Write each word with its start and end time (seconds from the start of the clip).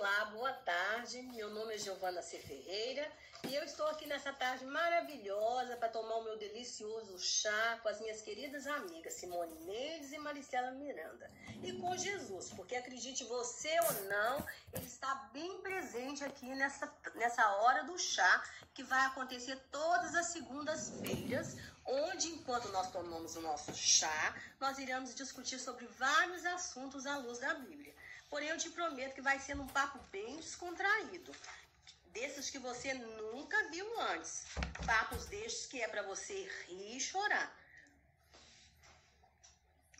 Olá, 0.00 0.24
boa 0.32 0.52
tarde. 0.54 1.20
Meu 1.20 1.50
nome 1.50 1.74
é 1.74 1.78
Giovana 1.78 2.22
C. 2.22 2.38
Ferreira 2.38 3.06
e 3.44 3.54
eu 3.54 3.62
estou 3.64 3.86
aqui 3.86 4.06
nessa 4.06 4.32
tarde 4.32 4.64
maravilhosa 4.64 5.76
para 5.76 5.90
tomar 5.90 6.14
o 6.16 6.24
meu 6.24 6.38
delicioso 6.38 7.18
chá 7.18 7.78
com 7.82 7.88
as 7.90 8.00
minhas 8.00 8.22
queridas 8.22 8.66
amigas 8.66 9.12
Simone 9.12 9.54
Mendes 9.66 10.10
e 10.12 10.18
Maricela 10.18 10.70
Miranda. 10.70 11.30
E 11.62 11.74
com 11.74 11.94
Jesus, 11.98 12.50
porque 12.56 12.76
acredite 12.76 13.24
você 13.24 13.78
ou 13.80 14.08
não, 14.08 14.46
ele 14.72 14.86
está 14.86 15.14
bem 15.34 15.60
presente 15.60 16.24
aqui 16.24 16.46
nessa, 16.54 16.90
nessa 17.16 17.46
hora 17.56 17.84
do 17.84 17.98
chá 17.98 18.42
que 18.72 18.82
vai 18.82 19.04
acontecer 19.04 19.56
todas 19.70 20.14
as 20.14 20.28
segundas-feiras, 20.28 21.58
onde 21.84 22.28
enquanto 22.28 22.70
nós 22.70 22.90
tomamos 22.90 23.36
o 23.36 23.42
nosso 23.42 23.74
chá, 23.74 24.34
nós 24.58 24.78
iremos 24.78 25.14
discutir 25.14 25.58
sobre 25.58 25.86
vários 25.86 26.46
assuntos 26.46 27.04
à 27.04 27.18
luz 27.18 27.38
da 27.38 27.52
Bíblia. 27.52 27.79
Porém, 28.30 28.48
eu 28.48 28.56
te 28.56 28.70
prometo 28.70 29.14
que 29.14 29.20
vai 29.20 29.40
ser 29.40 29.58
um 29.58 29.66
papo 29.66 29.98
bem 30.12 30.36
descontraído. 30.36 31.34
Desses 32.12 32.48
que 32.48 32.60
você 32.60 32.94
nunca 32.94 33.68
viu 33.70 34.00
antes. 34.00 34.44
Papos 34.86 35.26
destes 35.26 35.66
que 35.66 35.82
é 35.82 35.88
para 35.88 36.02
você 36.02 36.48
rir 36.66 36.96
e 36.96 37.00
chorar. 37.00 37.56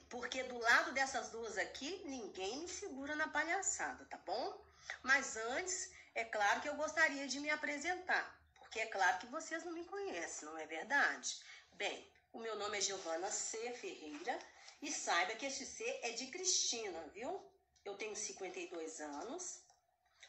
Porque 0.09 0.45
do 0.45 0.59
lado 0.59 0.93
dessas 0.93 1.31
duas 1.31 1.59
aqui, 1.59 2.03
ninguém 2.05 2.61
me 2.61 2.69
segura 2.69 3.17
na 3.17 3.29
palhaçada, 3.29 4.05
tá 4.07 4.17
bom? 4.19 4.65
Mas 5.03 5.37
antes, 5.37 5.91
é 6.15 6.25
claro 6.25 6.61
que 6.61 6.69
eu 6.69 6.75
gostaria 6.77 7.27
de 7.27 7.41
me 7.41 7.51
apresentar. 7.51 8.39
Porque 8.61 8.81
é 8.81 8.87
claro 8.87 9.19
que 9.19 9.27
vocês 9.27 9.65
não 9.65 9.73
me 9.73 9.85
conhecem, 9.85 10.49
não 10.49 10.57
é 10.57 10.67
verdade? 10.67 11.43
Bem, 11.73 12.09
o 12.33 12.39
meu 12.39 12.55
nome 12.57 12.79
é 12.79 12.81
Giovana 12.81 13.31
C. 13.31 13.73
Ferreira 13.73 14.39
e 14.81 14.91
saiba 14.93 15.35
que 15.35 15.47
este 15.47 15.67
C 15.67 15.85
é 16.03 16.11
de 16.11 16.29
Cristina, 16.29 17.01
viu? 17.13 17.50
Eu 17.85 17.95
tenho 17.97 18.15
52 18.15 19.01
anos, 19.01 19.63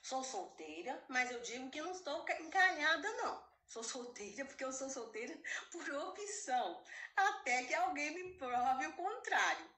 sou 0.01 0.23
solteira, 0.23 1.03
mas 1.07 1.29
eu 1.31 1.41
digo 1.41 1.69
que 1.69 1.81
não 1.81 1.91
estou 1.91 2.25
encalhada, 2.39 3.11
não. 3.13 3.43
Sou 3.67 3.83
solteira 3.83 4.45
porque 4.45 4.63
eu 4.63 4.71
sou 4.71 4.89
solteira 4.89 5.37
por 5.71 5.89
opção, 5.89 6.83
até 7.15 7.63
que 7.63 7.73
alguém 7.73 8.13
me 8.13 8.33
prove 8.37 8.87
o 8.87 8.93
contrário. 8.93 9.69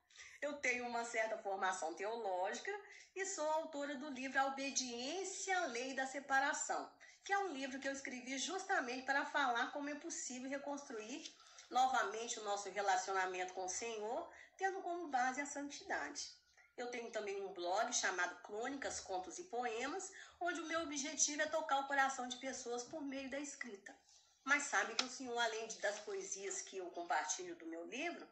Eu 0.42 0.54
tenho 0.58 0.88
uma 0.88 1.06
certa 1.06 1.38
formação 1.38 1.94
teológica 1.94 2.72
e 3.16 3.26
sou 3.26 3.48
autora 3.50 3.96
do 3.96 4.10
livro 4.10 4.40
A 4.40 4.48
Obediência 4.48 5.58
à 5.60 5.66
Lei 5.68 5.94
da 5.94 6.06
Separação, 6.08 6.92
que 7.24 7.32
é 7.32 7.38
um 7.38 7.54
livro 7.54 7.80
que 7.80 7.88
eu 7.88 7.94
escrevi 7.94 8.38
justamente 8.38 9.06
para 9.06 9.26
falar 9.26 9.72
como 9.72 9.90
é 9.90 9.96
possível 9.96 10.50
reconstruir 10.50 11.32
novamente 11.70 12.40
o 12.40 12.44
nosso 12.44 12.70
relacionamento 12.70 13.54
com 13.54 13.66
o 13.66 13.70
Senhor, 13.70 14.30
tendo 14.58 14.82
como 14.82 15.08
base 15.08 15.42
a 15.42 15.46
santidade. 15.46 16.43
Eu 16.76 16.88
tenho 16.88 17.12
também 17.12 17.40
um 17.42 17.54
blog 17.54 17.94
chamado 17.94 18.42
Crônicas, 18.42 19.00
Contos 19.00 19.38
e 19.38 19.44
Poemas, 19.44 20.12
onde 20.40 20.60
o 20.60 20.66
meu 20.66 20.82
objetivo 20.82 21.42
é 21.42 21.46
tocar 21.46 21.80
o 21.80 21.88
coração 21.88 22.28
de 22.28 22.38
pessoas 22.38 22.84
por 22.84 23.02
meio 23.02 23.30
da 23.30 23.40
escrita. 23.40 23.96
Mas 24.44 24.64
sabe 24.64 24.96
que 24.96 25.04
o 25.04 25.10
senhor, 25.10 25.38
além 25.38 25.68
das 25.80 26.00
poesias 26.00 26.62
que 26.62 26.78
eu 26.78 26.90
compartilho 26.90 27.56
do 27.56 27.68
meu 27.68 27.86
livro, 27.86 28.28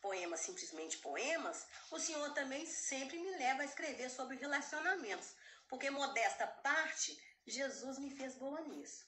Poemas 0.00 0.40
Simplesmente 0.40 0.98
Poemas, 0.98 1.66
o 1.90 1.98
senhor 1.98 2.32
também 2.32 2.64
sempre 2.64 3.18
me 3.18 3.30
leva 3.36 3.62
a 3.62 3.66
escrever 3.66 4.08
sobre 4.08 4.36
relacionamentos, 4.36 5.34
porque, 5.68 5.90
modesta 5.90 6.46
parte, 6.46 7.20
Jesus 7.46 7.98
me 7.98 8.10
fez 8.10 8.34
boa 8.36 8.60
nisso. 8.62 9.04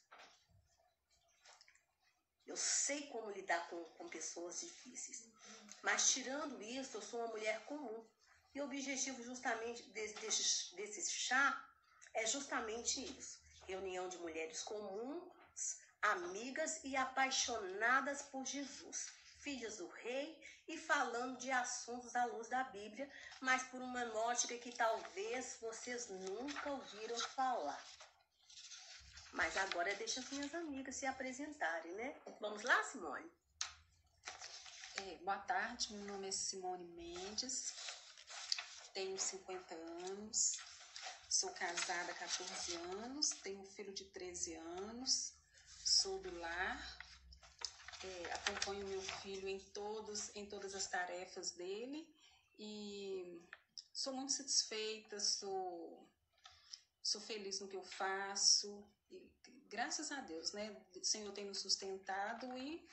Eu 2.44 2.56
sei 2.56 3.06
como 3.06 3.30
lidar 3.30 3.68
com, 3.68 3.82
com 3.84 4.08
pessoas 4.08 4.60
difíceis. 4.60 5.24
Mas, 5.82 6.10
tirando 6.10 6.60
isso, 6.60 6.96
eu 6.96 7.02
sou 7.02 7.20
uma 7.20 7.28
mulher 7.28 7.64
comum 7.64 8.04
e 8.54 8.60
o 8.60 8.64
objetivo 8.64 9.22
justamente 9.22 9.82
desse, 9.90 10.14
desse, 10.16 10.74
desse 10.76 11.10
chá 11.10 11.64
é 12.14 12.26
justamente 12.26 13.02
isso: 13.18 13.40
reunião 13.66 14.08
de 14.08 14.18
mulheres 14.18 14.62
comuns, 14.62 15.78
amigas 16.02 16.80
e 16.84 16.96
apaixonadas 16.96 18.22
por 18.22 18.44
Jesus, 18.44 19.10
filhas 19.40 19.78
do 19.78 19.88
rei 19.88 20.38
e 20.68 20.76
falando 20.76 21.38
de 21.38 21.50
assuntos 21.50 22.14
à 22.14 22.24
luz 22.26 22.48
da 22.48 22.64
Bíblia, 22.64 23.10
mas 23.40 23.62
por 23.64 23.80
uma 23.80 24.04
ótica 24.18 24.56
que 24.58 24.72
talvez 24.72 25.58
vocês 25.60 26.08
nunca 26.08 26.70
ouviram 26.70 27.18
falar. 27.18 27.82
Mas 29.32 29.56
agora 29.56 29.94
deixa 29.94 30.20
as 30.20 30.30
minhas 30.30 30.54
amigas 30.54 30.94
se 30.96 31.06
apresentarem, 31.06 31.92
né? 31.92 32.14
Vamos 32.38 32.62
lá, 32.62 32.82
Simone? 32.84 33.32
É, 34.96 35.16
boa 35.22 35.38
tarde, 35.38 35.94
meu 35.94 36.04
nome 36.04 36.28
é 36.28 36.30
Simone 36.30 36.84
Mendes, 36.88 37.74
tenho 38.92 39.18
50 39.18 39.74
anos, 39.74 40.58
sou 41.28 41.50
casada 41.50 42.12
há 42.12 42.14
14 42.14 42.74
anos, 42.74 43.30
tenho 43.42 43.60
um 43.60 43.64
filho 43.64 43.92
de 43.92 44.04
13 44.06 44.54
anos, 44.54 45.34
sou 45.84 46.20
do 46.20 46.38
lar, 46.38 46.98
é, 48.04 48.32
acompanho 48.32 48.86
meu 48.86 49.00
filho 49.00 49.48
em, 49.48 49.58
todos, 49.58 50.34
em 50.34 50.46
todas 50.46 50.74
as 50.74 50.86
tarefas 50.86 51.52
dele 51.52 52.06
e 52.58 53.40
sou 53.92 54.12
muito 54.12 54.32
satisfeita, 54.32 55.18
sou, 55.20 56.08
sou 57.02 57.20
feliz 57.20 57.60
no 57.60 57.68
que 57.68 57.76
eu 57.76 57.84
faço, 57.84 58.86
e, 59.10 59.30
graças 59.68 60.12
a 60.12 60.20
Deus, 60.20 60.52
né? 60.52 60.76
O 60.94 61.04
Senhor 61.04 61.32
tem 61.32 61.44
nos 61.44 61.60
sustentado 61.60 62.46
e 62.58 62.86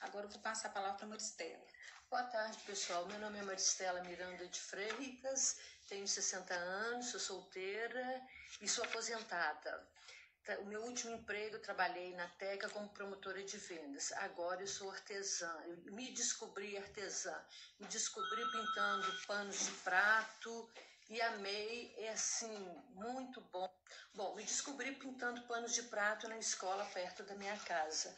agora 0.00 0.26
eu 0.26 0.30
vou 0.30 0.40
passar 0.40 0.68
a 0.68 0.72
palavra 0.72 0.98
para 0.98 1.06
Maristela. 1.08 1.69
Boa 2.10 2.24
tarde, 2.24 2.58
pessoal. 2.66 3.06
Meu 3.06 3.20
nome 3.20 3.38
é 3.38 3.42
Maristela 3.42 4.02
Miranda 4.02 4.44
de 4.48 4.58
Freitas, 4.58 5.60
tenho 5.88 6.08
60 6.08 6.52
anos, 6.52 7.06
sou 7.06 7.20
solteira 7.20 8.20
e 8.60 8.66
sou 8.66 8.82
aposentada. 8.82 9.88
Tá, 10.44 10.58
o 10.58 10.64
meu 10.64 10.82
último 10.82 11.14
emprego, 11.14 11.54
eu 11.54 11.62
trabalhei 11.62 12.12
na 12.16 12.26
Teca 12.30 12.68
como 12.70 12.88
promotora 12.88 13.44
de 13.44 13.56
vendas. 13.58 14.10
Agora 14.10 14.60
eu 14.60 14.66
sou 14.66 14.90
artesã. 14.90 15.56
Eu 15.64 15.92
me 15.92 16.10
descobri 16.10 16.76
artesã. 16.76 17.40
Me 17.78 17.86
descobri 17.86 18.42
pintando 18.50 19.26
panos 19.28 19.66
de 19.66 19.72
prato 19.84 20.68
e 21.08 21.22
amei. 21.22 21.94
É 21.96 22.08
assim, 22.08 22.82
muito 22.88 23.40
bom. 23.52 23.72
Bom, 24.14 24.34
me 24.34 24.42
descobri 24.42 24.96
pintando 24.96 25.42
panos 25.42 25.74
de 25.74 25.84
prato 25.84 26.26
na 26.26 26.38
escola 26.38 26.84
perto 26.86 27.22
da 27.22 27.36
minha 27.36 27.56
casa. 27.60 28.12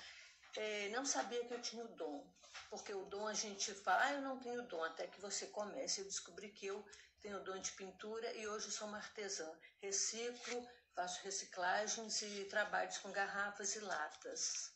É, 0.56 0.88
não 0.88 1.04
sabia 1.04 1.44
que 1.44 1.52
eu 1.52 1.60
tinha 1.60 1.84
o 1.84 1.88
dom 1.88 2.41
porque 2.70 2.94
o 2.94 3.04
dom 3.06 3.26
a 3.26 3.34
gente 3.34 3.72
fala, 3.74 4.04
ah, 4.04 4.12
eu 4.14 4.22
não 4.22 4.38
tenho 4.38 4.66
dom, 4.68 4.82
até 4.84 5.06
que 5.06 5.20
você 5.20 5.46
comece. 5.46 6.00
Eu 6.00 6.06
descobri 6.06 6.50
que 6.50 6.66
eu 6.66 6.84
tenho 7.20 7.42
dom 7.44 7.58
de 7.58 7.70
pintura 7.72 8.32
e 8.34 8.46
hoje 8.48 8.70
sou 8.70 8.88
uma 8.88 8.98
artesã. 8.98 9.50
Reciclo, 9.80 10.68
faço 10.94 11.22
reciclagens 11.22 12.22
e 12.22 12.44
trabalhos 12.44 12.98
com 12.98 13.12
garrafas 13.12 13.74
e 13.76 13.80
latas. 13.80 14.72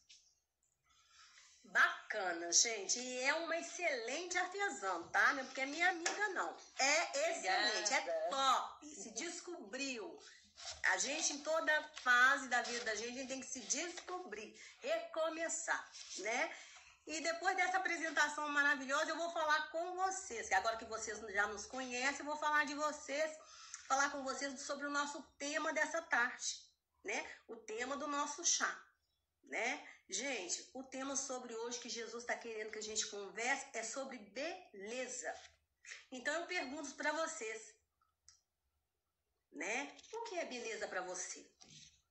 Bacana, 1.64 2.53
gente. 2.53 2.98
E 2.98 3.22
é 3.22 3.34
uma 3.34 3.56
excelente 3.56 4.38
artesã, 4.38 5.03
tá? 5.08 5.32
Não 5.32 5.41
é 5.41 5.44
porque 5.44 5.60
é 5.60 5.66
minha 5.66 5.88
amiga, 5.88 6.28
não. 6.28 6.56
É 6.78 7.31
excelente, 7.31 7.93
é 7.93 7.98
Obrigada. 7.98 8.10
é 8.10 8.28
top. 8.28 8.87
Se 8.87 9.10
descobriu. 9.12 10.19
A 10.84 10.98
gente, 10.98 11.34
em 11.34 11.43
toda 11.43 11.82
fase 12.03 12.48
da 12.48 12.62
vida 12.62 12.84
da 12.84 12.94
gente, 12.94 13.10
a 13.10 13.12
gente 13.12 13.28
tem 13.28 13.41
que 13.41 13.47
se 13.47 13.60
descobrir, 13.60 14.58
recomeçar, 14.81 15.91
né? 16.19 16.56
E 17.06 17.21
depois 17.21 17.56
dessa 17.56 17.77
apresentação 17.77 18.49
maravilhosa, 18.49 19.11
eu 19.11 19.17
vou 19.17 19.31
falar 19.31 19.71
com 19.71 19.94
vocês. 19.94 20.50
Agora 20.50 20.77
que 20.77 20.84
vocês 20.87 21.19
já 21.33 21.47
nos 21.47 21.65
conhecem, 21.65 22.21
eu 22.21 22.27
vou 22.27 22.37
falar 22.37 22.65
de 22.65 22.75
vocês, 22.75 23.39
falar 23.87 24.11
com 24.11 24.25
vocês 24.25 24.61
sobre 24.62 24.87
o 24.87 24.91
nosso 24.91 25.22
tema 25.39 25.72
dessa 25.72 26.03
tarde, 26.03 26.61
né? 27.05 27.25
O 27.47 27.56
tema 27.56 27.97
do 27.97 28.09
nosso 28.09 28.44
chá, 28.44 28.84
né? 29.44 29.87
Gente, 30.09 30.69
o 30.75 30.83
tema 30.83 31.15
sobre 31.15 31.55
hoje 31.55 31.78
que 31.78 31.89
Jesus 31.89 32.25
está 32.25 32.37
querendo 32.37 32.72
que 32.72 32.78
a 32.78 32.83
gente 32.83 33.06
converse 33.06 33.67
é 33.73 33.84
sobre 33.84 34.19
beleza. 34.19 35.33
Então 36.11 36.34
eu 36.34 36.47
pergunto 36.47 36.93
para 36.97 37.12
vocês, 37.12 37.73
né? 39.52 39.97
O 40.12 40.23
que 40.23 40.38
é 40.38 40.44
beleza 40.44 40.88
para 40.88 41.02
você? 41.02 41.49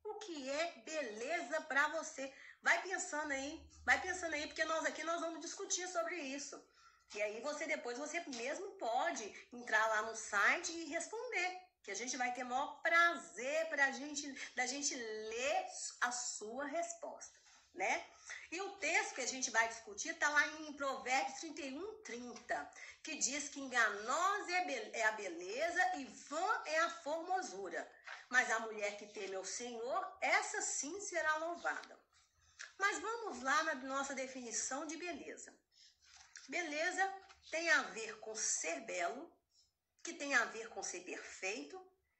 O 0.05 0.15
que 0.15 0.49
é 0.49 0.71
beleza 0.85 1.61
para 1.61 1.89
você? 1.89 2.33
Vai 2.65 2.81
pensando 2.81 3.31
aí, 3.31 3.63
vai 3.85 4.01
pensando 4.01 4.33
aí, 4.33 4.47
porque 4.47 4.65
nós 4.65 4.83
aqui 4.87 5.03
nós 5.03 5.21
vamos 5.21 5.39
discutir 5.39 5.87
sobre 5.87 6.15
isso. 6.15 6.59
E 7.13 7.21
aí 7.21 7.39
você 7.41 7.67
depois 7.67 7.95
você 7.95 8.19
mesmo 8.41 8.71
pode 8.85 9.23
entrar 9.53 9.85
lá 9.89 10.01
no 10.01 10.15
site 10.15 10.71
e 10.71 10.85
responder. 10.85 11.49
Que 11.83 11.91
a 11.91 11.95
gente 11.99 12.17
vai 12.17 12.33
ter 12.33 12.41
o 12.41 12.47
maior 12.47 12.81
prazer 12.81 13.69
pra 13.69 13.91
gente, 13.91 14.23
da 14.55 14.65
gente 14.65 14.95
ler 14.95 15.65
a 16.01 16.11
sua 16.11 16.65
resposta, 16.65 17.37
né? 17.71 18.03
E 18.51 18.59
o 18.59 18.71
texto 18.77 19.13
que 19.13 19.21
a 19.21 19.27
gente 19.27 19.51
vai 19.51 19.67
discutir 19.67 20.09
está 20.09 20.27
lá 20.29 20.47
em 20.47 20.73
Provérbios 20.73 21.39
31, 21.41 22.01
30, 22.01 22.71
que 23.03 23.15
diz 23.17 23.47
que 23.47 23.59
enganosa 23.59 24.51
é, 24.51 24.89
é 25.01 25.05
a 25.05 25.11
beleza 25.11 25.97
e 25.97 26.05
vã 26.05 26.63
é 26.65 26.79
a 26.79 26.89
formosura. 26.89 27.87
Mas 28.27 28.49
a 28.49 28.61
mulher 28.61 28.97
que 28.97 29.05
teme 29.05 29.35
ao 29.35 29.45
Senhor, 29.45 30.17
essa 30.19 30.63
sim 30.63 30.99
será 30.99 31.37
louvada. 31.37 31.94
Mas 32.77 32.99
vamos 32.99 33.41
lá 33.41 33.63
na 33.63 33.75
nossa 33.75 34.13
definição 34.13 34.85
de 34.85 34.97
beleza. 34.97 35.53
Beleza 36.47 37.13
tem 37.51 37.69
a 37.69 37.83
ver 37.83 38.19
com 38.19 38.35
ser 38.35 38.81
belo, 38.81 39.31
que 40.03 40.13
tem 40.13 40.33
a 40.35 40.45
ver 40.45 40.69
com 40.69 40.83
ser 40.83 41.01
perfeito, 41.01 41.79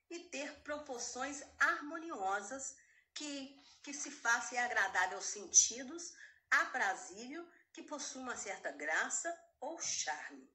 e 0.09 0.19
ter 0.19 0.61
proporções 0.61 1.43
harmoniosas 1.59 2.75
que, 3.13 3.59
que 3.83 3.93
se 3.93 4.11
faça 4.11 4.59
agradável 4.59 5.17
aos 5.17 5.25
sentidos, 5.25 6.13
aprazível, 6.49 7.47
que 7.73 7.83
possua 7.83 8.21
uma 8.21 8.37
certa 8.37 8.71
graça 8.71 9.35
ou 9.59 9.79
charme. 9.79 10.49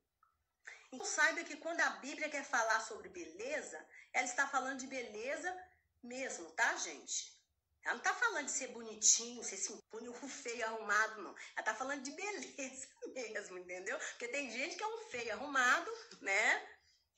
Então 0.92 1.06
saiba 1.06 1.44
que 1.44 1.56
quando 1.56 1.80
a 1.80 1.90
Bíblia 1.90 2.28
quer 2.28 2.44
falar 2.44 2.80
sobre 2.80 3.08
beleza, 3.08 3.86
ela 4.12 4.26
está 4.26 4.46
falando 4.48 4.80
de 4.80 4.86
beleza 4.86 5.56
mesmo, 6.02 6.50
tá, 6.52 6.76
gente? 6.76 7.39
Ela 7.84 7.94
não 7.94 8.02
tá 8.02 8.14
falando 8.14 8.46
de 8.46 8.52
ser 8.52 8.68
bonitinho, 8.68 9.42
ser 9.42 9.56
simpático, 9.56 10.28
feio, 10.28 10.64
arrumado, 10.66 11.22
não. 11.22 11.34
Ela 11.56 11.64
tá 11.64 11.74
falando 11.74 12.02
de 12.02 12.10
beleza 12.12 12.88
mesmo, 13.14 13.58
entendeu? 13.58 13.98
Porque 13.98 14.28
tem 14.28 14.50
gente 14.50 14.76
que 14.76 14.82
é 14.82 14.86
um 14.86 14.98
feio 15.10 15.32
arrumado, 15.32 15.90
né? 16.20 16.68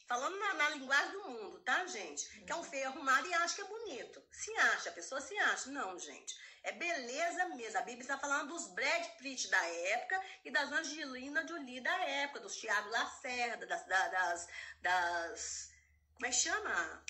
Falando 0.07 0.39
na, 0.39 0.55
na, 0.55 0.69
linguagem 0.71 1.13
do 1.13 1.31
mundo, 1.31 1.61
tá, 1.61 1.87
gente? 1.87 2.29
Que 2.45 2.53
é 2.53 2.57
um 2.57 2.65
feio 2.65 2.89
arrumado 2.89 3.27
e 3.27 3.35
acha 3.35 3.55
que 3.55 3.63
é 3.63 3.65
bonito. 3.65 4.23
Se 4.31 4.55
acha, 4.57 4.91
a 4.91 4.93
pessoa 4.93 5.21
se 5.21 5.37
acha. 5.39 5.71
Não, 5.71 5.99
gente. 5.99 6.35
É 6.63 6.73
beleza 6.73 7.49
mesmo. 7.49 7.79
A 7.79 7.83
Bíblia 7.83 8.03
está 8.03 8.19
falando 8.19 8.49
dos 8.49 8.69
Brad 8.69 9.07
Pitt 9.19 9.49
da 9.49 9.65
época 9.67 10.23
e 10.45 10.51
das 10.51 10.71
Angelina 10.71 11.47
Jolie 11.47 11.81
da 11.81 11.97
época, 12.05 12.41
dos 12.41 12.57
Thiago 12.57 12.91
Lacerda, 12.91 13.67
das, 13.67 13.87
das, 13.87 14.49
das. 14.81 15.73
Como 16.15 16.27
é 16.27 16.31
que 16.31 16.37
chama? 16.37 17.05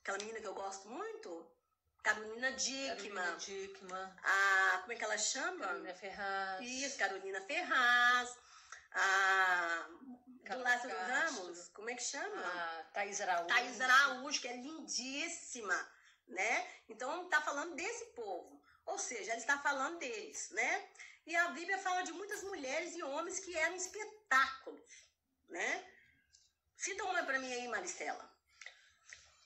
Aquela 0.00 0.18
menina 0.18 0.40
que 0.40 0.46
eu 0.46 0.54
gosto 0.54 0.88
muito? 0.88 1.57
Carolina 2.08 2.52
Dickman. 2.52 2.96
Carolina 2.96 3.36
Dickman. 3.36 4.12
A, 4.22 4.78
como 4.80 4.92
é 4.92 4.96
que 4.96 5.04
ela 5.04 5.18
chama? 5.18 5.66
Carolina 5.66 5.94
Ferraz. 5.94 6.66
Isso, 6.66 6.98
Carolina 6.98 7.40
Ferraz. 7.42 8.38
A, 8.92 9.86
do 10.48 10.58
Lázaro 10.58 10.96
Ramos, 10.96 11.68
como 11.74 11.90
é 11.90 11.94
que 11.94 12.02
chama? 12.02 12.46
A 12.46 12.84
Thaís 12.94 13.20
Araújo. 13.20 13.48
Thaís 13.48 13.80
Araújo, 13.82 14.40
que 14.40 14.48
é 14.48 14.56
lindíssima, 14.56 15.92
né? 16.26 16.66
Então, 16.88 17.24
está 17.24 17.42
falando 17.42 17.74
desse 17.74 18.06
povo. 18.06 18.58
Ou 18.86 18.98
seja, 18.98 19.32
ele 19.32 19.40
está 19.40 19.58
falando 19.58 19.98
deles, 19.98 20.48
né? 20.52 20.88
E 21.26 21.36
a 21.36 21.48
Bíblia 21.48 21.76
fala 21.76 22.00
de 22.00 22.12
muitas 22.14 22.42
mulheres 22.42 22.96
e 22.96 23.02
homens 23.02 23.38
que 23.38 23.54
eram 23.54 23.76
espetáculos, 23.76 25.10
né? 25.46 25.84
Cita 26.74 27.04
uma 27.04 27.22
para 27.24 27.38
mim 27.38 27.52
aí, 27.52 27.68
Maricela. 27.68 28.34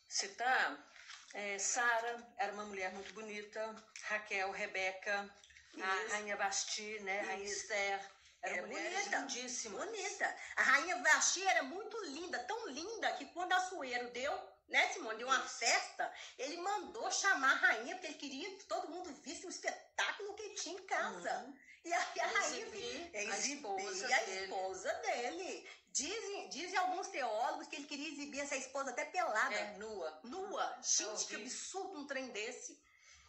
Citar 0.08 0.91
é, 1.34 1.58
Sara 1.58 2.26
era 2.36 2.52
uma 2.52 2.64
mulher 2.64 2.92
muito 2.92 3.12
bonita, 3.14 3.74
Raquel, 4.02 4.50
Rebeca, 4.50 5.28
Isso. 5.74 5.84
a 5.84 6.14
Rainha 6.14 6.36
Basti, 6.36 7.00
né? 7.00 7.20
Isso. 7.20 7.30
Rainha 7.30 7.44
Esther. 7.44 8.10
Era, 8.42 8.56
era 8.56 8.66
bonita, 8.66 9.18
lindíssima. 9.18 9.84
Bonita. 9.84 10.36
A 10.56 10.62
Rainha 10.62 10.96
Basti 10.96 11.46
era 11.46 11.62
muito 11.62 11.96
linda, 12.04 12.38
tão 12.40 12.66
linda 12.68 13.12
que 13.12 13.26
quando 13.26 13.52
a 13.52 13.60
Sueiro 13.60 14.10
deu, 14.10 14.32
né, 14.68 14.88
Simone, 14.88 15.18
deu 15.18 15.28
uma 15.28 15.40
festa, 15.40 16.12
ele 16.38 16.56
mandou 16.56 17.10
chamar 17.12 17.52
a 17.52 17.54
rainha, 17.54 17.94
porque 17.94 18.08
ele 18.08 18.18
queria 18.18 18.50
que 18.56 18.64
todo 18.64 18.90
mundo 18.90 19.12
visse 19.22 19.46
o 19.46 19.50
espetáculo 19.50 20.34
que 20.34 20.54
tinha 20.54 20.74
em 20.74 20.86
casa. 20.86 21.38
Uhum. 21.38 21.56
E 21.84 21.92
a, 21.92 21.98
a 21.98 22.26
rainha 22.26 22.66
exibir 22.66 23.10
a 23.14 23.22
esposa, 23.22 24.06
a 24.06 24.22
esposa 24.24 24.92
dele. 24.94 25.68
Dizem, 25.92 26.48
dizem 26.48 26.78
alguns 26.78 27.08
teólogos 27.08 27.66
que 27.66 27.76
ele 27.76 27.86
queria 27.86 28.08
exibir 28.08 28.40
essa 28.40 28.56
esposa 28.56 28.90
até 28.90 29.04
pelada. 29.04 29.54
É, 29.54 29.76
nua. 29.76 30.20
Nua. 30.24 30.78
Gente, 30.82 31.26
que 31.26 31.36
absurdo 31.36 32.00
um 32.00 32.06
trem 32.06 32.28
desse. 32.30 32.82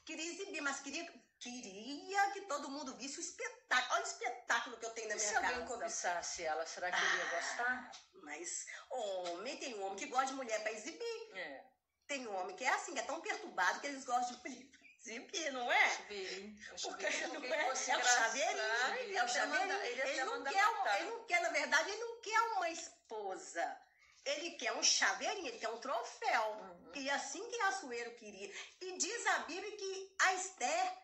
Queria 0.05 0.31
exibir, 0.31 0.61
mas 0.61 0.79
queria, 0.79 1.05
queria 1.39 2.31
que 2.31 2.41
todo 2.41 2.69
mundo 2.69 2.95
visse 2.95 3.19
o 3.19 3.21
espetáculo. 3.21 3.95
Olha 3.95 4.03
o 4.03 4.07
espetáculo 4.07 4.77
que 4.77 4.85
eu 4.85 4.91
tenho 4.91 5.09
na 5.09 5.15
minha 5.15 5.27
se 5.27 5.33
casa. 5.33 5.47
Se 5.47 5.53
alguém 5.53 5.67
cobiçasse 5.67 6.43
ela, 6.43 6.65
será 6.65 6.89
que 6.89 6.97
ele 6.97 7.17
ia 7.17 7.39
gostar? 7.39 7.91
Mas 8.23 8.65
homem, 8.89 9.57
tem 9.57 9.75
um 9.75 9.83
homem 9.83 9.97
que 9.97 10.05
gosta 10.05 10.27
de 10.27 10.33
mulher 10.33 10.61
para 10.63 10.71
exibir. 10.71 11.37
É. 11.37 11.65
Tem 12.07 12.25
um 12.27 12.35
homem 12.35 12.55
que 12.55 12.63
é 12.63 12.69
assim, 12.69 12.93
que 12.93 12.99
é 12.99 13.03
tão 13.03 13.19
perturbado 13.19 13.81
que 13.81 13.87
eles 13.87 14.05
gostam 14.05 14.35
de 14.35 14.41
mulher 14.41 14.82
Zip, 15.03 15.51
não 15.51 15.69
é? 15.71 15.89
Chaveirinho. 15.89 16.55
Porque 16.81 17.09
não 17.27 17.43
é, 17.43 17.67
é 17.67 17.71
o 17.71 17.75
chaveirinho. 17.75 19.17
É 19.17 19.23
o 19.23 19.27
chaveirinho. 19.27 19.81
Ele, 19.81 20.01
ele, 20.01 20.23
não 20.23 20.43
quer 20.43 20.99
ele 20.99 21.09
não 21.09 21.25
quer, 21.25 21.41
na 21.41 21.49
verdade, 21.49 21.91
ele 21.91 21.99
não 21.99 22.21
quer 22.21 22.39
uma 22.55 22.69
esposa. 22.69 23.81
Ele 24.25 24.51
quer 24.51 24.71
um 24.73 24.81
chaveirinho, 24.81 25.47
ele 25.47 25.59
quer 25.59 25.69
um 25.69 25.79
troféu. 25.79 26.51
Uhum. 26.51 26.91
E 26.95 27.09
assim 27.09 27.45
que 27.49 27.61
Assuero 27.63 28.15
queria. 28.15 28.49
E 28.79 28.97
diz 28.97 29.27
a 29.27 29.39
Bíblia 29.39 29.75
que 29.75 30.15
a 30.21 30.33
Esther 30.35 30.97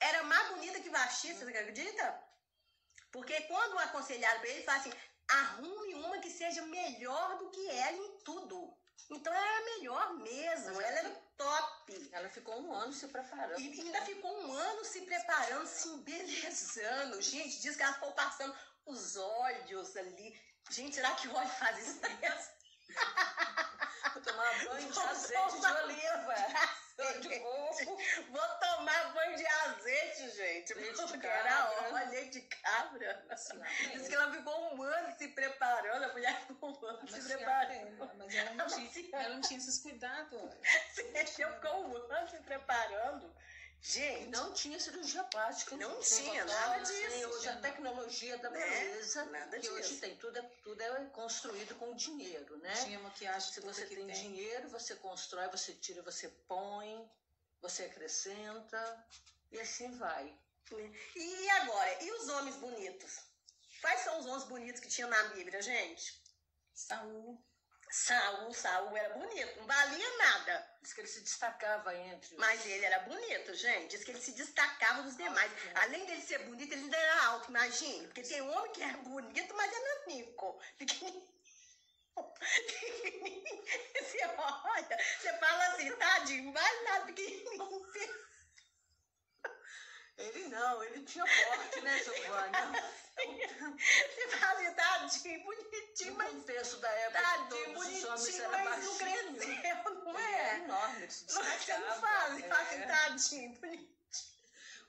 era 0.00 0.24
mais 0.24 0.48
bonita 0.48 0.80
que 0.80 0.90
Vasti, 0.90 1.32
uhum. 1.32 1.38
você 1.38 1.44
acredita? 1.44 2.30
Porque 3.12 3.40
quando 3.42 3.78
aconselharam 3.78 4.40
para 4.40 4.48
ele, 4.48 4.64
fala 4.64 4.78
assim: 4.78 4.92
arrume 5.28 5.94
uma 5.94 6.18
que 6.18 6.30
seja 6.30 6.62
melhor 6.62 7.38
do 7.38 7.50
que 7.50 7.70
ela 7.70 7.96
em 7.96 8.18
tudo. 8.24 8.76
Então 9.08 9.32
ela 9.32 9.46
era 9.46 9.64
melhor 9.64 10.14
mesmo, 10.14 10.80
ela 10.80 10.98
era 10.98 11.10
top. 11.36 12.10
Ela 12.12 12.28
ficou 12.28 12.60
um 12.60 12.72
ano 12.72 12.92
se 12.92 13.08
preparando. 13.08 13.60
E 13.60 13.80
ainda 13.80 14.02
ficou 14.02 14.30
um 14.30 14.52
ano 14.52 14.84
se 14.84 15.00
preparando, 15.02 15.66
se 15.66 15.88
embelezando. 15.88 17.22
Gente, 17.22 17.60
diz 17.60 17.76
que 17.76 17.82
ela 17.82 17.94
ficou 17.94 18.12
passando 18.12 18.54
os 18.86 19.16
olhos 19.16 19.96
ali. 19.96 20.40
Gente, 20.70 20.94
será 20.94 21.12
que 21.14 21.28
o 21.28 21.34
óleo 21.34 21.48
faz 21.48 21.78
isso 21.78 22.00
mesmo? 22.00 22.60
Vou 24.12 24.22
tomar 24.22 24.64
banho 24.64 24.90
de 24.90 24.98
azeite 24.98 25.60
de 25.60 25.66
oliva. 25.66 26.34
De 27.20 27.40
coco. 27.40 27.98
Vou 28.30 28.48
tomar 28.60 29.12
banho 29.14 29.36
de 29.36 29.46
azeite, 29.46 30.30
gente. 30.30 30.74
Leite 30.74 31.02
porque 31.06 31.26
era 31.26 31.70
óleo, 31.92 32.30
de 32.30 32.40
cabra. 32.42 33.26
Diz 33.92 34.08
que 34.08 34.14
ela 34.14 34.30
ficou 34.32 34.74
um 34.74 34.82
ano 34.82 35.16
se 35.16 35.28
preparando. 35.28 36.04
A 36.04 36.12
mulher 36.12 36.46
ficou 36.46 36.70
um 36.70 36.86
ano 36.86 37.08
se 37.08 37.22
preparando. 37.22 38.16
Mas 38.18 38.34
ela 38.34 38.49
ela 39.30 39.34
não 39.36 39.40
tinha 39.40 39.58
esses 39.58 39.78
cuidados. 39.78 40.40
Você 40.94 41.46
ficou 41.46 41.86
um 41.86 41.96
ano 42.12 42.28
se 42.28 42.36
preparando. 42.38 43.32
Gente, 43.82 44.26
não 44.28 44.52
tinha 44.52 44.78
cirurgia 44.78 45.24
plástica. 45.24 45.74
Não 45.76 46.00
tinha 46.00 46.44
nada 46.44 46.80
disso. 46.80 47.28
Hoje 47.30 47.48
a 47.48 47.56
tecnologia 47.56 48.36
da 48.36 48.50
né? 48.50 48.58
beleza, 48.58 49.24
né? 49.26 49.38
nada 49.38 49.56
que 49.56 49.62
disso. 49.62 49.74
hoje 49.74 49.96
tem 49.96 50.16
tudo 50.16 50.38
é, 50.38 50.42
tudo 50.62 50.82
é 50.82 51.04
construído 51.06 51.74
com 51.76 51.94
dinheiro, 51.94 52.58
né? 52.58 52.74
Tinha 52.84 52.98
maquiagem. 52.98 53.52
Se 53.52 53.60
você 53.60 53.86
tem, 53.86 54.04
tem 54.04 54.06
dinheiro, 54.08 54.68
você 54.68 54.94
constrói, 54.96 55.48
você 55.48 55.72
tira, 55.72 56.02
você 56.02 56.28
põe, 56.46 57.10
você 57.62 57.84
acrescenta 57.84 59.06
e 59.50 59.58
assim 59.58 59.96
vai. 59.96 60.38
E 61.16 61.50
agora, 61.50 62.04
e 62.04 62.12
os 62.12 62.28
homens 62.28 62.56
bonitos? 62.56 63.20
Quais 63.80 64.00
são 64.00 64.20
os 64.20 64.26
homens 64.26 64.44
bonitos 64.44 64.80
que 64.80 64.88
tinha 64.88 65.06
na 65.06 65.22
Bíblia, 65.28 65.60
gente? 65.62 66.22
Saúl. 66.74 67.42
Saul, 67.90 68.52
Saul 68.54 68.96
era 68.96 69.14
bonito, 69.14 69.58
não 69.58 69.66
valia 69.66 70.16
nada. 70.18 70.70
Diz 70.80 70.92
que 70.92 71.00
ele 71.00 71.08
se 71.08 71.20
destacava 71.22 71.94
entre 71.94 72.34
os... 72.34 72.40
Mas 72.40 72.64
ele 72.64 72.84
era 72.84 73.00
bonito, 73.00 73.52
gente. 73.54 73.90
Diz 73.90 74.04
que 74.04 74.12
ele 74.12 74.20
se 74.20 74.32
destacava 74.32 75.02
dos 75.02 75.16
demais. 75.16 75.50
Além 75.74 76.06
dele 76.06 76.22
ser 76.22 76.38
bonito, 76.40 76.72
ele 76.72 76.82
ainda 76.82 76.96
era 76.96 77.24
alto, 77.26 77.50
imagina. 77.50 78.04
Porque 78.04 78.22
tem 78.22 78.40
homem 78.42 78.72
que 78.72 78.82
é 78.82 78.92
bonito, 78.92 79.54
mas 79.54 79.72
é 79.72 79.80
nanico. 79.80 80.60
Pequenininho. 80.78 81.28
Você 84.00 84.24
olha, 84.36 84.98
você 85.18 85.38
fala 85.38 85.66
assim, 85.68 85.96
tadinho, 85.96 86.52
vai 86.52 86.84
nada, 86.84 87.06
pequenininho. 87.06 87.86
Ele 90.20 90.48
não, 90.48 90.84
ele 90.84 91.02
tinha 91.04 91.24
porte, 91.24 91.80
né, 91.80 91.98
Giovana? 92.04 92.92
Você 93.16 94.26
tadinho, 94.74 95.42
bonitinho, 95.42 96.14
mas. 96.14 96.32
No 96.32 96.40
contexto 96.40 96.76
da 96.78 96.90
época, 96.90 97.22
tadinho, 97.22 97.74
bonitinho, 97.74 98.10
mas 98.50 98.84
não 98.84 98.96
cresceu, 98.96 99.94
não 100.04 100.18
é? 100.18 100.50
é 100.50 100.54
enorme, 100.56 101.02
ele 101.02 101.10
se 101.10 101.24
destacava. 101.24 101.58
Você 101.58 101.78
não 101.78 102.00
fala, 102.00 102.62
assim, 102.62 102.82
tadinho, 102.82 103.60
bonitinho. 103.60 104.00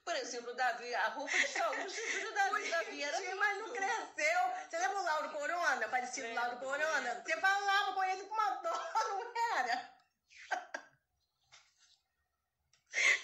Por 0.03 0.15
exemplo, 0.15 0.53
Davi, 0.55 0.95
a 0.95 1.09
roupa 1.09 1.37
de 1.37 1.47
saúde 1.47 2.21
do 2.21 2.33
Davi, 2.33 2.69
Davi 2.69 3.03
era 3.03 3.35
mas 3.35 3.57
não 3.59 3.69
cresceu. 3.69 4.39
Você 4.67 4.77
lembra 4.79 4.99
o 4.99 5.03
Lauro 5.03 5.29
Corona, 5.29 5.87
parecido 5.89 6.27
com 6.27 6.33
o 6.33 6.35
Lauro 6.35 6.57
Corona? 6.57 7.21
Você 7.23 7.37
falava 7.37 7.93
com 7.93 8.03
ele 8.03 8.23
com 8.23 8.33
uma 8.33 8.49
dó, 8.55 8.91
não 9.09 9.57
era? 9.59 9.91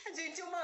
A 0.05 0.11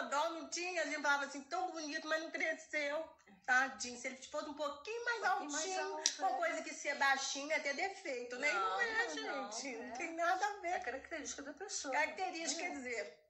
gente 0.03 0.09
tinha 0.09 0.21
uma 0.21 0.29
dó, 0.29 0.29
não 0.29 0.49
tinha? 0.49 0.81
A 0.81 0.85
gente 0.85 1.01
falava 1.01 1.25
assim, 1.25 1.41
tão 1.43 1.71
bonito, 1.71 2.07
mas 2.07 2.21
não 2.21 2.31
cresceu. 2.31 3.09
Tadinho, 3.45 3.99
se 3.99 4.07
ele 4.07 4.17
fosse 4.23 4.49
um 4.49 4.53
pouquinho 4.53 5.03
mais 5.03 5.19
um 5.19 5.21
pouquinho 5.21 5.51
altinho, 5.57 5.73
mais 5.73 5.77
alto, 5.77 6.19
uma 6.19 6.29
é. 6.29 6.37
coisa 6.37 6.61
que 6.61 6.73
se 6.73 6.87
é 6.87 6.95
baixinho 6.95 7.51
é 7.51 7.59
ter 7.59 7.73
defeito, 7.73 8.37
né? 8.37 8.51
Não, 8.53 8.59
não 8.61 8.81
é, 8.81 9.09
gente. 9.09 9.75
Não, 9.75 9.87
não, 9.87 9.97
tem 9.97 10.13
nada 10.13 10.45
a 10.45 10.61
ver. 10.61 10.67
É 10.69 10.79
característica 10.79 11.41
da 11.41 11.53
pessoa. 11.53 11.93
Característica, 11.93 12.61
é. 12.61 12.69
quer 12.69 12.73
dizer. 12.73 13.23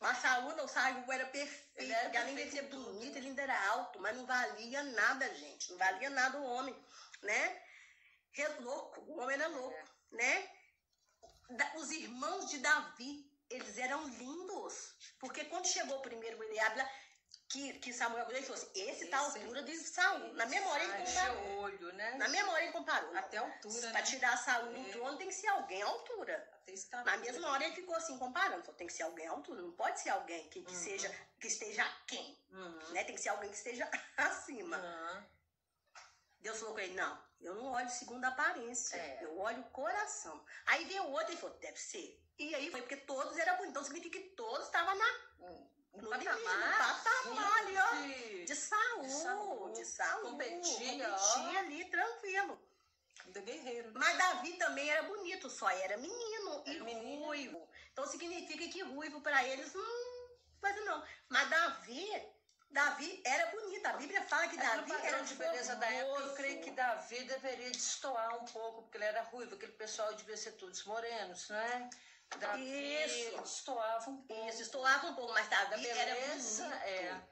A 0.00 0.14
saúde, 0.14 0.60
o 0.60 0.68
Saúl 0.68 1.12
era 1.12 1.26
perfeito. 1.26 1.70
Ele 1.76 1.92
era 1.92 2.02
porque 2.04 2.16
além 2.16 2.34
de 2.34 2.50
ser 2.50 2.62
bonito, 2.62 3.16
ele 3.16 3.28
ainda 3.28 3.42
era 3.42 3.68
alto, 3.68 4.00
mas 4.00 4.16
não 4.16 4.26
valia 4.26 4.82
nada, 4.82 5.34
gente. 5.34 5.70
Não 5.70 5.78
valia 5.78 6.10
nada 6.10 6.38
o 6.38 6.44
homem, 6.44 6.76
né? 7.22 7.62
É 8.36 8.48
louco, 8.60 9.00
o 9.02 9.20
homem 9.20 9.34
era 9.34 9.48
louco, 9.48 9.76
é. 10.12 10.16
né? 10.16 10.50
Os 11.76 11.90
irmãos 11.90 12.50
de 12.50 12.58
Davi, 12.58 13.33
eles 13.54 13.78
eram 13.78 14.06
lindos. 14.08 14.94
Porque 15.18 15.44
quando 15.46 15.66
chegou 15.66 15.98
o 15.98 16.02
primeiro 16.02 16.42
Eliabe, 16.42 16.82
que, 17.48 17.74
que 17.78 17.92
Samuel 17.92 18.28
ele 18.30 18.42
falou 18.42 18.54
assim, 18.62 18.70
esse 18.74 19.06
tá 19.06 19.18
a 19.18 19.20
altura 19.20 19.62
de 19.62 19.76
Saul. 19.76 20.32
Na 20.34 20.46
memória 20.46 20.82
ele 20.84 21.04
comparou. 21.06 21.58
olho, 21.60 21.92
né? 21.92 22.14
Na 22.16 22.28
memória 22.28 22.64
ele 22.64 22.72
comparou. 22.72 23.16
Até 23.16 23.36
a 23.38 23.42
altura, 23.42 23.80
Pra 23.90 24.00
né? 24.00 24.02
tirar 24.02 24.36
Saul 24.38 24.72
do 24.72 24.80
É. 24.80 24.92
trono 24.92 25.18
tem 25.18 25.28
que 25.28 25.34
ser 25.34 25.48
alguém 25.48 25.82
à 25.82 25.86
altura. 25.86 26.50
Está 26.66 27.04
Na 27.04 27.16
mesma 27.18 27.50
hora 27.50 27.64
ele 27.64 27.74
ficou 27.74 27.94
assim 27.94 28.18
comparando. 28.18 28.62
Falou, 28.62 28.76
tem 28.76 28.86
que 28.86 28.92
ser 28.92 29.02
alguém 29.02 29.26
à 29.26 29.30
altura. 29.32 29.60
Não 29.62 29.72
pode 29.72 30.00
ser 30.00 30.10
alguém 30.10 30.48
que, 30.48 30.62
que 30.62 30.72
Uhum. 30.72 30.82
seja, 30.82 31.28
que 31.40 31.46
esteja 31.46 31.84
quem, 32.06 32.42
Uhum. 32.50 32.92
né? 32.92 33.04
Tem 33.04 33.14
que 33.14 33.20
ser 33.20 33.28
alguém 33.28 33.50
que 33.50 33.56
esteja 33.56 33.88
acima. 34.16 34.78
Uhum. 34.78 35.24
Deus 36.40 36.58
falou 36.58 36.74
com 36.74 36.80
ele, 36.80 36.94
não, 36.94 37.22
eu 37.40 37.54
não 37.54 37.72
olho 37.72 37.88
segundo 37.88 38.24
a 38.24 38.28
aparência, 38.28 38.96
É. 38.96 39.24
eu 39.24 39.38
olho 39.38 39.60
o 39.62 39.70
coração. 39.70 40.44
Aí 40.66 40.84
veio 40.84 41.04
o 41.04 41.12
outro 41.12 41.32
e 41.32 41.36
falou, 41.36 41.56
deve 41.58 41.78
ser. 41.78 42.20
E 42.38 42.54
aí 42.54 42.70
foi 42.70 42.80
porque 42.80 42.96
todos 42.96 43.36
eram 43.38 43.52
bonitos. 43.56 43.70
Então 43.70 43.84
significa 43.84 44.18
que 44.18 44.28
todos 44.30 44.66
estavam 44.66 44.94
na, 44.96 45.18
Um 45.40 45.68
no 46.02 46.08
patamar, 46.10 46.96
no 46.96 47.04
patamar 47.04 47.58
ali, 47.58 47.76
ó. 47.78 48.44
De 48.44 48.56
Saul, 48.56 49.02
De 49.02 49.10
Saul. 49.12 49.72
de 49.72 49.84
Saul. 49.84 50.22
Competia, 50.30 51.08
competia 51.08 51.58
ali, 51.60 51.84
tranquilo. 51.86 52.60
Ainda 53.26 53.40
guerreiro, 53.40 53.90
né? 53.92 53.94
Mas 53.98 54.18
Davi 54.18 54.52
também 54.54 54.90
era 54.90 55.02
bonito, 55.04 55.48
só 55.48 55.70
era 55.70 55.96
menino 55.96 56.62
e 56.66 56.74
Era 56.76 56.84
menino. 56.84 57.24
ruivo. 57.24 57.68
Então 57.92 58.06
significa 58.06 58.66
que 58.68 58.82
ruivo 58.82 59.20
pra 59.20 59.44
eles 59.44 59.72
não 59.72 59.84
coisa 60.60 60.80
não. 60.80 61.02
Mas 61.28 61.48
Davi, 61.48 62.28
Davi 62.70 63.22
era 63.24 63.46
bonito. 63.52 63.86
A 63.86 63.92
Bíblia 63.94 64.22
fala 64.24 64.48
que 64.48 64.56
É 64.58 64.62
Davi 64.62 64.92
era 64.92 65.20
de 65.20 65.34
beleza 65.36 65.76
da 65.76 65.86
época, 65.90 66.20
eu 66.22 66.34
creio 66.34 66.62
que 66.62 66.70
Davi 66.72 67.24
deveria 67.24 67.70
destoar 67.70 68.34
um 68.42 68.44
pouco, 68.46 68.82
porque 68.82 68.98
ele 68.98 69.04
era 69.04 69.22
ruivo, 69.22 69.54
aquele 69.54 69.72
pessoal 69.72 70.12
devia 70.14 70.36
ser 70.36 70.52
todos 70.52 70.84
morenos, 70.84 71.48
né? 71.50 71.90
Davi 72.38 73.04
Isso. 73.04 73.38
destoava 73.42 74.10
um 74.10 74.22
pouco. 74.26 74.48
Isso, 74.48 74.62
estourava 74.62 75.06
um 75.08 75.14
pouco, 75.14 75.32
mas 75.32 75.48
Da 75.48 75.64
Davi 75.64 75.86
era 75.86 76.14
beleza, 76.14 76.64
bonito. 76.64 76.82
é. 76.84 77.22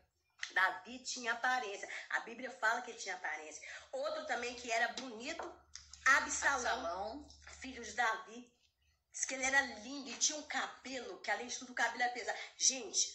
Davi 0.52 0.98
tinha 1.00 1.32
aparência. 1.32 1.88
A 2.10 2.20
Bíblia 2.20 2.50
fala 2.50 2.82
que 2.82 2.90
ele 2.90 2.98
tinha 2.98 3.14
aparência. 3.14 3.62
Outro 3.92 4.26
também 4.26 4.54
que 4.54 4.70
era 4.70 4.88
bonito, 4.94 5.52
Absalão, 6.04 6.62
Salão. 6.62 7.28
filho 7.60 7.82
de 7.82 7.92
Davi. 7.92 8.52
Diz 9.12 9.24
que 9.24 9.34
ele 9.34 9.44
era 9.44 9.60
lindo 9.60 10.08
e 10.10 10.16
tinha 10.16 10.38
um 10.38 10.42
cabelo, 10.42 11.20
que 11.20 11.30
além 11.30 11.46
de 11.46 11.58
tudo 11.58 11.72
o 11.72 11.74
cabelo 11.74 12.02
era 12.02 12.12
pesado. 12.12 12.38
Gente, 12.56 13.14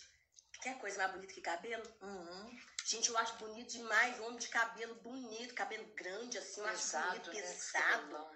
quer 0.62 0.77
coisa 0.79 0.98
mais 0.98 1.12
bonita 1.12 1.34
que 1.34 1.41
cabelo? 1.41 1.84
Uhum. 2.01 2.57
Gente, 2.86 3.10
eu 3.10 3.17
acho 3.17 3.34
bonito 3.36 3.69
demais 3.72 4.19
homem 4.22 4.38
de 4.38 4.48
cabelo 4.48 4.96
bonito, 4.96 5.53
cabelo 5.55 5.86
grande, 5.96 6.38
assim, 6.38 6.62
eu 6.62 6.67
acho 6.67 6.77
Pesado, 6.77 7.10
bonito, 7.10 7.34
né? 7.34 7.41
pesado. 7.41 8.29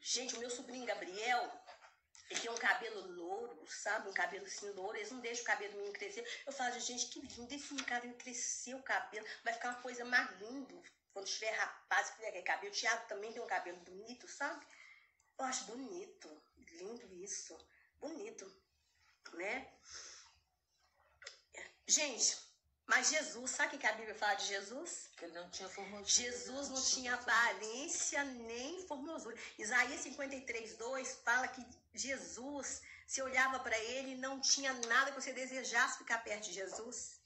Gente, 0.00 0.34
o 0.34 0.38
meu 0.38 0.50
sobrinho 0.50 0.84
Gabriel, 0.84 1.63
tem 2.40 2.50
um 2.50 2.56
cabelo 2.56 3.06
louro, 3.12 3.66
sabe? 3.68 4.08
Um 4.08 4.12
cabelo 4.12 4.44
assim 4.46 4.70
louro. 4.70 4.96
Eles 4.96 5.10
não 5.10 5.20
deixam 5.20 5.42
o 5.42 5.46
cabelo 5.46 5.74
menino 5.74 5.92
crescer. 5.92 6.26
Eu 6.46 6.52
falo, 6.52 6.78
gente, 6.80 7.06
que 7.06 7.20
lindo 7.20 7.54
esse 7.54 7.74
cabelo 7.84 8.14
crescer 8.14 8.74
o 8.74 8.82
cabelo. 8.82 9.26
Vai 9.42 9.52
ficar 9.54 9.70
uma 9.70 9.82
coisa 9.82 10.04
mais 10.04 10.30
linda 10.40 10.74
quando 11.12 11.26
tiver 11.26 11.50
rapaz, 11.52 12.10
que 12.10 12.16
tiver 12.16 12.28
aquele 12.28 12.44
cabelo. 12.44 12.72
O 12.72 12.76
Thiago 12.76 13.06
também 13.06 13.32
tem 13.32 13.42
um 13.42 13.46
cabelo 13.46 13.78
bonito, 13.78 14.28
sabe? 14.28 14.66
Eu 15.38 15.44
acho 15.44 15.64
bonito. 15.64 16.42
Lindo 16.56 17.14
isso. 17.14 17.56
Bonito, 18.00 18.52
né? 19.34 19.72
Gente, 21.86 22.36
mas 22.86 23.08
Jesus, 23.08 23.50
sabe 23.50 23.76
o 23.76 23.78
que 23.78 23.86
a 23.86 23.92
Bíblia 23.92 24.14
fala 24.14 24.34
de 24.34 24.46
Jesus? 24.46 25.10
Que 25.16 25.24
ele 25.24 25.34
não 25.34 25.48
tinha 25.50 25.68
formosura. 25.68 26.04
Jesus 26.04 26.68
não 26.68 26.82
tinha 26.82 27.14
aparência 27.14 28.24
nem 28.24 28.86
formosura. 28.86 29.36
Isaías 29.58 30.00
53, 30.00 30.76
2 30.76 31.14
fala 31.24 31.48
que 31.48 31.64
Jesus, 31.94 32.82
se 33.06 33.22
olhava 33.22 33.60
para 33.60 33.78
ele, 33.78 34.16
não 34.16 34.40
tinha 34.40 34.72
nada 34.88 35.12
que 35.12 35.20
você 35.20 35.32
desejasse 35.32 35.98
ficar 35.98 36.18
perto 36.24 36.44
de 36.44 36.52
Jesus. 36.52 37.22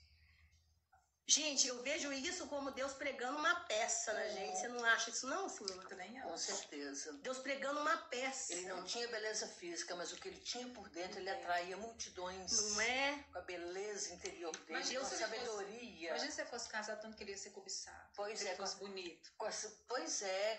Gente, 1.30 1.68
eu 1.68 1.82
vejo 1.82 2.10
isso 2.10 2.46
como 2.46 2.70
Deus 2.70 2.94
pregando 2.94 3.36
uma 3.36 3.54
peça 3.66 4.14
na 4.14 4.28
gente. 4.30 4.56
Você 4.58 4.68
não 4.68 4.82
acha 4.82 5.10
isso 5.10 5.26
não, 5.26 5.46
senhor? 5.46 5.86
Eu 5.90 5.96
nem 5.98 6.18
Com 6.22 6.32
acho. 6.32 6.38
certeza. 6.44 7.12
Deus 7.18 7.36
pregando 7.38 7.80
uma 7.80 7.98
peça. 7.98 8.54
Ele 8.54 8.66
não 8.66 8.82
tinha 8.82 9.06
beleza 9.08 9.46
física, 9.46 9.94
mas 9.94 10.10
o 10.10 10.16
que 10.16 10.26
ele 10.28 10.38
tinha 10.40 10.66
por 10.70 10.88
dentro, 10.88 11.18
ele 11.20 11.28
atraía 11.28 11.76
multidões. 11.76 12.50
Não 12.72 12.80
é? 12.80 13.22
Com 13.30 13.38
a 13.40 13.42
beleza 13.42 14.14
interior 14.14 14.52
dele, 14.56 14.70
Imagina 14.70 15.00
com 15.00 15.06
a 15.06 15.08
se 15.10 15.14
ele 15.16 15.24
fosse- 15.26 15.38
sabedoria. 15.44 16.08
Imagina 16.08 16.30
se 16.30 16.36
você 16.36 16.46
fosse 16.46 16.68
casado, 16.70 17.02
tanto 17.02 17.14
queria 17.18 17.36
ser 17.36 17.50
cobiçado. 17.50 18.08
Pois 18.16 18.42
é, 18.46 18.56
fosse 18.56 18.76
bonito. 18.76 19.30
Com 19.36 19.46
essa- 19.46 19.70
Pois 19.86 20.22
é, 20.22 20.54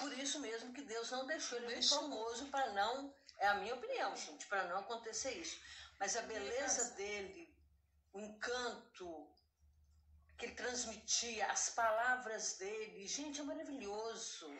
por 0.00 0.10
isso 0.18 0.40
mesmo 0.40 0.72
que 0.72 0.80
Deus 0.80 1.10
não 1.10 1.26
deixou 1.26 1.58
ele 1.58 1.66
Deixou. 1.66 2.00
famoso 2.00 2.46
para 2.46 2.72
não, 2.72 3.14
é 3.38 3.46
a 3.48 3.54
minha 3.54 3.74
opinião, 3.74 4.16
gente, 4.16 4.46
para 4.46 4.64
não 4.64 4.78
acontecer 4.78 5.32
isso. 5.32 5.60
Mas 5.98 6.16
a 6.16 6.22
beleza 6.22 6.92
dele, 6.94 7.54
o 8.12 8.20
encanto 8.20 9.28
que 10.36 10.46
ele 10.46 10.54
transmitia, 10.54 11.46
as 11.46 11.70
palavras 11.70 12.54
dele, 12.54 13.06
gente, 13.06 13.40
é 13.40 13.44
maravilhoso. 13.44 14.50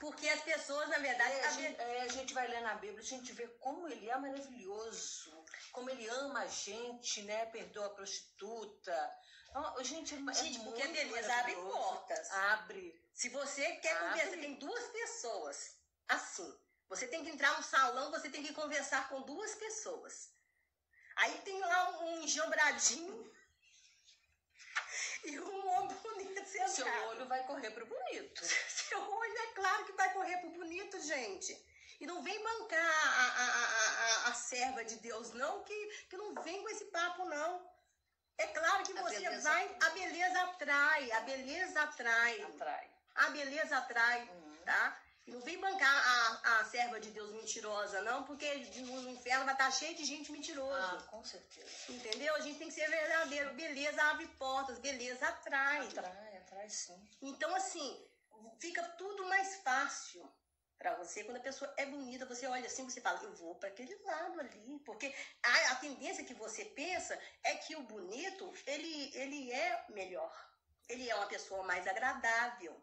Porque 0.00 0.28
as 0.28 0.42
pessoas, 0.42 0.88
na 0.88 0.98
verdade, 0.98 1.32
É, 1.32 1.46
a, 1.46 1.50
gente, 1.50 1.80
é, 1.80 2.00
a 2.02 2.08
gente 2.08 2.34
vai 2.34 2.46
ler 2.48 2.60
na 2.62 2.74
Bíblia, 2.74 3.00
a 3.00 3.02
gente 3.02 3.32
vê 3.32 3.46
como 3.60 3.88
ele 3.88 4.08
é 4.08 4.16
maravilhoso, 4.16 5.44
como 5.72 5.88
ele 5.90 6.06
ama 6.08 6.40
a 6.40 6.46
gente, 6.46 7.22
né? 7.22 7.46
Perdoa 7.46 7.86
a 7.86 7.90
prostituta. 7.90 9.18
Então, 9.48 9.84
gente, 9.84 10.14
é, 10.14 10.18
é 10.18 10.34
Gente, 10.34 10.60
porque 10.60 10.82
a 10.82 10.88
beleza 10.88 11.32
abre 11.36 11.54
portas. 11.54 12.30
Abre. 12.30 13.00
Se 13.14 13.28
você 13.28 13.76
quer 13.76 13.96
Abre. 13.96 14.08
conversar, 14.08 14.40
tem 14.40 14.54
duas 14.56 14.84
pessoas. 14.88 15.76
Assim, 16.08 16.58
você 16.94 17.08
tem 17.08 17.24
que 17.24 17.30
entrar 17.30 17.56
no 17.56 17.62
salão, 17.62 18.10
você 18.10 18.28
tem 18.30 18.42
que 18.42 18.52
conversar 18.54 19.08
com 19.08 19.22
duas 19.22 19.54
pessoas. 19.56 20.30
Aí 21.16 21.38
tem 21.42 21.58
lá 21.60 21.98
um 22.00 22.22
enjambradinho 22.22 23.32
e 25.24 25.40
um 25.40 25.68
homem 25.68 25.96
bonito 25.96 26.46
sentado. 26.48 26.70
Seu 26.70 27.08
olho 27.08 27.26
vai 27.26 27.44
correr 27.46 27.70
pro 27.70 27.86
bonito. 27.86 28.40
Seu 28.68 29.00
olho 29.00 29.38
é 29.38 29.46
claro 29.54 29.84
que 29.84 29.92
vai 29.92 30.12
correr 30.12 30.38
pro 30.38 30.50
bonito, 30.50 31.00
gente. 31.00 31.52
E 32.00 32.06
não 32.06 32.22
vem 32.22 32.42
bancar 32.42 32.80
a, 32.80 33.24
a, 33.24 33.44
a, 33.44 34.26
a, 34.26 34.28
a 34.28 34.34
serva 34.34 34.84
de 34.84 34.96
Deus, 34.96 35.32
não, 35.32 35.62
que, 35.62 36.06
que 36.10 36.16
não 36.16 36.34
vem 36.42 36.62
com 36.62 36.68
esse 36.68 36.84
papo, 36.86 37.24
não. 37.24 37.72
É 38.36 38.46
claro 38.48 38.82
que 38.84 38.98
A 38.98 39.02
você 39.02 39.38
vai. 39.38 39.76
A 39.82 39.90
beleza 39.90 40.40
atrai, 40.42 41.12
a 41.12 41.20
beleza 41.20 41.82
atrai. 41.82 42.42
Atrai. 42.42 42.90
A 43.14 43.30
beleza 43.30 43.76
atrai, 43.78 44.28
Uhum. 44.28 44.56
tá? 44.64 45.03
Não 45.26 45.40
vem 45.40 45.58
bancar 45.58 45.90
a, 45.90 46.60
a 46.60 46.64
serva 46.66 47.00
de 47.00 47.10
Deus 47.10 47.32
mentirosa, 47.32 48.02
não, 48.02 48.24
porque 48.24 48.46
no, 48.80 49.00
no 49.00 49.10
inferno 49.10 49.46
vai 49.46 49.54
estar 49.54 49.70
cheio 49.70 49.96
de 49.96 50.04
gente 50.04 50.30
mentirosa. 50.30 50.98
Ah, 50.98 51.02
com 51.04 51.24
certeza. 51.24 51.66
Entendeu? 51.88 52.34
A 52.34 52.40
gente 52.40 52.58
tem 52.58 52.68
que 52.68 52.74
ser 52.74 52.88
verdadeiro. 52.90 53.54
Beleza 53.54 54.02
abre 54.02 54.26
portas, 54.38 54.78
beleza 54.78 55.26
atrai. 55.26 55.88
Atrai, 55.88 56.36
atrai 56.36 56.68
sim. 56.68 57.08
Então, 57.22 57.54
assim, 57.54 58.06
fica 58.60 58.82
tudo 58.98 59.24
mais 59.26 59.56
fácil 59.62 60.30
pra 60.78 60.94
você. 60.96 61.24
Quando 61.24 61.38
a 61.38 61.48
pessoa 61.48 61.72
é 61.78 61.86
bonita, 61.86 62.26
você 62.26 62.46
olha 62.46 62.66
assim, 62.66 62.84
você 62.84 63.00
fala, 63.00 63.22
eu 63.22 63.34
vou 63.34 63.54
pra 63.54 63.70
aquele 63.70 63.94
lado 64.04 64.40
ali. 64.40 64.78
Porque 64.80 65.14
a, 65.42 65.72
a 65.72 65.76
tendência 65.76 66.24
que 66.24 66.34
você 66.34 66.66
pensa 66.66 67.18
é 67.42 67.54
que 67.56 67.74
o 67.76 67.82
bonito, 67.82 68.52
ele, 68.66 69.10
ele 69.14 69.50
é 69.52 69.86
melhor. 69.88 70.32
Ele 70.86 71.08
é 71.08 71.14
uma 71.14 71.26
pessoa 71.26 71.62
mais 71.62 71.86
agradável. 71.86 72.78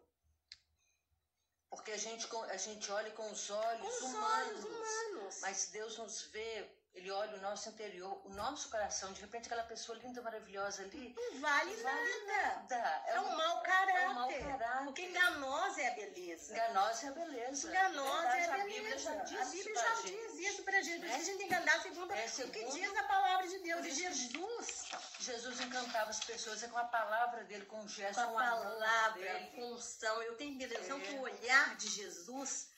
Porque 1.72 1.90
a 1.92 1.96
gente, 1.96 2.28
a 2.50 2.56
gente 2.58 2.92
olha 2.92 3.10
com 3.12 3.30
os 3.30 3.48
olhos 3.48 3.80
Com 3.80 3.88
os 3.88 4.02
humanos. 4.02 4.46
olhos 4.46 4.64
humanos. 4.66 5.38
Mas 5.40 5.68
Deus 5.72 5.96
nos 5.96 6.20
vê, 6.24 6.70
Ele 6.94 7.10
olha 7.10 7.36
o 7.38 7.40
nosso 7.40 7.70
interior, 7.70 8.20
o 8.26 8.28
nosso 8.34 8.68
coração. 8.68 9.12
De 9.14 9.20
repente, 9.22 9.46
aquela 9.46 9.62
pessoa 9.64 9.96
linda, 9.98 10.20
maravilhosa 10.20 10.82
ali. 10.82 11.14
Não 11.16 11.40
vale 11.40 11.74
vale 11.76 12.26
nada. 12.26 12.66
nada. 12.68 13.02
É 13.06 13.18
um 13.20 13.34
mau 13.34 13.62
caráter. 13.62 14.02
É 14.02 14.08
um 14.10 14.14
mau 14.14 14.28
caráter. 14.28 14.84
Porque 14.84 15.02
enganosa 15.06 15.80
é 15.80 15.88
a 15.90 15.94
beleza. 15.94 16.52
Enganosa 16.52 17.06
é 17.06 17.08
a 17.08 17.12
beleza. 17.12 17.68
Enganosa 17.68 18.28
é 18.28 18.40
Verdade, 18.40 18.50
a 18.50 18.54
A 18.62 18.66
Bíblia 18.66 18.82
beleza. 18.82 19.04
já 19.04 19.14
diz 19.24 19.40
a 19.40 19.44
Bíblia 19.46 19.74
já 19.74 19.82
pra 19.82 19.94
diz 19.94 20.10
gente. 20.10 20.44
isso 20.46 20.62
pra 20.64 20.82
gente. 20.82 20.98
Né? 21.06 21.14
a 21.14 21.18
gente 21.18 21.38
tem 21.38 21.48
que 21.48 21.54
andar 21.54 21.82
segundo 21.82 22.12
É, 22.12 22.20
o 22.20 22.22
que 22.24 22.28
segundo- 22.30 22.72
diz 22.74 22.96
a 22.96 23.02
palavra 23.04 23.48
de 23.48 23.58
Deus. 23.60 23.84
E 23.86 23.88
isso- 23.88 24.00
Jesus, 24.02 24.84
Jesus 25.20 25.60
encantava 25.60 26.10
as 26.10 26.20
pessoas 26.20 26.62
é 26.62 26.68
com 26.68 26.76
a 26.78 26.84
palavra 26.84 27.42
dele, 27.44 27.64
com 27.64 27.80
o 27.80 27.88
gesto, 27.88 28.16
com 28.22 28.38
a 28.38 28.50
com 28.50 28.60
palavra, 28.60 29.12
dele. 29.22 29.50
com 29.56 29.72
unção, 29.72 30.22
eu 30.22 30.36
tenho 30.36 30.62
impressão 30.62 30.98
É. 30.98 31.00
que 31.00 31.14
o 31.14 31.20
olhar 31.22 31.74
de 31.76 31.88
Jesus 31.88 32.68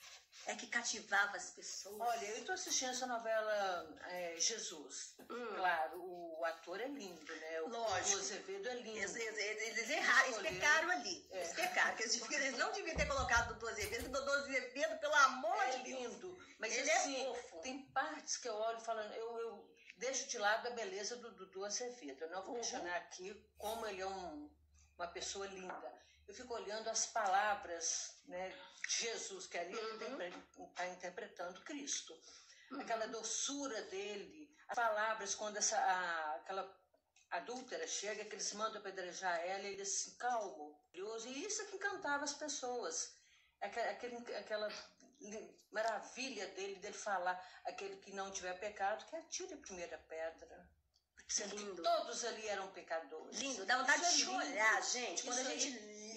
é 0.46 0.54
que 0.54 0.66
cativava 0.66 1.36
as 1.36 1.50
pessoas. 1.50 1.96
Olha, 2.00 2.24
eu 2.26 2.38
estou 2.38 2.54
assistindo 2.54 2.90
essa 2.90 3.06
novela 3.06 3.86
é, 4.08 4.36
Jesus. 4.38 5.14
Hum. 5.30 5.54
Claro, 5.56 6.02
o 6.02 6.44
ator 6.44 6.80
é 6.80 6.86
lindo, 6.88 7.34
né? 7.36 7.60
O 7.62 7.68
Lógico. 7.68 8.16
o 8.16 8.20
Azevedo 8.20 8.68
é 8.68 8.74
lindo. 8.74 8.98
Eles, 8.98 9.14
eles, 9.16 9.38
eles 9.62 9.90
erraram, 9.90 10.26
eles 10.28 10.38
pecaram 10.52 10.90
ali. 10.90 11.26
É. 11.30 11.36
Eles 11.38 11.52
pecaram. 11.52 11.96
porque 11.96 12.34
Eles, 12.34 12.58
não 12.58 12.72
deviam 12.72 12.96
ter 12.96 13.06
colocado 13.06 13.46
o 13.46 13.54
Doutor 13.54 13.70
Azevedo, 13.70 14.06
o 14.06 14.12
Doutor 14.12 14.38
Azevedo, 14.40 14.98
pelo 15.00 15.14
amor 15.14 15.62
É 15.62 15.70
de 15.78 15.82
Deus. 15.84 16.12
lindo. 16.12 16.38
Mas 16.58 16.74
Ele 16.76 16.90
é 16.90 16.96
assim, 16.96 17.24
fofo. 17.24 17.60
tem 17.62 17.82
partes 17.92 18.36
que 18.36 18.48
eu 18.48 18.54
olho 18.54 18.80
falando, 18.80 19.12
eu, 19.14 19.38
eu 19.38 19.74
deixo 19.96 20.26
de 20.28 20.38
lado 20.38 20.66
a 20.68 20.70
beleza 20.70 21.16
do 21.16 21.30
Dudu 21.32 21.64
Azevedo. 21.64 22.22
Eu 22.22 22.30
não 22.30 22.42
vou 22.42 22.54
Uhum. 22.54 22.60
questionar 22.60 22.96
aqui 22.96 23.34
como 23.56 23.86
ele 23.86 24.00
é 24.02 24.06
um- 24.06 24.50
uma 24.96 25.06
pessoa 25.08 25.46
linda. 25.46 25.92
Eu 26.26 26.34
fico 26.34 26.54
olhando 26.54 26.88
as 26.88 27.06
palavras 27.06 28.16
né, 28.26 28.50
de 28.88 28.94
Jesus, 29.04 29.46
que 29.46 29.58
ali 29.58 29.74
Uhum. 29.76 30.20
ele 30.20 30.44
está 30.70 30.86
interpretando 30.88 31.60
Cristo. 31.62 32.18
Aquela 32.80 33.06
doçura 33.08 33.82
dele, 33.82 34.50
as 34.68 34.74
palavras, 34.74 35.34
quando 35.34 35.56
essa, 35.58 35.78
a- 35.78 36.34
aquela 36.36 36.84
adúltera 37.30 37.86
chega, 37.86 38.24
que 38.24 38.34
eles 38.34 38.52
mandam 38.54 38.80
apedrejar 38.80 39.38
ela 39.40 39.64
e 39.64 39.72
ele 39.74 39.82
assim, 39.82 40.16
calmo, 40.16 40.80
e 40.92 41.44
isso 41.44 41.62
é 41.62 41.64
que 41.66 41.76
encantava 41.76 42.24
as 42.24 42.34
pessoas. 42.34 43.14
Aquele, 43.60 44.16
aquela 44.36 44.68
maravilha 45.72 46.46
dele, 46.48 46.76
dele 46.76 46.94
falar, 46.94 47.36
aquele 47.64 47.96
que 47.96 48.12
não 48.12 48.30
tiver 48.30 48.54
pecado, 48.58 49.04
que 49.06 49.16
atire 49.16 49.54
a 49.54 49.58
primeira 49.58 49.98
pedra. 49.98 50.68
Sendo 51.26 51.56
Lindo. 51.56 51.76
que 51.76 51.82
todos 51.82 52.22
ali 52.24 52.46
eram 52.48 52.70
pecadores. 52.72 53.38
Lindo, 53.38 53.64
dá 53.64 53.78
vontade 53.78 54.02
de 54.14 54.24
chorar, 54.24 54.82
gente. 54.82 55.22
Quando 55.24 55.38
a 55.38 55.44
gente 55.44 55.70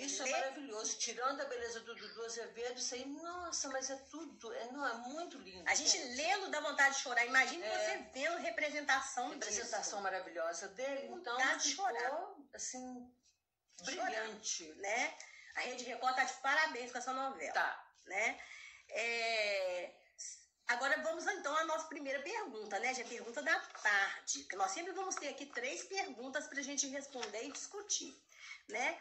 isso 0.06 0.24
é 0.24 0.32
maravilhoso. 0.32 0.98
Tirando 0.98 1.42
a 1.42 1.46
beleza 1.46 1.80
do 1.82 1.96
Dudu 1.96 2.25
Azevedo, 2.25 2.77
isso 2.77 2.96
aí, 2.96 3.06
nossa, 3.06 3.70
mas 3.70 3.89
é 3.89 3.96
tudo, 4.10 4.54
é, 4.54 4.72
não, 4.72 4.86
é 4.88 4.94
muito 5.10 5.38
lindo. 5.38 5.68
A 5.68 5.75
gente 5.75 5.98
lendo 6.16 6.50
dá 6.50 6.60
vontade 6.60 6.96
de 6.96 7.01
chorar. 7.01 7.25
Imagine 7.25 7.63
é, 7.63 7.77
você 7.77 7.98
vendo 8.13 8.38
representação 8.38 9.30
Representação 9.30 10.00
disso. 10.00 10.01
maravilhosa 10.01 10.68
dele. 10.70 11.08
Então, 11.12 11.38
dá 11.38 11.56
de 11.56 11.70
chorar. 11.72 12.36
assim, 12.54 13.12
brilhante. 13.84 14.66
Chorar, 14.66 14.82
né? 14.82 15.18
A 15.56 15.62
Rede 15.62 15.84
Record 15.86 16.16
tá 16.16 16.24
de 16.24 16.34
parabéns 16.34 16.92
com 16.92 16.98
essa 17.00 17.13
novela. 17.13 17.54
Tá. 17.54 17.94
Né? 18.06 18.39
É... 18.89 19.94
Agora 20.68 21.01
vamos 21.01 21.25
então 21.25 21.56
à 21.56 21.63
nossa 21.63 21.88
primeira 21.88 22.22
pergunta, 22.22 22.77
né? 22.80 22.94
Já 22.94 23.01
é 23.01 23.06
a 23.06 23.08
pergunta 23.08 23.42
da 23.42 23.58
tarde. 23.60 24.48
Nós 24.54 24.72
sempre 24.72 24.92
vamos 24.92 25.16
ter 25.16 25.30
aqui 25.30 25.46
três 25.46 25.84
perguntas 25.84 26.46
para 26.48 26.60
a 26.60 26.63
gente 26.63 26.88
responder 26.88 27.44
e 27.46 27.51
discutir, 27.51 28.22
né? 28.68 29.00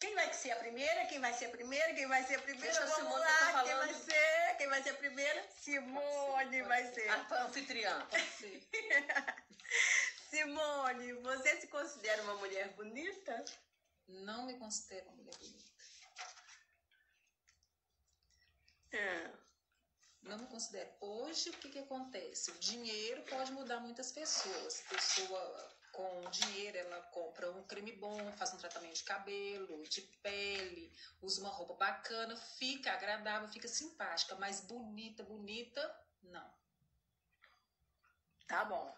Quem 0.00 0.14
vai 0.14 0.32
ser 0.32 0.52
a 0.52 0.56
primeira? 0.56 1.04
Quem 1.06 1.20
vai 1.20 1.34
ser 1.34 1.44
a 1.44 1.50
primeira? 1.50 1.94
Quem 1.94 2.08
vai 2.08 2.24
ser 2.24 2.36
a 2.36 2.42
primeira? 2.42 2.72
Deixa 2.72 2.86
Vamos 2.86 2.96
Simone 2.96 3.20
lá, 3.20 3.52
tá 3.52 3.64
quem 3.64 3.76
vai 3.76 3.94
ser? 3.94 4.56
Quem 4.56 4.68
vai 4.68 4.82
ser 4.82 4.90
a 4.90 4.94
primeira? 4.94 5.48
Simone 5.50 6.62
vai 6.62 6.94
ser. 6.94 7.08
A 7.10 7.44
anfitriã. 7.44 8.08
Simone, 10.30 11.12
você 11.14 11.60
se 11.60 11.66
considera 11.66 12.22
uma 12.22 12.36
mulher 12.36 12.68
bonita? 12.70 13.44
Não 14.08 14.46
me 14.46 14.58
considero 14.58 15.06
uma 15.08 15.16
mulher 15.16 15.36
bonita. 15.36 15.70
É. 18.92 19.30
Não 20.22 20.38
me 20.38 20.46
considero. 20.46 20.90
Hoje, 21.00 21.50
o 21.50 21.52
que, 21.52 21.68
que 21.68 21.78
acontece? 21.78 22.50
O 22.50 22.58
dinheiro 22.58 23.22
pode 23.24 23.52
mudar 23.52 23.80
muitas 23.80 24.12
pessoas. 24.12 24.82
A 24.86 24.94
pessoa 24.94 25.79
com 26.00 26.30
dinheiro 26.30 26.78
ela 26.78 27.00
compra 27.12 27.50
um 27.50 27.62
creme 27.64 27.92
bom, 27.92 28.32
faz 28.32 28.54
um 28.54 28.56
tratamento 28.56 28.94
de 28.94 29.04
cabelo, 29.04 29.82
de 29.82 30.00
pele, 30.22 30.92
usa 31.20 31.40
uma 31.42 31.50
roupa 31.50 31.74
bacana, 31.74 32.34
fica 32.36 32.92
agradável, 32.92 33.48
fica 33.48 33.68
simpática, 33.68 34.34
mas 34.36 34.62
bonita, 34.62 35.22
bonita, 35.22 35.82
não. 36.22 36.50
Tá 38.46 38.64
bom. 38.64 38.96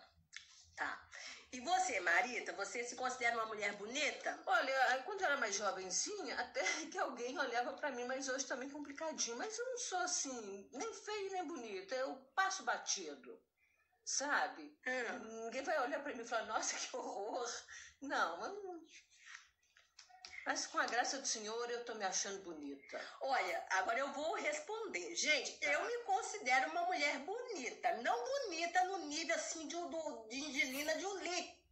Tá. 0.77 1.09
E 1.53 1.61
você, 1.61 2.01
Marita, 2.01 2.53
você 2.55 2.83
se 2.85 2.95
considera 2.97 3.37
uma 3.37 3.47
mulher 3.47 3.77
bonita? 3.77 4.43
Olha, 4.47 5.03
quando 5.05 5.21
eu 5.21 5.27
era 5.27 5.37
mais 5.37 5.57
jovenzinha, 5.57 6.41
até 6.41 6.63
que 6.91 6.99
alguém 6.99 7.39
olhava 7.39 7.73
para 7.75 7.91
mim, 7.91 8.05
mas 8.05 8.29
hoje 8.29 8.47
também 8.47 8.71
complicadinho. 8.71 9.37
Mas 9.37 9.59
eu 9.59 9.67
não 9.67 9.79
sou 9.79 9.99
assim, 9.99 10.69
nem 10.73 10.95
feia 10.95 11.31
nem 11.33 11.45
bonita, 11.47 11.95
eu 11.97 12.15
passo 12.35 12.63
batido 12.63 13.39
sabe? 14.05 14.77
Hum. 14.87 15.45
Ninguém 15.45 15.63
vai 15.63 15.81
olhar 15.81 16.03
para 16.03 16.15
mim 16.15 16.23
e 16.23 16.29
falar, 16.29 16.47
nossa, 16.47 16.77
que 16.77 16.97
horror. 16.97 17.49
Não, 18.01 18.39
mas, 18.39 18.53
mas 20.47 20.67
com 20.67 20.79
a 20.79 20.87
graça 20.87 21.19
do 21.19 21.27
Senhor 21.27 21.71
eu 21.71 21.85
tô 21.85 21.95
me 21.95 22.05
achando 22.05 22.43
bonita. 22.43 23.01
Olha, 23.21 23.67
agora 23.71 23.99
eu 23.99 24.13
vou 24.13 24.35
responder. 24.35 25.15
Gente, 25.15 25.59
tá. 25.59 25.67
eu 25.73 25.85
me 25.85 25.99
considero 26.05 26.71
uma 26.71 26.83
mulher 26.83 27.19
bonita. 27.21 27.97
Não 27.99 28.25
bonita 28.25 28.85
no 28.85 28.99
nível 29.07 29.35
assim 29.37 29.69
de, 29.69 29.77
do, 29.77 30.29
de 30.29 30.45
Angelina 30.47 30.99
Jolie. 30.99 31.63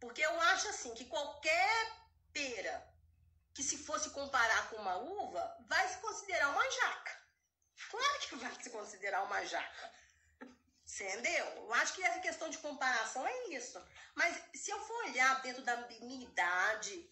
Porque 0.00 0.22
eu 0.22 0.40
acho 0.42 0.68
assim 0.68 0.94
que 0.94 1.06
qualquer 1.06 1.92
pera 2.32 2.88
que 3.52 3.64
se 3.64 3.76
fosse 3.78 4.10
comparar 4.10 4.70
com 4.70 4.76
uma 4.76 4.96
uva, 4.98 5.56
vai 5.66 5.88
se 5.88 5.98
considerar 5.98 6.50
uma 6.50 6.70
jaca. 6.70 7.18
Claro 7.90 8.20
que 8.20 8.36
vai 8.36 8.62
se 8.62 8.70
considerar 8.70 9.24
uma 9.24 9.44
jaca. 9.44 9.92
Entendeu? 10.88 11.44
Eu 11.56 11.74
acho 11.74 11.92
que 11.92 12.02
essa 12.02 12.18
questão 12.18 12.48
de 12.48 12.58
comparação 12.58 13.26
é 13.26 13.48
isso. 13.48 13.80
Mas 14.14 14.42
se 14.54 14.70
eu 14.70 14.80
for 14.80 15.04
olhar 15.04 15.42
dentro 15.42 15.62
da 15.62 15.76
minha 15.76 16.24
idade, 16.24 17.10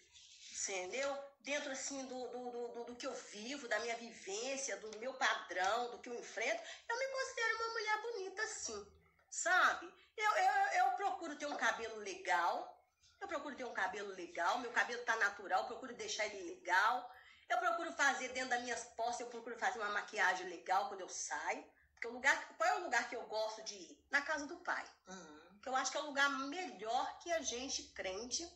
entendeu? 0.51 1.15
Dentro 1.41 1.71
assim 1.71 2.03
do, 2.07 2.27
do, 2.29 2.51
do, 2.51 2.83
do, 2.85 2.95
que 2.95 3.05
eu 3.05 3.13
vivo, 3.13 3.67
da 3.67 3.79
minha 3.79 3.95
vivência, 3.95 4.75
do 4.77 4.97
meu 4.97 5.13
padrão, 5.13 5.91
do 5.91 5.99
que 5.99 6.09
eu 6.09 6.19
enfrento, 6.19 6.61
eu 6.89 6.97
me 6.97 7.07
considero 7.07 7.55
uma 7.55 7.73
mulher 7.73 8.01
bonita 8.01 8.47
sim, 8.47 8.87
sabe? 9.29 9.93
Eu, 10.17 10.31
eu, 10.31 10.85
eu 10.85 10.91
procuro 10.93 11.35
ter 11.35 11.45
um 11.45 11.55
cabelo 11.55 11.97
legal, 11.97 12.83
eu 13.21 13.27
procuro 13.27 13.55
ter 13.55 13.63
um 13.63 13.73
cabelo 13.73 14.09
legal, 14.09 14.59
meu 14.59 14.71
cabelo 14.71 15.05
tá 15.05 15.15
natural, 15.17 15.61
eu 15.61 15.67
procuro 15.67 15.93
deixar 15.93 16.25
ele 16.25 16.49
legal. 16.55 17.09
Eu 17.47 17.57
procuro 17.59 17.93
fazer 17.93 18.29
dentro 18.29 18.49
das 18.49 18.61
minhas 18.61 18.83
postas, 18.95 19.21
eu 19.21 19.27
procuro 19.27 19.57
fazer 19.57 19.79
uma 19.79 19.91
maquiagem 19.91 20.49
legal 20.49 20.89
quando 20.89 21.01
eu 21.01 21.07
saio. 21.09 21.63
Porque 21.97 22.07
o 22.09 22.13
lugar, 22.13 22.55
qual 22.57 22.69
é 22.69 22.75
o 22.79 22.83
lugar 22.83 23.09
que 23.09 23.15
eu 23.15 23.25
gosto 23.25 23.63
de 23.63 23.73
ir? 23.73 24.05
Na 24.11 24.21
casa 24.21 24.45
do 24.45 24.57
pai. 24.57 24.85
Uhum. 25.07 25.59
Que 25.61 25.69
eu 25.69 25.75
acho 25.75 25.91
que 25.91 25.97
é 25.97 26.01
o 26.01 26.05
lugar 26.05 26.29
melhor 26.29 27.19
que 27.19 27.31
a 27.31 27.41
gente, 27.41 27.81
crente, 27.89 28.47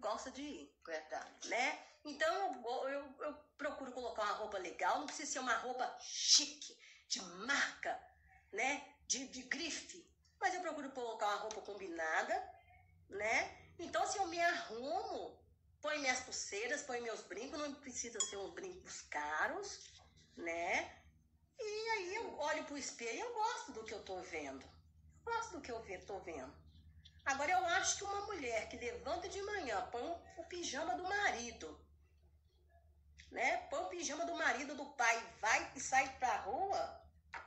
gosta 0.00 0.30
de 0.30 0.40
ir. 0.40 0.74
Verdade. 0.84 1.48
Né? 1.48 1.78
Então 2.06 2.34
eu, 2.64 2.88
eu, 2.88 3.14
eu 3.20 3.34
procuro 3.58 3.92
colocar 3.92 4.22
uma 4.22 4.32
roupa 4.32 4.56
legal, 4.56 4.98
não 4.98 5.06
precisa 5.06 5.30
ser 5.30 5.38
uma 5.40 5.54
roupa 5.58 5.94
chique, 6.00 6.74
de 7.06 7.20
marca, 7.20 8.00
né? 8.50 8.82
De, 9.06 9.28
de 9.28 9.42
grife. 9.42 10.08
Mas 10.40 10.54
eu 10.54 10.62
procuro 10.62 10.90
colocar 10.92 11.26
uma 11.26 11.36
roupa 11.36 11.60
combinada, 11.60 12.54
né? 13.10 13.58
Então 13.78 14.06
se 14.06 14.16
eu 14.16 14.26
me 14.26 14.40
arrumo, 14.40 15.38
põe 15.82 15.98
minhas 15.98 16.20
pulseiras, 16.20 16.82
põe 16.82 17.02
meus 17.02 17.20
brincos, 17.20 17.58
não 17.58 17.74
precisa 17.74 18.18
ser 18.20 18.38
uns 18.38 18.54
brincos 18.54 19.02
caros, 19.02 19.84
né? 20.34 20.99
E 21.60 21.88
aí 21.90 22.14
eu 22.14 22.38
olho 22.38 22.64
pro 22.64 22.78
espelho 22.78 23.16
e 23.16 23.20
eu 23.20 23.34
gosto 23.34 23.72
do 23.72 23.84
que 23.84 23.94
eu 23.94 24.02
tô 24.02 24.20
vendo. 24.22 24.64
Eu 25.26 25.32
gosto 25.32 25.52
do 25.52 25.60
que 25.60 25.70
eu 25.70 26.06
tô 26.06 26.18
vendo. 26.20 26.52
Agora 27.24 27.50
eu 27.50 27.64
acho 27.66 27.98
que 27.98 28.04
uma 28.04 28.26
mulher 28.26 28.68
que 28.68 28.76
levanta 28.76 29.28
de 29.28 29.40
manhã, 29.42 29.86
põe 29.92 30.02
o 30.36 30.44
pijama 30.44 30.94
do 30.96 31.04
marido, 31.04 31.78
né? 33.30 33.58
Põe 33.68 33.80
o 33.82 33.88
pijama 33.88 34.24
do 34.24 34.34
marido 34.34 34.74
do 34.74 34.86
pai, 34.86 35.34
vai 35.38 35.72
e 35.76 35.80
sai 35.80 36.08
pra 36.18 36.38
rua, 36.38 37.00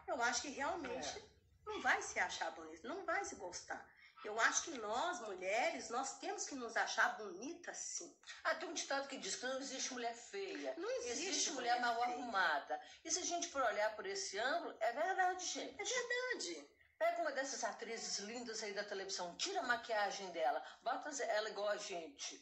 eu 0.08 0.21
acho 0.21 0.43
que 0.43 0.49
realmente 0.49 1.17
é. 1.17 1.21
não 1.65 1.82
vai 1.82 2.02
se 2.02 2.19
achar 2.19 2.52
bonito, 2.52 2.88
não 2.88 3.04
vai 3.06 3.26
se 3.26 3.36
gostar. 3.36 3.86
Eu 4.24 4.40
acho 4.40 4.64
que 4.64 4.78
nós, 4.78 5.20
mulheres, 5.22 5.90
nós 5.90 6.18
temos 6.20 6.46
que 6.46 6.56
nos 6.56 6.76
achar 6.78 7.18
bonitas, 7.18 7.78
sim. 7.78 8.16
Ah, 8.44 8.56
tem 8.56 8.70
um 8.70 8.74
ditado 8.74 9.08
que 9.08 9.18
diz 9.18 9.36
que 9.36 9.46
não 9.46 9.60
existe 9.60 9.94
mulher 9.94 10.16
feia. 10.16 10.74
Não 10.78 10.90
existe, 10.98 11.28
existe 11.28 11.52
mulher, 11.52 11.80
mulher 11.80 11.82
mal 11.82 12.04
feia. 12.04 12.16
arrumada. 12.16 12.82
E 13.04 13.12
se 13.12 13.20
a 13.20 13.26
gente 13.26 13.48
for 13.50 13.62
olhar 13.62 13.96
por 13.96 14.06
esse 14.06 14.38
ângulo, 14.40 14.76
é 14.80 14.92
verdade, 14.94 15.46
gente. 15.46 15.82
É 15.82 15.84
verdade. 15.84 16.70
Pega 16.98 17.22
uma 17.22 17.32
dessas 17.32 17.64
atrizes 17.64 18.20
lindas 18.20 18.64
aí 18.64 18.74
da 18.74 18.84
televisão, 18.84 19.36
tira 19.36 19.60
a 19.60 19.64
maquiagem 19.64 20.32
dela, 20.32 20.64
bota 20.82 21.10
ela 21.24 21.50
igual 21.50 21.68
a 21.70 21.78
gente 21.78 22.42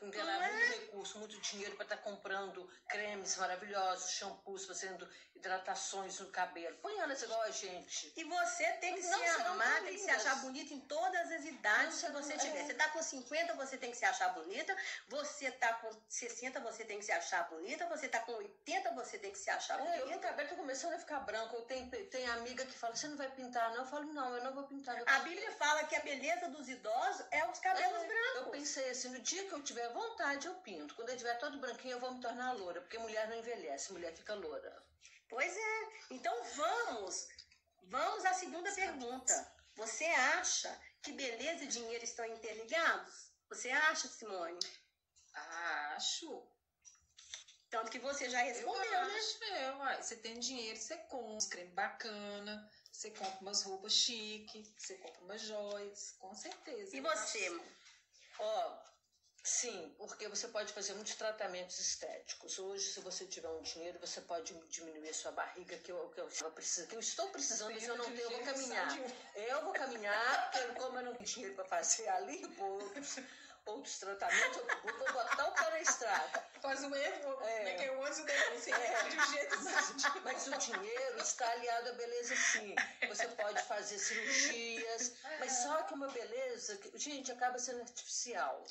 que 0.00 0.04
muito 0.04 0.18
é? 0.18 0.66
recurso, 0.68 1.18
muito 1.18 1.38
dinheiro 1.40 1.76
para 1.76 1.84
estar 1.84 1.96
tá 1.98 2.02
comprando 2.02 2.68
cremes 2.88 3.36
maravilhosos, 3.36 4.12
shampoos, 4.12 4.64
fazendo 4.64 5.06
hidratações 5.40 6.20
no 6.20 6.26
cabelo. 6.26 6.76
Põe 6.78 6.98
elas 6.98 7.22
igual 7.22 7.42
a 7.42 7.50
gente. 7.50 8.12
E 8.16 8.24
você 8.24 8.64
tem 8.74 8.94
que 8.94 9.06
não 9.06 9.18
se 9.18 9.42
amar, 9.42 9.82
tem 9.82 9.94
que 9.94 10.00
se 10.00 10.10
achar 10.10 10.36
bonita 10.36 10.74
em 10.74 10.80
todas 10.80 11.32
as 11.32 11.44
idades 11.44 12.00
que 12.00 12.12
você 12.12 12.36
tiver. 12.36 12.60
É. 12.60 12.66
Você 12.66 12.74
tá 12.74 12.88
com 12.88 13.02
50, 13.02 13.54
você 13.54 13.76
tem 13.76 13.90
que 13.90 13.96
se 13.96 14.04
achar 14.04 14.28
bonita. 14.34 14.76
Você 15.08 15.50
tá 15.50 15.72
com 15.74 15.90
60, 16.08 16.60
você 16.60 16.84
tem 16.84 16.98
que 16.98 17.04
se 17.04 17.12
achar 17.12 17.48
bonita. 17.48 17.86
Você 17.88 18.08
tá 18.08 18.20
com 18.20 18.32
80, 18.32 18.90
você 18.92 19.18
tem 19.18 19.32
que 19.32 19.38
se 19.38 19.50
achar 19.50 19.78
bonita. 19.78 19.96
É, 19.96 20.12
eu, 20.12 20.16
o 20.16 20.20
cabelo 20.20 20.48
tá 20.50 20.54
começando 20.54 20.92
a 20.92 20.98
ficar 20.98 21.20
branco. 21.20 21.56
Eu 21.56 21.62
tenho, 21.62 21.90
tenho 22.06 22.32
amiga 22.32 22.64
que 22.66 22.72
fala, 22.72 22.94
você 22.94 23.08
não 23.08 23.16
vai 23.16 23.30
pintar, 23.30 23.70
não? 23.70 23.78
Eu 23.78 23.86
falo, 23.86 24.12
não, 24.12 24.36
eu 24.36 24.44
não 24.44 24.54
vou 24.54 24.64
pintar. 24.64 25.02
A 25.06 25.18
Bíblia 25.20 25.50
fala 25.52 25.84
que 25.84 25.96
a 25.96 26.00
beleza 26.00 26.48
dos 26.48 26.68
idosos 26.68 27.24
é 27.30 27.48
os 27.48 27.58
cabelos 27.58 28.02
é, 28.02 28.06
brancos. 28.06 28.36
Eu 28.36 28.50
pensei 28.50 28.90
assim, 28.90 29.08
no 29.08 29.20
dia 29.20 29.44
que 29.46 29.52
eu 29.52 29.62
tiver 29.62 29.88
vontade, 29.92 30.46
eu 30.46 30.54
pinto. 30.56 30.94
Quando 30.94 31.08
eu 31.08 31.16
tiver 31.16 31.34
todo 31.38 31.58
branquinho, 31.58 31.94
eu 31.94 32.00
vou 32.00 32.12
me 32.12 32.20
tornar 32.20 32.52
loura, 32.52 32.80
porque 32.80 32.98
mulher 32.98 33.28
não 33.28 33.36
envelhece, 33.36 33.92
mulher 33.92 34.12
fica 34.12 34.34
loura. 34.34 34.89
Pois 35.30 35.56
é. 35.56 35.88
Então 36.10 36.44
vamos, 36.56 37.28
vamos 37.84 38.24
à 38.24 38.34
segunda 38.34 38.70
pergunta. 38.72 39.52
Você 39.76 40.04
acha 40.04 40.78
que 41.02 41.12
beleza 41.12 41.64
e 41.64 41.68
dinheiro 41.68 42.04
estão 42.04 42.26
interligados? 42.26 43.30
Você 43.48 43.70
acha, 43.70 44.08
Simone? 44.08 44.58
Acho. 45.32 46.46
Tanto 47.70 47.90
que 47.90 48.00
você 48.00 48.28
já 48.28 48.42
respondeu, 48.42 48.82
eu 48.82 49.06
né? 49.06 49.14
Acho, 49.16 49.44
é, 49.44 49.72
uai. 49.76 50.02
Você 50.02 50.16
tem 50.16 50.40
dinheiro, 50.40 50.78
você 50.78 50.96
compra 50.96 51.32
um 51.32 51.48
creme 51.48 51.70
bacana, 51.70 52.70
você 52.90 53.10
compra 53.12 53.38
umas 53.40 53.62
roupas 53.62 53.92
chique, 53.92 54.74
você 54.76 54.96
compra 54.96 55.22
umas 55.22 55.40
joias, 55.40 56.16
com 56.18 56.34
certeza. 56.34 56.96
E 56.96 57.00
você? 57.00 57.60
Ó, 58.40 58.89
Sim, 59.42 59.94
porque 59.96 60.28
você 60.28 60.48
pode 60.48 60.72
fazer 60.72 60.92
muitos 60.94 61.14
tratamentos 61.14 61.78
estéticos. 61.78 62.58
Hoje, 62.58 62.84
se 62.92 63.00
você 63.00 63.24
tiver 63.24 63.48
um 63.48 63.62
dinheiro, 63.62 63.98
você 63.98 64.20
pode 64.20 64.52
diminuir 64.68 65.08
a 65.08 65.14
sua 65.14 65.32
barriga, 65.32 65.78
que 65.78 65.90
eu, 65.90 66.10
que 66.10 66.20
eu, 66.20 66.50
preciso, 66.50 66.86
que 66.86 66.94
eu 66.94 67.00
estou 67.00 67.26
precisando, 67.30 67.72
mas 67.72 67.88
eu 67.88 67.96
não 67.96 68.04
tenho, 68.04 68.20
eu 68.20 68.30
vou 68.30 68.40
caminhar. 68.40 68.98
Eu 69.34 69.64
vou 69.64 69.72
caminhar, 69.72 70.50
porque 70.50 70.80
como 70.80 70.98
eu 70.98 71.04
não 71.04 71.14
tenho 71.14 71.26
dinheiro 71.26 71.54
para 71.54 71.64
fazer 71.64 72.06
ali, 72.08 72.42
outros, 72.58 73.16
outros 73.64 73.98
tratamentos, 73.98 74.58
eu 74.58 74.98
vou 74.98 75.12
botar 75.12 75.48
o 75.48 75.52
pé 75.52 75.70
na 75.70 75.80
estrada. 75.80 76.44
Faz 76.60 76.84
um 76.84 76.94
erro, 76.94 77.40
é. 77.42 77.64
né, 77.64 77.74
que 77.76 77.84
é 77.84 77.92
o 77.92 78.04
depois, 78.04 78.68
é. 78.68 79.08
de 79.08 79.30
jeito 79.32 79.56
mas, 79.62 80.22
mas 80.22 80.46
o 80.48 80.58
dinheiro 80.58 81.18
está 81.18 81.50
aliado 81.50 81.88
à 81.88 81.92
beleza, 81.92 82.36
sim. 82.36 82.74
Você 83.08 83.26
pode 83.28 83.62
fazer 83.62 83.98
cirurgias, 83.98 85.14
mas 85.38 85.52
só 85.52 85.82
que 85.84 85.94
uma 85.94 86.08
beleza, 86.08 86.78
gente, 86.94 87.32
acaba 87.32 87.58
sendo 87.58 87.80
artificial. 87.80 88.66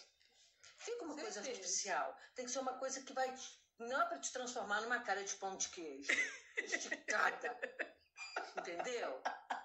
Fica 0.89 1.05
uma 1.05 1.15
coisa 1.15 1.39
artificial. 1.39 2.17
Tem 2.33 2.45
que 2.45 2.51
ser 2.51 2.59
uma 2.59 2.77
coisa 2.77 3.01
que 3.01 3.13
vai. 3.13 3.33
Não 3.77 4.01
é 4.01 4.05
para 4.05 4.19
te 4.19 4.31
transformar 4.31 4.81
numa 4.81 4.99
cara 4.99 5.23
de 5.23 5.35
pão 5.35 5.55
de 5.55 5.69
queijo. 5.69 6.11
Esticada. 6.57 7.59
Entendeu? 8.57 9.21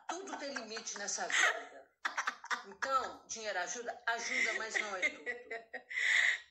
Tudo 0.08 0.36
tem 0.38 0.52
limite 0.52 0.98
nessa 0.98 1.26
vida. 1.26 1.84
Então, 2.66 3.22
dinheiro 3.26 3.58
ajuda? 3.58 4.02
Ajuda, 4.06 4.52
mas 4.54 4.74
não 4.74 4.96
é 4.96 5.10
tudo. 5.10 5.24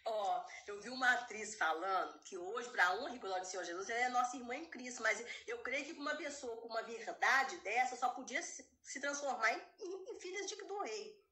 Ó, 0.05 0.37
oh, 0.37 0.51
eu 0.67 0.81
vi 0.81 0.89
uma 0.89 1.13
atriz 1.13 1.55
falando 1.55 2.19
que 2.23 2.37
hoje, 2.37 2.69
para 2.69 2.93
honra 2.95 3.15
e 3.15 3.19
glória 3.19 3.41
do 3.41 3.47
Senhor 3.47 3.63
Jesus, 3.63 3.89
ela 3.89 4.01
é 4.01 4.09
nossa 4.09 4.35
irmã 4.35 4.55
em 4.55 4.69
Cristo, 4.69 5.01
mas 5.01 5.23
eu 5.47 5.59
creio 5.59 5.85
que 5.85 5.93
uma 5.93 6.15
pessoa 6.15 6.57
com 6.57 6.67
uma 6.67 6.83
verdade 6.83 7.57
dessa 7.57 7.95
só 7.95 8.09
podia 8.09 8.41
se, 8.41 8.67
se 8.83 8.99
transformar 8.99 9.53
em, 9.53 9.61
em, 9.79 10.11
em 10.11 10.19
filhas 10.19 10.47
de 10.47 10.55
do 10.55 10.81
rei. 10.81 11.23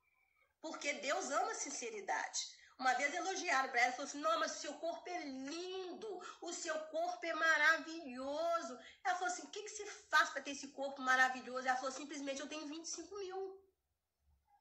Porque 0.61 0.93
Deus 0.93 1.29
ama 1.31 1.51
a 1.51 1.55
sinceridade. 1.55 2.60
Uma 2.81 2.95
vez 2.95 3.13
elogiaram 3.13 3.69
para 3.69 3.79
ela, 3.81 3.91
falou 3.91 4.07
assim: 4.07 4.19
Não, 4.19 4.39
mas 4.39 4.53
o 4.53 4.61
seu 4.61 4.73
corpo 4.73 5.07
é 5.07 5.19
lindo, 5.23 6.11
o 6.41 6.51
seu 6.51 6.73
corpo 6.95 7.23
é 7.23 7.33
maravilhoso. 7.35 8.79
Ela 9.03 9.15
falou 9.17 9.31
assim: 9.31 9.43
O 9.43 9.51
que, 9.51 9.61
que 9.61 9.69
se 9.69 9.85
faz 9.85 10.31
para 10.31 10.41
ter 10.41 10.51
esse 10.51 10.69
corpo 10.69 10.99
maravilhoso? 10.99 11.67
Ela 11.67 11.77
falou: 11.77 11.91
Simplesmente 11.91 12.41
eu 12.41 12.49
tenho 12.49 12.65
25 12.65 13.15
mil. 13.19 13.39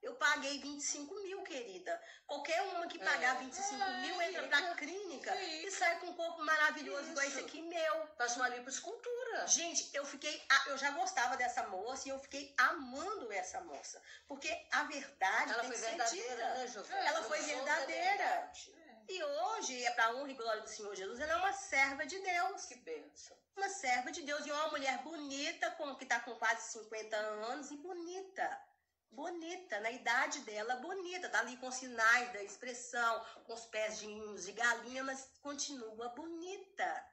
Eu 0.02 0.14
paguei 0.14 0.58
25 0.60 1.14
mil, 1.22 1.42
querida. 1.42 2.02
Qualquer 2.26 2.62
uma 2.62 2.86
que 2.86 2.98
pagar 2.98 3.36
é. 3.36 3.38
25 3.40 3.82
é, 3.82 4.00
mil 4.00 4.22
entra 4.22 4.48
pra 4.48 4.74
clínica 4.74 5.34
e 5.42 5.70
sai 5.70 5.98
com 6.00 6.06
um 6.06 6.14
corpo 6.14 6.42
maravilhoso 6.42 7.02
isso. 7.02 7.10
igual 7.10 7.26
esse 7.26 7.40
aqui 7.40 7.60
meu. 7.60 8.08
Faz 8.16 8.34
uma 8.36 8.48
lipoescultura. 8.48 9.46
Gente, 9.46 9.90
eu 9.94 10.04
fiquei. 10.06 10.42
Eu 10.68 10.78
já 10.78 10.90
gostava 10.92 11.36
dessa 11.36 11.66
moça 11.68 12.08
e 12.08 12.10
eu 12.10 12.18
fiquei 12.18 12.54
amando 12.56 13.30
essa 13.30 13.60
moça. 13.60 14.02
Porque 14.26 14.48
a 14.72 14.84
verdade 14.84 15.52
Ela 15.52 15.60
tem 15.60 15.72
foi 15.72 15.80
verdadeira, 15.80 16.54
né? 16.54 16.66
Ela 17.06 17.22
foi 17.22 17.42
verdadeira. 17.42 18.52
E 19.08 19.22
hoje, 19.24 19.84
é 19.84 19.90
pra 19.90 20.14
honra 20.14 20.30
e 20.30 20.34
glória 20.34 20.62
do 20.62 20.68
Senhor 20.68 20.94
Jesus, 20.94 21.18
ela 21.18 21.32
é 21.32 21.36
uma 21.36 21.52
serva 21.52 22.06
de 22.06 22.18
Deus. 22.20 22.64
Que 22.66 22.76
bênção. 22.76 23.36
Uma 23.56 23.68
serva 23.68 24.10
de 24.12 24.22
Deus. 24.22 24.46
E 24.46 24.52
uma 24.52 24.68
mulher 24.68 24.98
bonita, 24.98 25.70
como 25.72 25.96
que 25.96 26.06
tá 26.06 26.20
com 26.20 26.34
quase 26.36 26.72
50 26.72 27.16
anos, 27.16 27.70
e 27.70 27.76
bonita 27.76 28.69
bonita, 29.12 29.80
na 29.80 29.90
idade 29.90 30.40
dela, 30.40 30.76
bonita, 30.76 31.28
tá 31.28 31.40
ali 31.40 31.56
com 31.56 31.70
sinais 31.70 32.32
da 32.32 32.42
expressão, 32.42 33.24
com 33.44 33.54
os 33.54 33.66
pés 33.66 33.98
de 33.98 34.52
galinha, 34.52 35.04
mas 35.04 35.28
continua 35.42 36.08
bonita. 36.10 37.06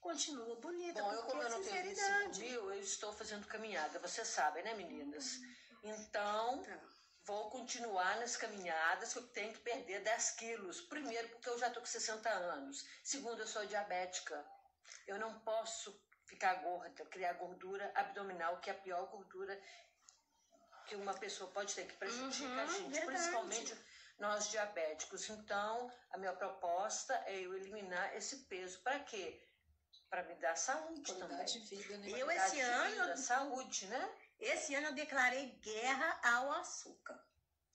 Continua 0.00 0.56
bonita. 0.56 1.02
Bom, 1.02 1.12
eu 1.12 1.22
como 1.24 1.42
eu 1.42 1.50
não 1.50 1.62
tenho 1.62 1.82
25 1.82 2.38
mil, 2.38 2.72
eu 2.72 2.80
estou 2.80 3.12
fazendo 3.12 3.46
caminhada, 3.46 3.98
vocês 3.98 4.28
sabem, 4.28 4.62
né, 4.62 4.74
meninas? 4.74 5.40
Então, 5.82 6.62
tá. 6.62 6.80
vou 7.24 7.50
continuar 7.50 8.18
nas 8.18 8.36
caminhadas, 8.36 9.12
que 9.12 9.18
eu 9.18 9.26
tenho 9.28 9.52
que 9.52 9.60
perder 9.60 10.02
10 10.02 10.30
quilos. 10.32 10.80
Primeiro, 10.82 11.28
porque 11.30 11.48
eu 11.48 11.58
já 11.58 11.68
estou 11.68 11.82
com 11.82 11.88
60 11.88 12.28
anos. 12.28 12.86
Segundo, 13.02 13.40
eu 13.40 13.46
sou 13.46 13.64
diabética. 13.66 14.44
Eu 15.06 15.18
não 15.18 15.38
posso 15.40 15.98
ficar 16.26 16.54
gorda, 16.62 17.04
criar 17.06 17.32
gordura 17.34 17.90
abdominal, 17.94 18.60
que 18.60 18.70
é 18.70 18.72
a 18.72 18.76
pior 18.76 19.06
gordura 19.06 19.60
que 20.90 20.96
uma 20.96 21.14
pessoa 21.14 21.48
pode 21.52 21.72
ter 21.72 21.86
que 21.86 21.94
prejudicar 21.94 22.48
uhum, 22.48 22.60
a 22.60 22.66
gente, 22.66 22.90
verdade. 22.90 23.06
principalmente 23.06 23.76
nós 24.18 24.50
diabéticos. 24.50 25.30
Então, 25.30 25.90
a 26.10 26.18
minha 26.18 26.32
proposta 26.32 27.14
é 27.26 27.38
eu 27.38 27.54
eliminar 27.54 28.16
esse 28.16 28.38
peso. 28.50 28.80
Para 28.80 28.98
quê? 28.98 29.40
Para 30.10 30.24
me 30.24 30.34
dar 30.34 30.56
saúde 30.56 31.12
Qualidade 31.12 31.30
também. 31.30 31.46
De 31.46 31.58
vida, 31.60 31.96
né? 31.98 32.10
Eu 32.10 32.28
esse 32.28 32.60
ano, 32.60 33.02
vida, 33.02 33.16
saúde, 33.16 33.86
né? 33.86 34.10
Esse 34.40 34.74
ano 34.74 34.88
eu 34.88 34.94
declarei 34.94 35.46
guerra 35.62 36.20
ao 36.24 36.52
açúcar. 36.54 37.24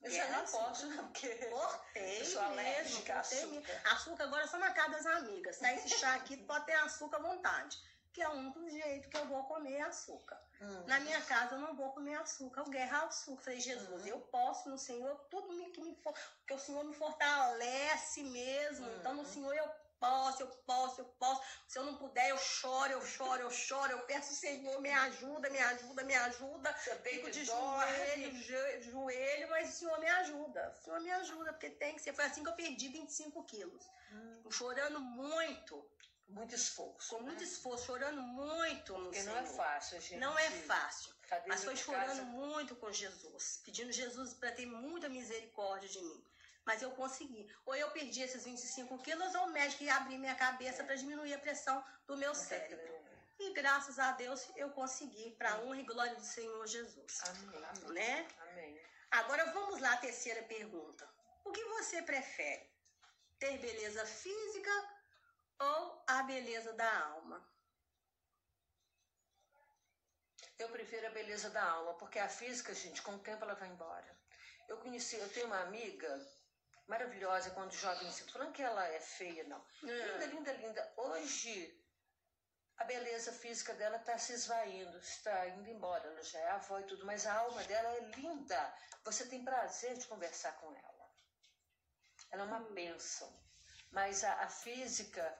Eu 0.01 0.12
já 0.12 0.28
não 0.28 0.45
posso, 0.45 0.86
não, 0.88 1.08
porque 1.08 1.34
cortei 1.47 2.21
eu 2.21 2.25
sou 2.25 2.41
alérgica 2.41 3.15
a 3.15 3.19
açúcar. 3.21 3.82
Açúcar 3.86 4.23
agora 4.25 4.43
é 4.43 4.47
só 4.47 4.58
na 4.58 4.71
casa 4.71 4.91
das 4.91 5.06
amigas. 5.06 5.58
Tá? 5.58 5.73
Esse 5.73 5.97
chá 5.97 6.15
aqui 6.15 6.36
pode 6.45 6.65
ter 6.65 6.73
açúcar 6.73 7.17
à 7.17 7.21
vontade 7.21 7.78
que 8.15 8.21
é 8.21 8.30
o 8.30 8.32
único 8.32 8.69
jeito 8.69 9.10
que 9.10 9.17
eu 9.17 9.28
vou 9.28 9.43
comer 9.43 9.82
açúcar. 9.82 10.39
Uhum. 10.62 10.86
Na 10.86 11.00
minha 11.00 11.22
casa 11.22 11.56
eu 11.56 11.60
não 11.60 11.76
vou 11.76 11.91
comer 11.91 12.15
açúcar, 12.15 12.62
eu 12.62 12.70
guerra 12.70 13.00
ao 13.00 13.08
açúcar. 13.08 13.44
Falei, 13.44 13.60
Jesus, 13.60 14.02
uhum. 14.02 14.08
eu 14.08 14.20
posso 14.20 14.70
no 14.70 14.78
Senhor, 14.78 15.15
tudo 15.30 15.48
que 15.72 15.82
me 15.82 15.96
for, 15.96 16.13
porque 16.39 16.54
o 16.54 16.60
Senhor 16.60 16.84
me 16.84 16.94
fortalece 16.94 18.24
mesmo. 18.24 18.88
Uhum. 18.88 18.96
Então 18.98 19.13
no 19.13 19.26
Senhor 19.26 19.54
eu 19.54 19.70
posso, 20.00 20.44
eu 20.44 20.48
posso, 20.65 21.02
eu 21.02 21.06
posso. 21.20 21.41
Se 21.68 21.80
eu 21.80 21.84
não 21.84 21.96
puder, 21.98 22.30
eu 22.30 22.38
choro, 22.38 22.91
eu 22.91 23.06
choro, 23.06 23.41
eu 23.41 23.52
choro, 23.52 23.91
eu 23.91 24.00
peço, 24.06 24.34
Senhor, 24.34 24.80
me 24.82 24.91
ajuda, 24.91 25.50
me 25.50 25.60
ajuda, 25.60 26.04
me 26.04 26.15
ajuda. 26.15 26.74
Fico 26.74 27.32
de 27.32 27.46
joelho, 27.46 28.82
joelho, 28.82 29.50
mas 29.50 29.70
o 29.70 29.78
Senhor 29.80 30.00
me 30.00 30.10
ajuda. 30.10 30.70
O 30.70 30.84
Senhor 30.84 31.00
me 31.02 31.12
ajuda, 31.12 31.54
porque 31.54 31.70
tem 31.70 31.96
que 31.96 32.02
ser. 32.02 32.13
Foi 32.13 32.26
assim 32.26 32.44
que 32.44 32.50
eu 32.50 32.56
perdi 32.56 32.89
25 32.89 33.44
quilos. 33.46 33.84
Hum. 34.12 34.44
Chorando 34.52 35.00
muito 35.00 35.84
muito 36.27 36.55
esforço. 36.55 37.15
Com 37.15 37.21
muito 37.21 37.39
né? 37.39 37.45
esforço, 37.45 37.85
chorando 37.85 38.21
muito 38.21 38.97
no 38.97 39.05
Porque 39.05 39.21
Senhor. 39.21 39.35
não 39.35 39.41
é 39.41 39.45
fácil, 39.45 40.01
gente. 40.01 40.17
Não 40.17 40.39
é 40.39 40.49
fácil. 40.49 41.13
Mas 41.47 41.63
foi 41.63 41.75
chorando 41.75 42.07
casa. 42.07 42.23
muito 42.23 42.75
com 42.75 42.91
Jesus, 42.91 43.61
pedindo 43.63 43.91
Jesus 43.91 44.33
para 44.33 44.51
ter 44.51 44.65
muita 44.65 45.09
misericórdia 45.09 45.89
de 45.89 45.99
mim. 46.01 46.23
Mas 46.65 46.81
eu 46.81 46.91
consegui. 46.91 47.47
Ou 47.65 47.75
eu 47.75 47.91
perdi 47.91 48.21
esses 48.21 48.43
25 48.43 48.97
quilos, 48.99 49.35
ou 49.35 49.45
o 49.45 49.51
médico 49.51 49.83
ia 49.83 49.95
abrir 49.95 50.17
minha 50.17 50.35
cabeça 50.35 50.81
é. 50.81 50.85
para 50.85 50.95
diminuir 50.95 51.33
a 51.33 51.39
pressão 51.39 51.83
do 52.07 52.17
meu 52.17 52.33
cérebro. 52.33 52.93
E 53.39 53.53
graças 53.53 53.99
a 53.99 54.11
Deus 54.11 54.47
eu 54.55 54.69
consegui, 54.71 55.31
para 55.31 55.59
honra 55.61 55.81
e 55.81 55.83
glória 55.83 56.15
do 56.15 56.23
Senhor 56.23 56.65
Jesus. 56.67 57.19
Amém. 57.27 57.93
Né? 57.93 58.27
Amém. 58.39 58.81
Agora 59.11 59.51
vamos 59.51 59.79
lá, 59.79 59.97
terceira 59.97 60.41
pergunta. 60.43 61.07
O 61.43 61.51
que 61.51 61.63
você 61.65 62.01
prefere? 62.01 62.69
Ter 63.38 63.57
beleza 63.59 64.05
física 64.05 64.71
ou 65.60 66.04
a 66.08 66.24
beleza 66.24 66.74
da 66.74 67.06
alma? 67.08 67.46
Eu 70.58 70.70
prefiro 70.70 71.08
a 71.08 71.12
beleza 71.12 71.50
da 71.50 71.63
alma, 71.63 71.94
porque 71.96 72.18
a 72.18 72.30
física, 72.30 72.74
gente, 72.74 73.02
com 73.02 73.15
o 73.15 73.20
tempo 73.20 73.44
ela 73.44 73.56
vai 73.56 73.70
embora. 73.70 74.18
Eu 74.68 74.78
conheci, 74.78 75.18
eu 75.18 75.30
tenho 75.34 75.48
uma 75.48 75.62
amiga 75.62 76.10
maravilhosa 76.88 77.52
quando 77.52 77.74
jovem, 77.74 78.10
falando 78.32 78.54
que 78.54 78.62
ela 78.62 78.88
é 78.88 79.00
feia, 79.00 79.44
não. 79.46 79.63
É. 79.84 79.88
Linda, 79.88 80.26
linda, 80.28 80.54
linda. 80.54 80.94
Hoje 80.98 81.86
a 82.78 82.84
beleza 82.84 83.32
física 83.32 83.74
dela 83.74 83.98
está 83.98 84.18
se 84.18 84.34
esvaindo, 84.34 84.98
está 84.98 85.48
indo 85.48 85.70
embora. 85.70 86.08
Ela 86.08 86.24
já 86.24 86.39
é 86.39 86.50
avó 86.52 86.80
e 86.80 86.84
tudo, 86.84 87.06
mas 87.06 87.26
a 87.26 87.34
alma 87.34 87.63
dela 87.63 87.89
é 87.89 88.00
linda. 88.18 88.74
Você 89.04 89.26
tem 89.28 89.44
prazer 89.44 89.98
de 89.98 90.08
conversar 90.08 90.54
com 90.54 90.74
ela. 90.74 91.10
Ela 92.32 92.44
é 92.44 92.46
uma 92.46 92.60
hum. 92.60 92.74
bênção. 92.74 93.32
Mas 93.91 94.24
a, 94.24 94.34
a 94.44 94.50
física 94.50 95.38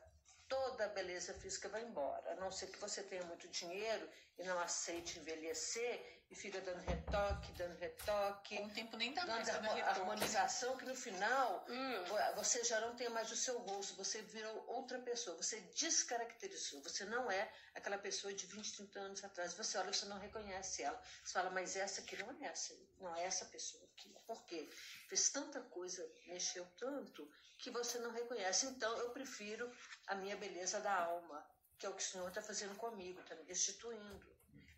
toda 0.47 0.86
a 0.86 0.89
beleza 0.89 1.34
física 1.34 1.69
vai 1.69 1.84
embora. 1.84 2.31
A 2.31 2.36
não 2.36 2.51
ser 2.51 2.67
que 2.67 2.79
você 2.79 3.03
tenha 3.03 3.23
muito 3.25 3.47
dinheiro 3.47 4.10
e 4.38 4.43
não 4.43 4.60
aceite 4.60 5.19
envelhecer 5.19 6.14
e 6.29 6.35
fica 6.35 6.59
dando 6.61 6.79
retoque, 6.81 7.51
dando 7.53 7.77
retoque. 7.77 8.57
Com 8.57 8.65
o 8.65 8.73
tempo 8.73 8.97
nem 8.97 9.13
dá 9.13 9.21
dando 9.21 9.35
mais 9.35 9.47
dando 9.47 9.67
harmonização, 9.67 10.75
que 10.77 10.85
no 10.85 10.95
final 10.95 11.65
hum. 11.69 12.03
você 12.35 12.63
já 12.63 12.79
não 12.81 12.95
tem 12.95 13.09
mais 13.09 13.31
o 13.31 13.35
seu 13.35 13.59
rosto, 13.59 13.95
você 13.95 14.21
virou 14.21 14.65
outra 14.67 14.99
pessoa, 14.99 15.38
você 15.38 15.59
descaracterizou, 15.75 16.81
você 16.81 17.05
não 17.05 17.29
é 17.29 17.51
aquela 17.73 17.97
pessoa 17.97 18.33
de 18.33 18.45
20, 18.47 18.73
30 18.77 18.99
anos 18.99 19.23
atrás. 19.23 19.53
Você 19.53 19.77
olha, 19.77 19.93
você 19.93 20.05
não 20.05 20.17
reconhece 20.17 20.83
ela. 20.83 20.99
Você 21.23 21.33
fala, 21.33 21.49
mas 21.51 21.75
essa 21.75 22.01
aqui 22.01 22.17
não 22.17 22.31
é 22.31 22.47
essa, 22.47 22.73
não 22.99 23.15
é 23.15 23.23
essa 23.23 23.45
pessoa 23.45 23.83
aqui. 23.85 24.13
Por 24.25 24.43
quê? 24.45 24.69
Fez 25.07 25.29
tanta 25.29 25.61
coisa, 25.61 26.05
mexeu 26.25 26.65
tanto 26.77 27.29
que 27.59 27.69
você 27.69 27.99
não 27.99 28.11
reconhece. 28.11 28.65
Então, 28.67 28.95
eu 28.97 29.11
prefiro 29.11 29.71
a 30.07 30.15
minha 30.15 30.35
beleza 30.35 30.79
da 30.79 30.93
alma, 30.93 31.45
que 31.77 31.85
é 31.85 31.89
o 31.89 31.93
que 31.93 32.01
o 32.01 32.05
Senhor 32.05 32.27
está 32.27 32.41
fazendo 32.41 32.75
comigo, 32.75 33.21
está 33.21 33.35
me 33.35 33.43
restituindo. 33.43 34.34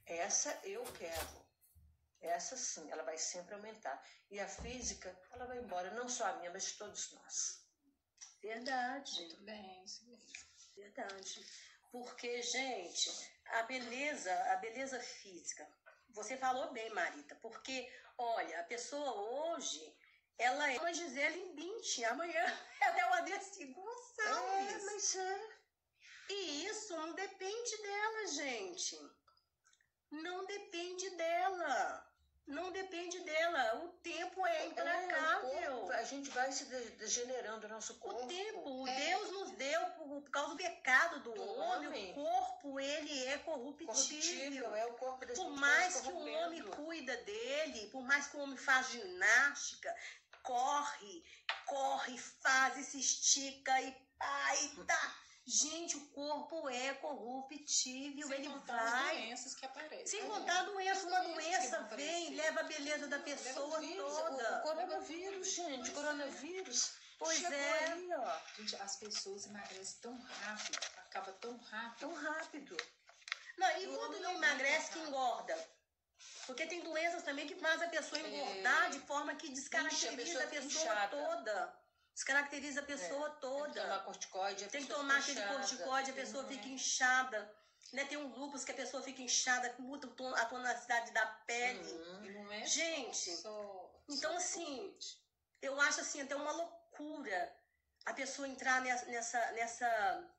Essa 0.07 0.57
eu 0.63 0.83
quero. 0.93 1.45
Essa 2.21 2.57
sim, 2.57 2.89
ela 2.91 3.03
vai 3.03 3.17
sempre 3.17 3.53
aumentar. 3.53 4.01
E 4.31 4.39
a 4.39 4.47
física, 4.47 5.15
ela 5.31 5.45
vai 5.45 5.59
embora, 5.59 5.91
não 5.91 6.09
só 6.09 6.25
a 6.25 6.37
minha, 6.37 6.51
mas 6.51 6.65
de 6.65 6.77
todos 6.77 7.11
nós. 7.11 7.65
Verdade. 8.41 9.19
Muito 9.19 9.41
bem, 9.41 9.83
isso 9.83 10.05
mesmo. 10.07 10.33
Verdade. 10.75 11.45
Porque, 11.91 12.41
gente, 12.41 13.09
a 13.47 13.63
beleza, 13.63 14.33
a 14.51 14.55
beleza 14.57 14.99
física, 14.99 15.67
você 16.09 16.37
falou 16.37 16.71
bem, 16.71 16.89
Marita, 16.91 17.35
porque, 17.35 17.91
olha, 18.17 18.59
a 18.59 18.63
pessoa 18.63 19.13
hoje, 19.13 19.95
ela 20.37 20.71
é 20.71 20.77
uma 20.79 20.93
Gisele 20.93 21.53
Bündchen. 21.53 22.05
Amanhã 22.05 22.45
ela 22.81 22.97
é 22.97 23.19
Adessi 23.19 23.65
Gonçalves. 23.65 24.73
É, 24.73 24.85
mas 24.85 25.15
é. 25.15 25.57
E 26.29 26.65
isso 26.65 26.95
não 26.95 27.13
depende 27.13 27.77
dela, 27.81 28.27
gente. 28.27 28.97
Não 30.11 30.45
depende 30.45 31.09
dela. 31.11 32.03
Não 32.47 32.71
depende 32.71 33.19
dela. 33.19 33.83
O 33.83 33.89
tempo 34.01 34.45
é 34.47 34.61
É, 34.63 34.65
implacável. 34.67 35.71
corpo, 35.79 35.91
a 35.91 36.03
gente 36.03 36.29
vai 36.29 36.49
se 36.49 36.63
de- 36.65 36.91
degenerando 36.91 37.65
o 37.67 37.69
nosso 37.69 37.95
corpo. 37.95 38.23
O 38.23 38.27
tempo, 38.27 38.87
É. 38.87 38.95
Deus 39.07 39.31
nos 39.31 39.51
deu 39.51 39.81
por, 39.97 40.21
por 40.21 40.29
causa 40.31 40.51
do 40.51 40.57
pecado 40.57 41.19
do, 41.19 41.33
Do 41.33 41.41
homem, 41.59 41.87
homem. 41.89 42.11
o 42.11 42.15
corpo 42.15 42.79
ele 42.79 43.25
é 43.25 43.37
corruptível. 43.39 43.93
corruptível, 43.93 44.75
é 44.75 44.85
o 44.85 44.93
corpo 44.93 45.25
desse 45.25 45.41
Por 45.41 45.51
mais 45.51 45.93
vai 45.95 46.03
que 46.03 46.09
o 46.17 46.33
homem 46.33 46.63
cuida 46.63 47.17
dele, 47.17 47.89
por 47.89 48.01
mais 48.01 48.27
que 48.27 48.37
o 48.37 48.39
homem 48.39 48.55
faz 48.57 48.91
ginástica, 48.91 49.93
corre, 50.41 51.25
corre, 51.65 52.17
faz, 52.17 52.77
e 52.77 52.83
se 52.85 52.99
estica 53.01 53.81
e 53.81 53.91
pá, 54.17 54.55
e 54.55 54.85
tá. 54.85 55.15
Gente, 55.49 55.95
o 55.95 56.05
corpo 56.07 56.67
é 56.69 56.93
corruptível, 56.95 58.27
Sem 58.27 58.37
ele 58.39 58.49
vai. 58.49 58.59
Sem 60.09 60.21
né? 60.23 60.27
contar 60.29 60.59
a 60.59 60.63
doença, 60.63 61.07
uma 61.07 61.19
doença 61.21 61.79
vem, 61.95 62.35
leva 62.35 62.59
a 62.61 62.63
beleza 62.63 63.07
da 63.07 63.19
pessoa 63.19 63.79
toda. 63.81 64.59
O 64.59 64.61
coronavírus, 64.63 65.53
gente, 65.53 65.89
é. 65.89 65.93
coronavírus. 65.93 66.93
Pois 67.19 67.37
Chegou 67.39 67.53
é. 67.57 67.85
aí, 67.93 68.09
ó, 68.13 68.39
Gente, 68.57 68.75
as 68.75 68.95
pessoas 68.97 69.45
emagrecem 69.47 69.97
tão 70.01 70.15
rápido, 70.21 70.79
acaba 70.99 71.31
tão 71.33 71.57
rápido. 71.57 71.99
tão 71.99 72.13
rápido. 72.13 72.77
Não, 73.57 73.81
e 73.81 73.87
quando 73.87 74.19
não 74.21 74.33
emagrece, 74.35 74.91
que 74.91 74.99
engorda? 74.99 75.57
Porque 76.45 76.65
tem 76.67 76.81
doenças 76.81 77.23
também 77.23 77.47
que 77.47 77.55
faz 77.55 77.81
a 77.81 77.87
pessoa 77.87 78.21
É. 78.21 78.27
engordar 78.27 78.89
de 78.91 78.99
forma 78.99 79.33
que 79.35 79.47
Incha, 79.47 79.53
a 79.53 79.81
descaracteriza 79.81 80.47
pessoa 80.47 80.93
a 80.93 81.07
pessoa 81.07 81.07
toda. 81.07 81.79
Descaracteriza 82.13 82.79
a 82.79 82.83
pessoa 82.83 83.29
Tem 83.29 83.33
que 83.35 83.41
toda. 83.41 83.81
tomar 83.81 83.99
corticoide, 84.05 84.63
a 84.63 84.67
Tem 84.69 84.81
que 84.83 84.93
tomar 84.93 85.17
aquele 85.19 85.39
inchada. 85.39 85.53
corticóide, 85.55 86.11
a 86.11 86.13
pessoa 86.13 86.43
Uhum. 86.43 86.49
fica 86.49 86.67
inchada. 86.67 87.55
Né? 87.93 88.05
Tem 88.05 88.17
um 88.17 88.27
lúpus 88.27 88.63
que 88.65 88.71
a 88.71 88.75
pessoa 88.75 89.01
fica 89.01 89.21
inchada, 89.21 89.73
muda 89.79 90.07
a 90.35 90.45
tonacidade 90.45 91.11
da 91.11 91.25
pele. 91.25 91.91
Uhum. 91.91 92.51
É 92.51 92.65
Gente, 92.65 93.35
só. 93.37 94.01
então, 94.09 94.31
só 94.31 94.37
assim, 94.37 94.97
eu 95.61 95.79
acho 95.81 96.01
assim 96.01 96.21
até 96.21 96.35
uma 96.35 96.51
loucura 96.51 97.55
a 98.05 98.13
pessoa 98.13 98.47
entrar 98.47 98.81
nessa, 98.81 99.05
nessa, 99.05 99.51
nessa, 99.51 100.31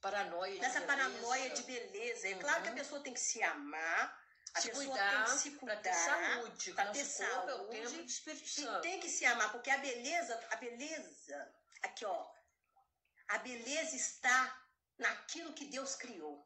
Paranoia 0.00 0.52
de 0.54 0.60
nessa 0.60 0.80
beleza. 0.80 0.86
paranoia 0.96 1.50
de 1.50 1.62
beleza. 1.62 2.28
É 2.28 2.34
claro 2.34 2.62
que 2.62 2.68
a 2.68 2.70
Uhum. 2.72 2.78
pessoa 2.78 3.00
tem 3.00 3.12
que 3.14 3.20
se 3.20 3.42
amar, 3.42 4.24
a 4.54 4.60
se 4.60 4.68
pessoa 4.68 4.86
cuidar, 4.86 5.10
tem 5.10 5.24
que 5.24 5.40
se 5.40 5.50
pra 5.52 5.76
ter 5.76 5.90
cuidar. 5.90 5.94
saúde. 6.04 6.72
pra 6.74 6.86
ter 6.90 7.00
é 7.00 7.04
saúde, 7.04 8.04
Espírito 8.04 8.60
E 8.60 8.80
tem 8.82 9.00
que 9.00 9.08
se 9.08 9.24
amar, 9.24 9.50
porque 9.52 9.70
a 9.70 9.78
beleza, 9.78 10.46
a 10.50 10.56
beleza, 10.56 11.54
aqui 11.82 12.04
ó, 12.04 12.30
a 13.28 13.38
beleza 13.38 13.96
está 13.96 14.62
naquilo 14.98 15.52
que 15.54 15.64
Deus 15.66 15.96
criou. 15.96 16.45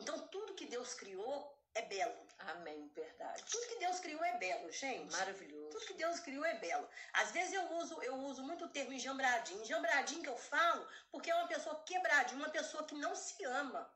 Então 0.00 0.18
tudo 0.28 0.54
que 0.54 0.66
Deus 0.66 0.94
criou 0.94 1.56
é 1.74 1.82
belo. 1.82 2.26
Amém, 2.38 2.88
verdade. 2.94 3.42
Tudo 3.50 3.66
que 3.68 3.78
Deus 3.78 4.00
criou 4.00 4.24
é 4.24 4.36
belo, 4.38 4.70
gente. 4.72 5.12
Maravilhoso. 5.12 5.70
Tudo 5.70 5.86
que 5.86 5.94
Deus 5.94 6.20
criou 6.20 6.44
é 6.44 6.54
belo. 6.54 6.88
Às 7.12 7.30
vezes 7.32 7.52
eu 7.52 7.64
uso, 7.74 8.02
eu 8.02 8.14
uso 8.30 8.42
muito 8.42 8.64
o 8.64 8.68
termo 8.68 8.92
enjambradinho. 8.92 9.62
Enjambradinho 9.62 10.22
que 10.22 10.28
eu 10.28 10.36
falo, 10.36 10.88
porque 11.10 11.30
é 11.30 11.34
uma 11.34 11.48
pessoa 11.48 11.82
quebradinha, 11.84 12.38
uma 12.38 12.50
pessoa 12.50 12.84
que 12.84 12.94
não 12.94 13.14
se 13.14 13.44
ama. 13.44 13.92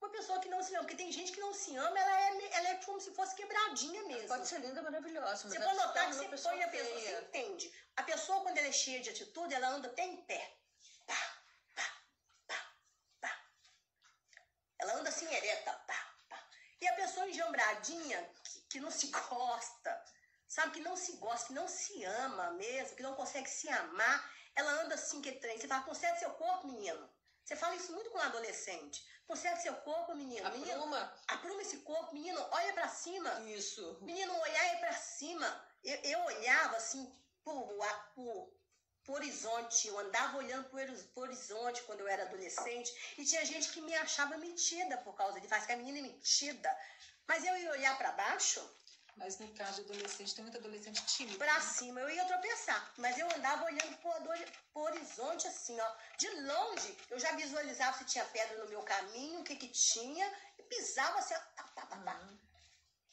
Uma 0.00 0.10
pessoa 0.10 0.38
que 0.40 0.48
não 0.48 0.62
se 0.62 0.74
ama. 0.74 0.84
Porque 0.84 0.96
tem 0.96 1.10
gente 1.10 1.32
que 1.32 1.40
não 1.40 1.52
se 1.52 1.74
ama, 1.76 1.98
ela 1.98 2.20
é, 2.20 2.56
ela 2.58 2.68
é 2.68 2.74
como 2.84 3.00
se 3.00 3.12
fosse 3.12 3.34
quebradinha 3.34 4.02
mesmo. 4.04 4.28
Pode 4.28 4.46
ser 4.46 4.60
linda, 4.60 4.82
maravilhosa, 4.82 5.48
mas 5.48 5.54
Você 5.54 5.60
pode 5.60 5.76
notar 5.76 6.06
que 6.08 6.14
você 6.14 6.48
põe 6.48 6.62
a 6.62 6.68
pessoa, 6.68 6.94
feia. 7.00 7.16
você 7.16 7.24
entende. 7.24 7.74
A 7.96 8.02
pessoa, 8.04 8.40
quando 8.42 8.58
ela 8.58 8.68
é 8.68 8.72
cheia 8.72 9.00
de 9.00 9.10
atitude, 9.10 9.54
ela 9.54 9.68
anda 9.70 9.88
até 9.88 10.04
em 10.04 10.16
pé. 10.18 10.56
Pá, 11.06 11.14
pá, 11.74 11.96
pá, 12.46 12.72
pá. 13.20 13.44
Ela 14.78 14.94
anda 14.94 15.07
assim 15.18 15.34
ereta. 15.34 15.72
Pá, 15.86 16.14
pá. 16.28 16.42
E 16.80 16.88
a 16.88 16.94
pessoa 16.94 17.28
enjambradinha, 17.28 18.30
que, 18.44 18.60
que 18.62 18.80
não 18.80 18.90
se 18.90 19.08
gosta, 19.08 20.04
sabe? 20.46 20.72
Que 20.74 20.80
não 20.80 20.96
se 20.96 21.12
gosta, 21.16 21.48
que 21.48 21.52
não 21.52 21.66
se 21.66 22.04
ama 22.04 22.52
mesmo, 22.52 22.96
que 22.96 23.02
não 23.02 23.14
consegue 23.14 23.50
se 23.50 23.68
amar, 23.68 24.32
ela 24.54 24.70
anda 24.82 24.94
assim 24.94 25.20
que 25.20 25.32
trem. 25.32 25.58
Você 25.58 25.66
fala, 25.66 25.82
conserta 25.82 26.20
seu 26.20 26.30
corpo, 26.30 26.68
menino. 26.68 27.10
Você 27.44 27.56
fala 27.56 27.74
isso 27.76 27.92
muito 27.92 28.10
com 28.10 28.18
um 28.18 28.22
adolescente. 28.22 29.06
Conserta 29.26 29.60
seu 29.60 29.74
corpo, 29.76 30.14
menino. 30.14 30.46
A 30.46 30.50
menino, 30.50 31.10
apruma 31.26 31.62
esse 31.62 31.78
corpo, 31.78 32.14
menino, 32.14 32.40
olha 32.50 32.72
pra 32.72 32.88
cima. 32.88 33.30
isso. 33.50 33.98
Menino, 34.02 34.34
olhar 34.38 34.64
é 34.66 34.76
pra 34.76 34.92
cima. 34.92 35.66
Eu, 35.82 35.96
eu 36.02 36.24
olhava 36.24 36.76
assim 36.76 37.04
por, 37.42 37.68
por, 38.14 38.52
horizonte. 39.14 39.88
Eu 39.88 39.98
andava 39.98 40.38
olhando 40.38 40.68
por 40.70 41.22
horizonte 41.22 41.82
quando 41.82 42.00
eu 42.00 42.08
era 42.08 42.22
adolescente. 42.24 42.92
E 43.18 43.24
tinha 43.24 43.44
gente 43.44 43.70
que 43.70 43.80
me 43.80 43.94
achava 43.94 44.36
metida 44.38 44.96
por 44.98 45.14
causa 45.14 45.40
de 45.40 45.48
faz 45.48 45.66
que 45.66 45.72
a 45.72 45.76
menina 45.76 45.98
é 45.98 46.02
metida. 46.02 46.70
Mas 47.26 47.44
eu 47.44 47.56
ia 47.56 47.70
olhar 47.72 47.96
pra 47.98 48.12
baixo, 48.12 48.60
Mas 49.16 49.38
no 49.38 49.48
caso 49.54 49.82
de 49.84 49.90
adolescente, 49.92 50.34
tem 50.34 50.44
muito 50.44 50.58
adolescente 50.58 51.04
tímido. 51.06 51.38
pra 51.38 51.52
né? 51.54 51.60
cima, 51.60 52.00
eu 52.00 52.08
ia 52.10 52.24
tropeçar. 52.24 52.92
Mas 52.96 53.18
eu 53.18 53.26
andava 53.36 53.64
olhando 53.64 53.98
ado- 54.12 54.52
por 54.72 54.82
horizonte 54.92 55.46
assim, 55.48 55.78
ó. 55.80 55.90
De 56.16 56.28
longe, 56.42 56.96
eu 57.10 57.18
já 57.18 57.32
visualizava 57.32 57.98
se 57.98 58.04
tinha 58.04 58.24
pedra 58.26 58.56
no 58.62 58.68
meu 58.70 58.82
caminho, 58.82 59.40
o 59.40 59.44
que 59.44 59.56
que 59.56 59.68
tinha. 59.68 60.26
E 60.58 60.62
pisava 60.62 61.18
assim, 61.18 61.34
ó. 61.34 61.38
Tá, 61.56 61.62
tá, 61.74 61.86
tá, 61.86 61.96
tá. 61.96 62.14
Uhum. 62.20 62.38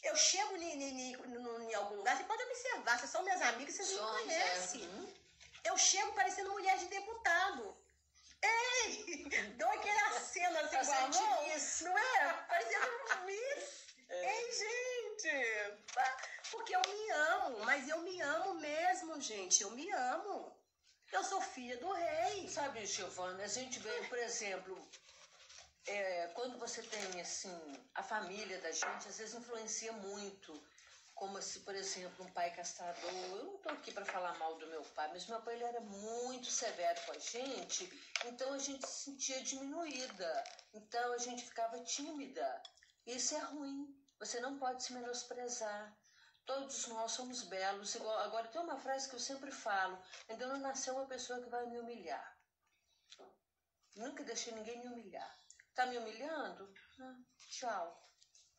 Eu 0.03 0.15
chego 0.15 0.55
em, 0.57 0.83
em, 0.83 1.13
em- 1.13 1.17
no- 1.17 1.61
em 1.63 1.73
algum 1.73 1.95
lugar, 1.95 2.15
você 2.15 2.23
pode 2.25 2.43
observar, 2.43 2.99
vocês 2.99 3.09
são 3.09 3.23
minhas 3.23 3.41
amigas, 3.41 3.73
vocês 3.75 3.89
me 3.89 3.95
Somos, 3.97 4.21
conhecem. 4.21 4.83
é. 4.83 4.85
Uhum. 4.85 5.13
Eu 5.65 5.77
chego 5.77 6.13
parecendo 6.13 6.51
mulher 6.51 6.77
de 6.77 6.85
deputado. 6.85 7.75
Ei! 8.41 9.25
Dou 9.57 9.69
aquela 9.69 10.19
cena 10.19 10.61
assim 10.61 10.77
Tá 10.77 10.85
com 10.85 10.91
a 10.91 11.07
mão, 11.07 11.43
não 11.81 11.97
é? 11.97 12.33
Parecendo 12.47 12.85
um 13.21 13.25
Miss. 13.25 13.85
É. 14.07 14.35
Ei, 14.35 14.51
gente! 14.51 15.81
Porque 16.51 16.75
eu 16.75 16.81
me 16.87 17.09
amo, 17.09 17.65
mas 17.65 17.89
eu 17.89 18.01
me 18.01 18.21
amo 18.21 18.53
mesmo, 18.53 19.19
gente. 19.19 19.63
Eu 19.63 19.71
me 19.71 19.89
amo. 19.89 20.55
Eu 21.11 21.23
sou 21.23 21.41
filha 21.41 21.75
do 21.77 21.91
rei. 21.91 22.47
Sabe, 22.47 22.85
Giovana, 22.85 23.43
a 23.43 23.47
gente 23.47 23.79
vê, 23.79 24.03
por 24.03 24.19
exemplo, 24.19 24.77
é, 25.87 26.27
quando 26.35 26.59
você 26.59 26.83
tem, 26.83 27.19
assim, 27.19 27.57
a 27.95 28.03
família 28.03 28.59
da 28.59 28.71
gente, 28.71 29.07
às 29.07 29.17
vezes 29.17 29.33
influencia 29.33 29.91
muito. 29.93 30.53
Como 31.15 31.41
se, 31.41 31.61
por 31.61 31.73
exemplo, 31.73 32.25
um 32.25 32.31
pai 32.31 32.53
castrador. 32.53 33.09
Eu 33.09 33.45
não 33.45 33.55
estou 33.55 33.71
aqui 33.71 33.91
para 33.91 34.05
falar 34.05 34.37
mal 34.37 34.55
do 34.55 34.67
meu 34.67 34.83
pai, 34.83 35.07
mas 35.07 35.25
meu 35.27 35.41
pai 35.41 35.55
ele 35.55 35.63
era 35.63 35.79
muito 35.79 36.51
severo 36.51 36.99
com 37.05 37.13
a 37.13 37.17
gente, 37.17 37.89
então 38.25 38.53
a 38.53 38.57
gente 38.57 38.85
se 38.85 39.05
sentia 39.05 39.41
diminuída. 39.41 40.43
Então 40.73 41.13
a 41.13 41.17
gente 41.17 41.45
ficava 41.45 41.79
tímida. 41.83 42.61
Isso 43.07 43.33
é 43.33 43.39
ruim. 43.39 43.97
Você 44.19 44.39
não 44.41 44.59
pode 44.59 44.83
se 44.83 44.93
menosprezar. 44.93 45.97
Todos 46.45 46.87
nós 46.87 47.13
somos 47.13 47.43
belos. 47.43 47.95
Igual, 47.95 48.19
agora 48.19 48.47
tem 48.49 48.61
uma 48.61 48.77
frase 48.77 49.09
que 49.09 49.15
eu 49.15 49.19
sempre 49.19 49.51
falo: 49.51 49.97
ainda 50.27 50.47
não 50.47 50.59
nasceu 50.59 50.95
uma 50.95 51.07
pessoa 51.07 51.41
que 51.41 51.49
vai 51.49 51.65
me 51.65 51.79
humilhar. 51.79 52.37
Nunca 53.95 54.23
deixei 54.23 54.53
ninguém 54.53 54.79
me 54.79 54.87
humilhar. 54.87 55.39
Tá 55.73 55.85
me 55.85 55.97
humilhando? 55.97 56.73
Ah, 56.99 57.15
tchau. 57.49 58.05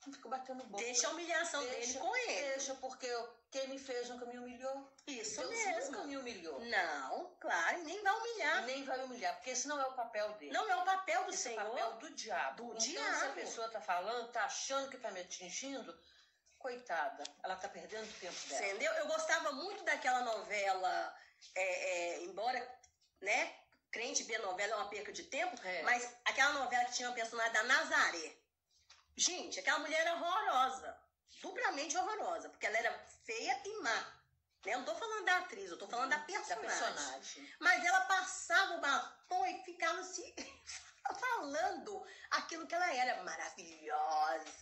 Não 0.06 0.12
fico 0.14 0.28
batendo 0.28 0.64
boca. 0.64 0.82
Deixa 0.84 1.08
a 1.08 1.10
humilhação 1.10 1.60
dele 1.62 1.76
Deixa- 1.76 1.98
com 1.98 2.16
ele. 2.16 2.42
Deixa, 2.52 2.74
porque 2.76 3.06
eu- 3.06 3.36
quem 3.50 3.68
me 3.68 3.78
fez 3.78 4.08
nunca 4.08 4.24
me 4.26 4.38
humilhou. 4.38 4.92
Isso 5.06 5.40
Deus 5.40 5.50
mesmo. 5.50 5.90
nunca 5.92 6.04
me 6.04 6.16
humilhou. 6.16 6.60
Não, 6.60 7.36
claro, 7.40 7.78
e 7.80 7.82
nem 7.84 8.02
vai 8.02 8.14
humilhar. 8.14 8.64
Nem 8.66 8.84
vai 8.84 9.04
humilhar, 9.04 9.34
porque 9.36 9.50
esse 9.50 9.66
não 9.66 9.80
é 9.80 9.86
o 9.86 9.94
papel 9.94 10.32
dele. 10.34 10.52
Não 10.52 10.70
é 10.70 10.76
o 10.76 10.84
papel 10.84 11.24
do 11.24 11.30
esse 11.34 11.48
é 11.48 11.50
Senhor. 11.52 11.66
o 11.66 11.70
papel 11.70 11.92
do 11.98 12.10
diabo. 12.10 12.64
Do 12.64 12.70
então, 12.72 12.80
se 12.80 12.96
a 12.98 13.00
diabo. 13.18 13.34
pessoa 13.34 13.68
tá 13.70 13.80
falando, 13.80 14.30
tá 14.30 14.44
achando 14.44 14.88
que 14.90 14.98
tá 14.98 15.10
me 15.10 15.20
atingindo, 15.20 15.98
coitada, 16.58 17.22
ela 17.44 17.56
tá 17.56 17.68
perdendo 17.68 18.08
o 18.08 18.12
tempo 18.14 18.48
dela. 18.48 18.66
Entendeu? 18.66 18.92
Eu 18.94 19.06
gostava 19.06 19.52
muito 19.52 19.84
daquela 19.84 20.20
novela, 20.20 21.16
é, 21.54 21.62
é, 22.14 22.22
embora, 22.24 22.58
né, 23.20 23.54
crente 23.90 24.22
ver 24.24 24.38
novela 24.38 24.72
é 24.72 24.76
uma 24.76 24.88
perca 24.90 25.12
de 25.12 25.24
tempo, 25.24 25.56
É. 25.64 25.82
mas 25.82 26.08
aquela 26.24 26.52
novela 26.54 26.84
que 26.86 26.92
tinha 26.94 27.08
uma 27.08 27.14
personagem 27.14 27.52
da 27.52 27.62
Nazaré. 27.64 28.36
Gente, 29.16 29.58
aquela 29.60 29.78
mulher 29.78 30.00
era 30.00 30.14
horrorosa, 30.14 30.96
duplamente 31.40 31.96
horrorosa, 31.96 32.50
porque 32.50 32.66
ela 32.66 32.76
era 32.76 32.98
feia 33.24 33.62
e 33.64 33.82
má. 33.82 33.94
Né? 34.64 34.74
Eu 34.74 34.78
não 34.78 34.84
tô 34.84 34.94
falando 34.94 35.24
da 35.24 35.38
atriz, 35.38 35.70
eu 35.70 35.78
tô 35.78 35.86
falando 35.88 36.10
da 36.10 36.16
Da 36.18 36.24
personagem. 36.24 36.68
personagem. 36.68 37.54
Mas 37.60 37.84
ela 37.84 38.00
passava 38.02 38.74
o 38.74 38.80
batom 38.80 39.46
e 39.46 39.62
ficava 39.64 40.02
se 40.02 40.34
falando 41.20 42.04
aquilo 42.30 42.66
que 42.66 42.74
ela 42.74 42.92
era 42.92 43.22
maravilhosa, 43.22 44.52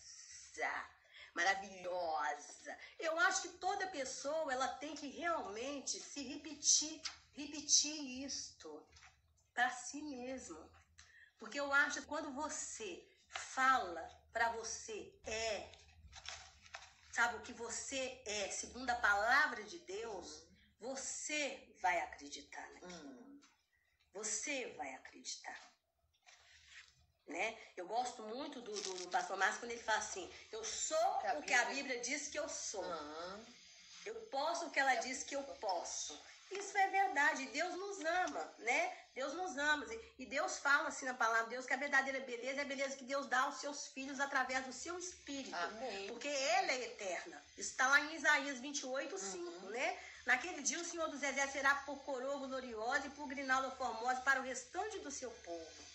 maravilhosa. 1.34 2.78
Eu 2.98 3.18
acho 3.20 3.42
que 3.42 3.48
toda 3.58 3.86
pessoa 3.88 4.52
ela 4.52 4.68
tem 4.68 4.94
que 4.94 5.08
realmente 5.08 5.98
se 5.98 6.22
repetir, 6.22 7.00
repetir 7.32 8.24
isto 8.24 8.86
para 9.52 9.70
si 9.70 10.02
mesmo. 10.02 10.70
Porque 11.38 11.58
eu 11.58 11.72
acho 11.72 12.02
que 12.02 12.06
quando 12.06 12.30
você 12.32 13.08
fala 13.28 14.06
para 14.35 14.51
você 14.51 15.14
é, 15.25 15.70
sabe 17.12 17.37
o 17.37 17.42
que 17.42 17.53
você 17.53 18.20
é, 18.27 18.51
segundo 18.51 18.90
a 18.90 18.97
palavra 18.97 19.62
de 19.62 19.79
Deus, 19.79 20.42
você 20.81 21.73
vai 21.81 22.01
acreditar 22.01 22.68
naquilo. 22.73 23.11
Hum. 23.11 23.40
Você 24.12 24.75
vai 24.77 24.92
acreditar. 24.94 25.59
Né? 27.29 27.57
Eu 27.77 27.87
gosto 27.87 28.23
muito 28.23 28.61
do, 28.61 28.73
do, 28.73 28.94
do 28.94 29.09
pastor 29.09 29.37
Márcio 29.37 29.61
quando 29.61 29.70
ele 29.70 29.83
fala 29.83 29.99
assim: 29.99 30.31
eu 30.53 30.62
sou 30.64 31.18
que 31.20 31.29
o 31.38 31.42
que 31.42 31.55
a 31.55 31.64
Bíblia 31.66 32.01
diz 32.01 32.29
que 32.29 32.38
eu 32.38 32.49
sou. 32.49 32.85
Uhum. 32.85 33.44
Eu 34.05 34.14
posso 34.27 34.66
o 34.66 34.70
que 34.70 34.79
ela 34.79 34.97
diz 34.97 35.23
que 35.23 35.35
eu 35.35 35.42
posso. 35.42 36.20
Isso 36.51 36.77
é 36.77 36.88
verdade. 36.88 37.47
Deus 37.47 37.75
nos 37.75 38.05
ama, 38.05 38.55
né? 38.59 39.03
Deus 39.14 39.33
nos 39.35 39.57
ama. 39.57 39.87
E 40.18 40.27
Deus 40.27 40.59
fala 40.59 40.88
assim 40.88 41.07
na 41.07 41.14
palavra 41.14 41.44
de 41.44 41.50
Deus 41.50 41.66
que 41.66 41.72
a 41.72 41.77
verdadeira 41.77 42.20
beleza 42.20 42.61
é 42.61 42.62
a 42.62 42.66
beleza 42.66 42.96
que 42.96 43.05
Deus 43.05 43.27
dá 43.27 43.40
aos 43.42 43.57
seus 43.57 43.87
filhos 43.88 44.18
através 44.18 44.66
do 44.66 44.72
seu 44.72 44.98
espírito. 44.98 45.55
Amém. 45.55 46.09
Porque 46.09 46.29
Ele 46.29 46.72
é 46.72 46.85
eterna. 46.85 47.42
Isso 47.57 47.70
está 47.70 47.87
lá 47.87 48.00
em 48.00 48.16
Isaías 48.16 48.59
28, 48.59 49.16
5, 49.16 49.38
uhum. 49.38 49.70
né? 49.70 49.98
Naquele 50.27 50.62
dia 50.62 50.81
o 50.81 50.85
Senhor 50.85 51.09
dos 51.09 51.22
Exércitos 51.22 51.53
será 51.53 51.74
por 51.87 51.98
coroa 52.03 52.46
gloriosa 52.46 53.07
e 53.07 53.11
por 53.11 53.29
grinalda 53.29 53.70
formosa 53.72 54.20
para 54.22 54.40
o 54.40 54.42
restante 54.42 54.98
do 55.00 55.11
seu 55.11 55.31
povo. 55.31 55.93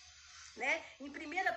Né? 0.55 0.83
Em 0.99 1.09
1 1.09 1.11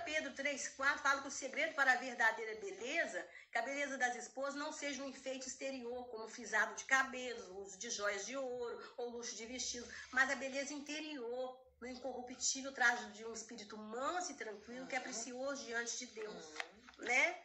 Pedro 0.05 0.33
3,4 0.33 0.97
fala 0.99 1.21
que 1.21 1.27
o 1.27 1.31
segredo 1.31 1.73
para 1.73 1.91
a 1.91 1.95
verdadeira 1.97 2.55
beleza, 2.59 3.27
que 3.51 3.57
a 3.57 3.61
beleza 3.61 3.97
das 3.97 4.15
esposas 4.15 4.55
não 4.55 4.71
seja 4.71 5.03
um 5.03 5.09
enfeite 5.09 5.47
exterior, 5.47 6.07
como 6.09 6.27
frisado 6.29 6.75
de 6.75 6.85
cabelos, 6.85 7.49
uso 7.49 7.77
de 7.77 7.89
joias 7.89 8.25
de 8.25 8.37
ouro 8.37 8.93
ou 8.97 9.09
luxo 9.09 9.35
de 9.35 9.45
vestido, 9.45 9.87
mas 10.11 10.29
a 10.29 10.35
beleza 10.35 10.73
interior, 10.73 11.59
no 11.81 11.87
incorruptível 11.87 12.71
traje 12.71 13.05
de 13.11 13.25
um 13.25 13.33
espírito 13.33 13.77
manso 13.77 14.31
e 14.31 14.35
tranquilo, 14.35 14.87
que 14.87 14.95
é 14.95 14.99
precioso 14.99 15.65
diante 15.65 15.97
de 15.97 16.05
Deus. 16.07 16.53
Né? 16.99 17.37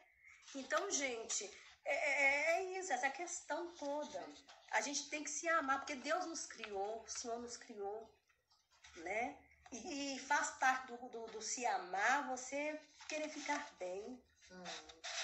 Então, 0.54 0.88
gente, 0.90 1.50
é, 1.84 1.94
é, 1.94 2.50
é 2.52 2.78
isso, 2.78 2.92
essa 2.92 3.10
questão 3.10 3.72
toda. 3.72 4.24
A 4.70 4.80
gente 4.80 5.08
tem 5.08 5.24
que 5.24 5.30
se 5.30 5.48
amar, 5.48 5.78
porque 5.78 5.96
Deus 5.96 6.26
nos 6.26 6.46
criou, 6.46 7.02
o 7.02 7.10
Senhor 7.10 7.38
nos 7.40 7.56
criou, 7.56 8.14
né? 8.98 9.36
E, 9.70 10.18
faz 10.20 10.50
parte 10.52 10.86
do, 10.86 10.96
do, 11.08 11.26
do, 11.26 11.42
se 11.42 11.66
amar 11.66 12.26
você 12.28 12.80
querer 13.08 13.28
ficar 13.28 13.70
bem. 13.78 14.22
Hum. 14.50 14.62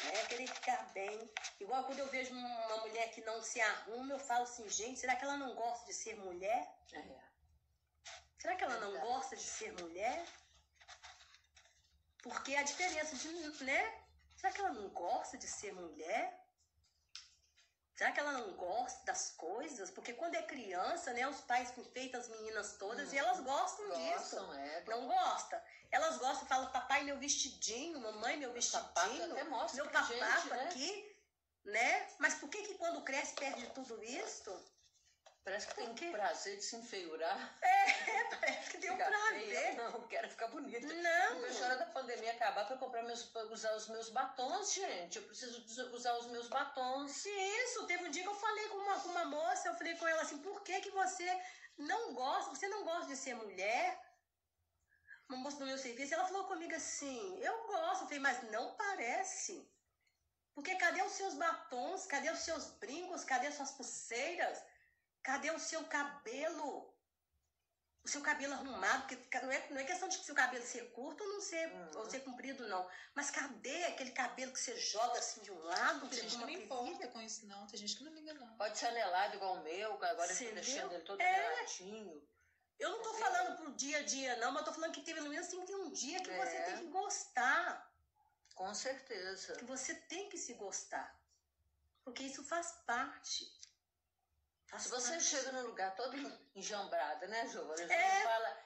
Né? 0.04 0.26
Querer 0.28 0.46
ficar 0.48 0.92
bem. 0.92 1.30
Igual 1.58 1.84
quando 1.84 1.98
eu 1.98 2.08
vejo 2.08 2.34
uma 2.34 2.76
mulher 2.78 3.10
que 3.12 3.22
não 3.22 3.40
se 3.42 3.60
arruma, 3.60 4.14
eu 4.14 4.18
falo 4.18 4.44
assim, 4.44 4.68
gente, 4.68 5.00
será 5.00 5.16
que 5.16 5.24
ela 5.24 5.36
não 5.38 5.54
gosta 5.54 5.86
de 5.86 5.94
ser 5.94 6.16
mulher? 6.16 6.70
É. 6.92 7.02
Será 8.38 8.56
que 8.56 8.64
ela 8.64 8.78
não 8.80 9.00
gosta 9.00 9.34
de 9.34 9.42
ser 9.42 9.72
mulher? 9.80 10.26
Porque 12.22 12.54
a 12.54 12.62
diferença 12.62 13.16
de, 13.16 13.64
né? 13.64 14.04
Será 14.36 14.52
que 14.52 14.60
ela 14.60 14.72
não 14.72 14.90
gosta 14.90 15.38
de 15.38 15.46
ser 15.46 15.72
mulher? 15.72 16.43
Será 17.94 18.10
que 18.10 18.18
ela 18.18 18.32
não 18.32 18.52
gosta 18.54 19.04
das 19.04 19.30
coisas? 19.36 19.90
Porque 19.90 20.14
quando 20.14 20.34
é 20.34 20.42
criança, 20.42 21.12
né, 21.12 21.26
os 21.28 21.40
pais 21.42 21.76
enfeitam 21.78 22.20
as 22.20 22.28
meninas 22.28 22.76
todas 22.76 23.10
hum, 23.10 23.14
e 23.14 23.18
elas 23.18 23.38
gostam, 23.40 23.86
gostam 23.86 24.16
disso. 24.16 24.52
É, 24.54 24.84
não 24.88 25.06
gosta? 25.06 25.64
Elas 25.92 26.18
gostam, 26.18 26.48
falam, 26.48 26.72
papai, 26.72 27.04
meu 27.04 27.18
vestidinho, 27.18 28.00
mamãe, 28.00 28.36
meu 28.36 28.52
vestidinho, 28.52 29.32
meu 29.74 29.88
papato 29.90 30.12
gente, 30.12 30.50
né? 30.50 30.64
aqui, 30.64 31.16
né? 31.64 32.08
Mas 32.18 32.34
por 32.34 32.48
que 32.48 32.62
que 32.62 32.74
quando 32.74 33.04
cresce 33.04 33.34
perde 33.36 33.64
tudo 33.70 34.02
isso? 34.02 34.73
Parece 35.44 35.66
que 35.66 35.74
tem 35.74 35.90
um 35.90 36.12
prazer 36.12 36.56
de 36.56 36.64
se 36.64 36.74
enfeiurar. 36.76 37.58
É, 37.60 38.24
parece 38.40 38.70
que 38.70 38.78
tem 38.78 38.90
um 38.90 38.96
prazer. 38.96 39.46
Feia. 39.46 39.74
Não, 39.74 40.08
quero 40.08 40.30
ficar 40.30 40.46
bonita. 40.48 40.86
Não. 40.86 41.34
Não 41.34 41.42
vejo 41.42 41.62
hora 41.62 41.76
da 41.76 41.86
pandemia 41.86 42.32
acabar 42.32 42.66
para 42.66 42.78
comprar 42.78 43.02
meus, 43.02 43.24
pra 43.24 43.42
usar 43.44 43.76
os 43.76 43.86
meus 43.88 44.08
batons, 44.08 44.72
gente. 44.72 45.18
Eu 45.18 45.24
preciso 45.24 45.62
usar 45.94 46.14
os 46.16 46.26
meus 46.28 46.48
batons. 46.48 47.26
Isso, 47.26 47.86
teve 47.86 48.04
um 48.04 48.10
dia 48.10 48.22
que 48.22 48.28
eu 48.28 48.34
falei 48.34 48.68
com 48.68 48.78
uma, 48.78 49.00
com 49.00 49.08
uma 49.10 49.24
moça, 49.26 49.68
eu 49.68 49.74
falei 49.74 49.94
com 49.96 50.08
ela 50.08 50.22
assim, 50.22 50.38
por 50.38 50.62
que 50.62 50.80
que 50.80 50.90
você 50.90 51.42
não 51.76 52.14
gosta, 52.14 52.48
você 52.48 52.66
não 52.68 52.82
gosta 52.82 53.08
de 53.08 53.16
ser 53.16 53.34
mulher? 53.34 54.00
Uma 55.28 55.38
moça 55.38 55.58
do 55.58 55.66
meu 55.66 55.76
serviço, 55.76 56.14
ela 56.14 56.24
falou 56.24 56.44
comigo 56.44 56.74
assim, 56.74 57.38
eu 57.42 57.66
gosto, 57.66 58.04
eu 58.04 58.06
falei, 58.06 58.18
mas 58.18 58.42
não 58.50 58.74
parece. 58.76 59.70
Porque 60.54 60.74
cadê 60.76 61.02
os 61.02 61.12
seus 61.12 61.34
batons? 61.34 62.06
Cadê 62.06 62.30
os 62.30 62.38
seus 62.38 62.66
brincos? 62.78 63.24
Cadê 63.24 63.48
as 63.48 63.56
suas 63.56 63.72
pulseiras? 63.72 64.62
Cadê 65.24 65.50
o 65.50 65.58
seu 65.58 65.82
cabelo? 65.84 66.94
O 68.04 68.08
seu 68.08 68.20
cabelo 68.20 68.52
arrumado, 68.52 69.06
porque 69.06 69.40
não 69.40 69.50
é, 69.50 69.70
não 69.70 69.80
é 69.80 69.84
questão 69.84 70.06
de 70.06 70.22
se 70.22 70.30
o 70.30 70.34
cabelo 70.34 70.62
ser 70.62 70.92
curto 70.92 71.24
ou 71.24 71.30
não 71.30 71.40
ser, 71.40 71.66
uhum. 71.72 72.00
ou 72.00 72.10
ser 72.10 72.20
comprido, 72.20 72.68
não. 72.68 72.86
Mas 73.14 73.30
cadê 73.30 73.84
aquele 73.84 74.10
cabelo 74.10 74.52
que 74.52 74.60
você 74.60 74.76
joga 74.76 75.18
assim 75.18 75.40
de 75.40 75.50
um 75.50 75.58
lado? 75.58 76.06
Tem 76.10 76.20
gente 76.20 76.36
que 76.36 76.42
não 76.42 76.50
importa 76.50 77.08
com 77.08 77.22
isso, 77.22 77.46
não. 77.46 77.66
Tem 77.66 77.80
gente 77.80 77.96
que 77.96 78.04
não 78.04 78.12
liga, 78.12 78.34
não. 78.34 78.54
Pode 78.58 78.76
ser 78.76 78.88
anelado 78.88 79.36
igual 79.36 79.54
o 79.54 79.64
meu, 79.64 79.94
agora 79.94 80.30
eu 80.30 80.36
tô 80.36 80.54
deixando 80.54 80.92
ele 80.92 81.04
todo 81.04 81.18
é. 81.22 81.46
aneladinho. 81.46 82.28
Eu 82.78 82.90
não 82.90 83.00
tô 83.00 83.14
falando 83.14 83.56
pro 83.56 83.72
dia 83.72 83.98
a 84.00 84.02
dia, 84.02 84.36
não, 84.36 84.52
mas 84.52 84.66
tô 84.66 84.74
falando 84.74 84.92
que 84.92 85.00
teve 85.00 85.20
pelo 85.20 85.30
menos 85.30 85.46
assim, 85.46 85.64
tem 85.64 85.76
um 85.76 85.90
dia 85.90 86.22
que 86.22 86.30
é. 86.30 86.44
você 86.44 86.62
tem 86.62 86.76
que 86.84 86.90
gostar. 86.90 87.90
Com 88.54 88.74
certeza. 88.74 89.56
Que 89.56 89.64
você 89.64 89.94
tem 89.94 90.28
que 90.28 90.36
se 90.36 90.52
gostar. 90.52 91.18
Porque 92.04 92.22
isso 92.24 92.44
faz 92.44 92.72
parte. 92.86 93.50
Se 94.78 94.88
você 94.88 95.20
chega 95.20 95.52
num 95.52 95.66
lugar 95.66 95.94
todo 95.94 96.16
enjambrado, 96.54 97.26
né, 97.28 97.46
Giovana? 97.48 97.82
É. 97.92 98.22
Fala, 98.22 98.58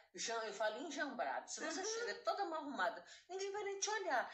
eu 0.47 0.53
falo 0.53 0.83
enjambrado. 0.83 1.51
Se 1.51 1.61
você 1.64 1.81
uhum. 1.81 1.87
chega 1.87 2.14
toda 2.23 2.44
mal 2.47 2.61
arrumada, 2.61 3.05
ninguém 3.29 3.51
vai 3.53 3.64
nem 3.64 3.81
te 3.81 3.90
olhar. 3.90 4.33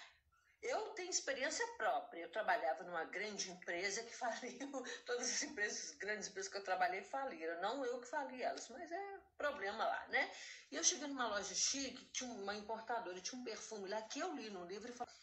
Eu 0.63 0.91
tenho 0.95 1.11
experiência 1.11 1.67
própria. 1.77 2.23
Eu 2.23 2.33
trabalhava 2.33 2.85
numa 2.85 3.05
grande 3.05 3.51
empresa 3.51 4.03
que 4.03 4.15
faliu. 4.17 4.71
Todas 5.05 5.31
as 5.31 5.43
empresas, 5.43 5.91
grandes 5.97 6.29
empresas 6.29 6.51
que 6.51 6.57
eu 6.57 6.65
trabalhei 6.65 7.03
faliram. 7.03 7.61
Não 7.61 7.85
eu 7.85 8.01
que 8.01 8.07
fali 8.07 8.43
elas, 8.43 8.69
mas 8.71 8.91
é 8.91 9.19
problema 9.37 9.85
lá, 9.85 10.07
né? 10.09 10.31
E 10.71 10.77
eu 10.77 10.85
cheguei 10.85 11.07
numa 11.07 11.29
loja 11.29 11.55
chique, 11.55 12.05
tinha 12.13 12.31
uma 12.31 12.55
importadora, 12.55 13.21
tinha 13.21 13.39
um 13.39 13.45
perfume 13.45 13.89
lá 13.89 14.01
que 14.03 14.21
eu 14.21 14.33
li 14.35 14.49
no 14.49 14.65
livro 14.65 14.91
e 14.91 14.95
falei. 14.95 15.15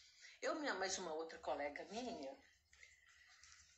Eu, 0.41 0.55
minha 0.55 0.73
mais 0.73 0.97
uma 0.97 1.13
outra 1.13 1.37
colega 1.39 1.85
minha, 1.85 2.35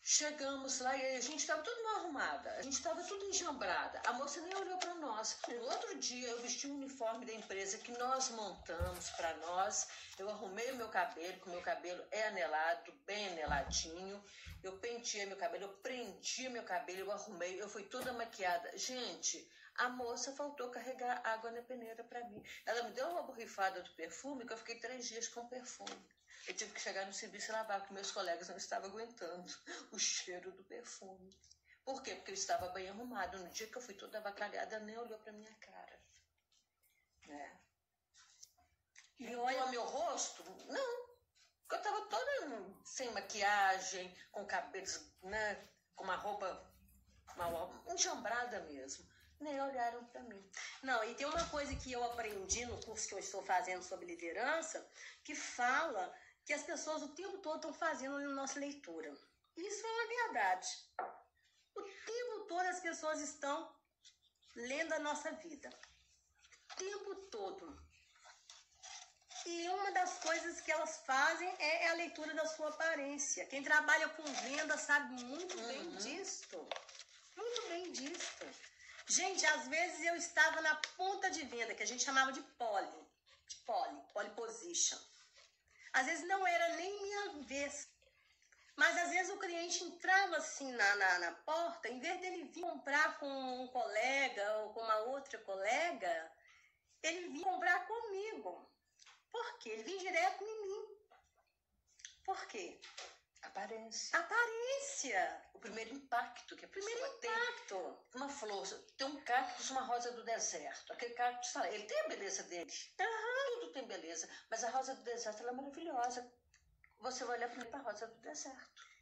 Chegamos 0.05 0.81
lá 0.81 0.97
e 0.97 1.15
a 1.15 1.21
gente 1.21 1.39
estava 1.39 1.61
tudo 1.61 1.81
mal 1.81 1.95
arrumada, 1.95 2.51
a 2.57 2.61
gente 2.61 2.73
estava 2.73 3.01
tudo 3.03 3.23
enjambrada. 3.23 4.01
A 4.05 4.11
moça 4.11 4.41
nem 4.41 4.53
olhou 4.53 4.77
para 4.77 4.93
nós. 4.95 5.37
No 5.47 5.63
outro 5.63 5.97
dia 5.97 6.27
eu 6.27 6.41
vesti 6.41 6.67
um 6.67 6.75
uniforme 6.75 7.25
da 7.25 7.31
empresa 7.31 7.77
que 7.77 7.93
nós 7.93 8.29
montamos 8.31 9.09
para 9.11 9.33
nós. 9.37 9.87
Eu 10.19 10.29
arrumei 10.29 10.69
o 10.73 10.75
meu 10.75 10.89
cabelo, 10.89 11.39
que 11.39 11.47
o 11.47 11.51
meu 11.51 11.61
cabelo 11.61 12.03
é 12.11 12.27
anelado, 12.27 12.91
bem 13.05 13.29
aneladinho. 13.29 14.21
Eu 14.61 14.73
penteei 14.79 15.25
meu 15.25 15.37
cabelo, 15.37 15.63
eu 15.63 15.73
prendi 15.81 16.49
meu 16.49 16.63
cabelo, 16.63 16.99
eu 16.99 17.11
arrumei, 17.13 17.61
eu 17.61 17.69
fui 17.69 17.83
toda 17.83 18.11
maquiada. 18.11 18.77
Gente, 18.77 19.49
a 19.75 19.89
moça 19.89 20.31
faltou 20.33 20.69
carregar 20.69 21.21
água 21.25 21.51
na 21.51 21.61
peneira 21.61 22.03
para 22.03 22.23
mim. 22.25 22.43
Ela 22.65 22.83
me 22.83 22.91
deu 22.91 23.07
uma 23.09 23.23
borrifada 23.23 23.81
do 23.81 23.93
perfume 23.95 24.45
que 24.45 24.53
eu 24.53 24.57
fiquei 24.57 24.79
três 24.79 25.07
dias 25.07 25.27
com 25.27 25.47
perfume. 25.47 26.07
Eu 26.47 26.53
tive 26.55 26.73
que 26.73 26.81
chegar 26.81 27.05
no 27.05 27.13
serviço 27.13 27.51
e 27.51 27.53
lavar, 27.53 27.79
porque 27.79 27.93
meus 27.93 28.11
colegas 28.11 28.49
não 28.49 28.57
estavam 28.57 28.89
aguentando 28.89 29.51
o 29.91 29.99
cheiro 29.99 30.51
do 30.51 30.63
perfume. 30.65 31.35
Por 31.85 32.01
quê? 32.01 32.15
Porque 32.15 32.31
ele 32.31 32.37
estava 32.37 32.69
bem 32.69 32.89
arrumado. 32.89 33.39
No 33.39 33.49
dia 33.49 33.67
que 33.67 33.77
eu 33.77 33.81
fui 33.81 33.93
toda 33.93 34.17
avacalhada, 34.17 34.79
nem 34.79 34.97
olhou 34.97 35.19
para 35.19 35.31
minha 35.31 35.53
cara. 35.55 35.99
Né? 37.25 37.59
E 39.19 39.35
olha 39.35 39.67
meu 39.67 39.83
rosto? 39.83 40.43
Não. 40.67 41.13
Porque 41.61 41.75
eu 41.75 41.77
estava 41.77 42.01
toda 42.07 42.33
sem 42.83 43.09
maquiagem, 43.11 44.15
com 44.31 44.45
cabelos, 44.45 44.99
né? 45.23 45.67
Com 45.95 46.03
uma 46.03 46.15
roupa 46.15 46.71
mal 47.37 47.83
enjambrada 47.87 48.59
mesmo. 48.61 49.12
Nem 49.43 49.59
olharam 49.59 50.03
para 50.05 50.21
mim. 50.23 50.41
Não, 50.81 51.03
e 51.03 51.13
tem 51.15 51.27
uma 51.27 51.45
coisa 51.49 51.75
que 51.75 51.91
eu 51.91 52.03
aprendi 52.03 52.65
no 52.65 52.77
curso 52.85 53.07
que 53.07 53.13
eu 53.13 53.19
estou 53.19 53.43
fazendo 53.43 53.83
sobre 53.83 54.05
liderança, 54.05 54.89
que 55.23 55.35
fala 55.35 56.03
que 56.45 56.53
as 56.53 56.63
pessoas 56.63 57.03
o 57.03 57.09
tempo 57.09 57.37
todo 57.39 57.55
estão 57.57 57.73
fazendo 57.73 58.19
na 58.19 58.29
nossa 58.29 58.59
leitura. 58.59 59.13
Isso 59.57 59.85
é 59.85 59.91
uma 59.91 60.07
verdade. 60.07 60.67
O 61.75 61.81
tempo 61.81 62.45
todo 62.47 62.65
as 62.67 62.79
pessoas 62.79 63.19
estão 63.19 63.75
lendo 64.55 64.93
a 64.93 64.99
nossa 64.99 65.31
vida. 65.33 65.69
O 66.71 66.75
tempo 66.75 67.15
todo. 67.37 67.83
E 69.45 69.67
uma 69.69 69.91
das 69.91 70.19
coisas 70.19 70.61
que 70.61 70.71
elas 70.71 71.01
fazem 71.05 71.53
é, 71.59 71.89
a 71.89 71.93
leitura 71.95 72.33
da 72.33 72.45
sua 72.45 72.69
aparência. 72.69 73.45
Quem 73.47 73.61
trabalha 73.61 74.07
com 74.09 74.23
venda 74.23 74.77
sabe 74.77 75.21
muito 75.21 75.57
uhum. 75.57 75.67
bem 75.67 75.95
disto. 75.97 76.65
Muito 77.35 77.67
bem 77.67 77.91
disto. 77.91 78.45
Gente, 79.15 79.45
às 79.45 79.67
vezes 79.67 80.03
eu 80.03 80.15
estava 80.15 80.59
na 80.61 80.75
ponta 80.97 81.29
de 81.29 81.43
venda, 81.43 81.75
que 81.75 81.83
a 81.83 81.85
gente 81.85 82.03
chamava 82.03 82.31
de 82.31 82.41
pole, 82.61 82.99
de 83.47 83.55
pole, 83.57 83.97
pole 84.11 84.31
position. 84.31 84.97
Às 85.93 86.07
vezes 86.07 86.27
não 86.27 86.47
era 86.47 86.75
nem 86.77 87.01
minha 87.03 87.43
vez. 87.43 87.87
Mas 88.75 88.97
às 88.97 89.11
vezes 89.11 89.31
o 89.31 89.37
cliente 89.37 89.83
entrava 89.83 90.37
assim 90.37 90.71
na, 90.71 90.95
na, 90.95 91.19
na, 91.19 91.31
porta, 91.49 91.89
em 91.89 91.99
vez 91.99 92.19
dele 92.21 92.45
vir 92.45 92.61
comprar 92.61 93.19
com 93.19 93.31
um 93.61 93.67
colega 93.67 94.57
ou 94.57 94.73
com 94.73 94.79
uma 94.79 94.97
outra 95.13 95.37
colega, 95.49 96.31
ele 97.03 97.29
vinha 97.29 97.43
comprar 97.43 97.85
comigo. 97.85 98.67
Por 99.31 99.59
quê? 99.59 99.69
Ele 99.69 99.83
vinha 99.83 99.99
direto 99.99 100.43
em 100.43 100.61
mim. 100.63 100.83
Por 102.25 102.47
quê? 102.47 102.81
Aparência. 103.43 104.17
Aparência. 104.17 105.52
O 105.63 105.65
primeiro 105.65 105.95
impacto 105.95 106.57
que 106.57 106.65
a 106.65 106.67
pessoa 106.67 106.91
Primeiro 106.91 107.17
tem. 107.19 107.31
impacto. 107.31 107.97
Uma 108.15 108.27
flor, 108.27 108.67
tem 108.97 109.07
um 109.07 109.21
cactus, 109.21 109.69
uma 109.69 109.79
rosa 109.83 110.11
do 110.11 110.21
deserto. 110.25 110.91
Aquele 110.91 111.13
cactus, 111.13 111.55
ele 111.55 111.85
tem 111.85 111.99
a 112.01 112.07
beleza 112.09 112.43
dele. 112.43 112.69
Tudo 112.97 113.71
tem 113.71 113.87
beleza. 113.87 114.27
Mas 114.51 114.61
a 114.65 114.69
rosa 114.71 114.93
do 114.93 115.03
deserto, 115.03 115.39
ela 115.39 115.51
é 115.51 115.55
maravilhosa. 115.55 116.29
Você 116.99 117.23
vai 117.23 117.37
olhar 117.37 117.49
para 117.49 117.79
a 117.79 117.81
rosa 117.81 118.07
do 118.07 118.15
deserto. 118.19 118.92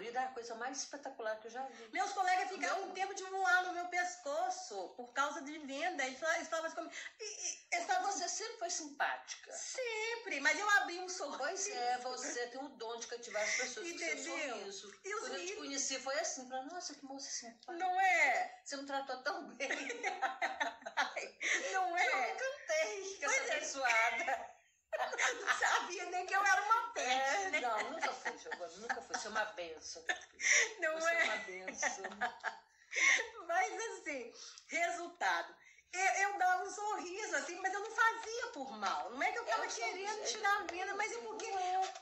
E 0.00 0.08
é 0.08 0.18
a 0.18 0.28
coisa 0.28 0.54
mais 0.54 0.78
espetacular 0.78 1.38
que 1.40 1.48
eu 1.48 1.50
já 1.50 1.62
vi. 1.66 1.88
Meus 1.92 2.12
colegas 2.12 2.48
ficavam 2.48 2.88
com 2.88 2.94
tempo 2.94 3.14
de 3.14 3.24
voar 3.24 3.64
no 3.64 3.72
meu 3.72 3.86
pescoço 3.86 4.88
por 4.96 5.12
causa 5.12 5.42
de 5.42 5.58
venda. 5.58 6.04
Eles 6.04 6.22
assim 6.22 6.74
comigo. 6.74 6.92
Falavam 7.98 8.12
Você 8.12 8.28
sempre 8.28 8.56
foi 8.58 8.70
simpática. 8.70 9.52
sempre, 9.52 10.40
mas 10.40 10.58
eu 10.58 10.68
abri 10.70 10.98
um 11.00 11.08
sorriso. 11.08 11.38
Pois 11.38 11.68
é, 11.68 11.98
você 11.98 12.46
tem 12.48 12.60
o 12.62 12.68
dom 12.70 12.96
de 12.98 13.06
cativar 13.06 13.42
as 13.42 13.54
pessoas 13.56 13.90
com 13.90 13.98
seu 13.98 14.08
Entendeu? 14.08 14.38
sorriso. 14.38 15.00
E 15.04 15.14
os 15.14 15.20
Quando 15.20 15.34
eu 15.36 15.46
te 15.46 15.56
conheci, 15.56 15.98
foi 16.00 16.18
assim. 16.18 16.48
Falei, 16.48 16.64
nossa, 16.66 16.94
que 16.94 17.04
moça 17.04 17.30
simpática. 17.30 17.72
Não 17.72 18.00
é? 18.00 18.60
Você 18.64 18.76
me 18.76 18.86
tratou 18.86 19.16
tão 19.22 19.48
bem. 19.54 19.68
Não 21.72 21.88
Eu 21.90 21.96
é? 21.96 22.32
encantei 22.34 23.16
com 23.18 23.26
essa 23.26 23.36
é. 23.36 23.56
abençoada. 23.56 24.50
Não 24.98 25.54
sabia 25.58 26.04
nem 26.06 26.26
que 26.26 26.34
eu 26.34 26.44
era 26.44 26.62
uma 26.62 26.88
pet, 26.92 27.06
É, 27.06 27.50
né? 27.50 27.60
não, 27.60 27.90
nunca 27.90 28.12
fui, 28.12 28.38
Giovana, 28.38 28.76
nunca 28.78 29.02
fui. 29.02 29.16
Você 29.16 29.26
é 29.26 29.30
uma 29.30 29.44
benção. 29.46 30.04
Não 30.80 31.00
Você 31.00 31.08
é 31.10 31.20
é? 31.20 31.24
uma 31.24 31.36
benção. 31.38 32.04
Mas 33.46 33.72
assim, 33.72 34.32
resultado. 34.68 35.54
Eu, 35.90 36.00
eu 36.30 36.38
dava 36.38 36.64
um 36.64 36.70
sorriso, 36.70 37.34
assim, 37.36 37.58
mas 37.60 37.72
eu 37.72 37.80
não 37.80 37.90
fazia 37.90 38.46
por 38.48 38.70
mal. 38.72 39.10
Não 39.10 39.22
é 39.22 39.32
que 39.32 39.38
eu 39.38 39.44
tava 39.46 39.64
Eu 39.64 39.70
sou- 39.70 39.82
querendo 39.84 40.24
tirar 40.26 40.58
a 40.60 40.62
venda, 40.64 40.94
mas 40.94 41.10
é 41.12 41.18
porque, 41.18 41.50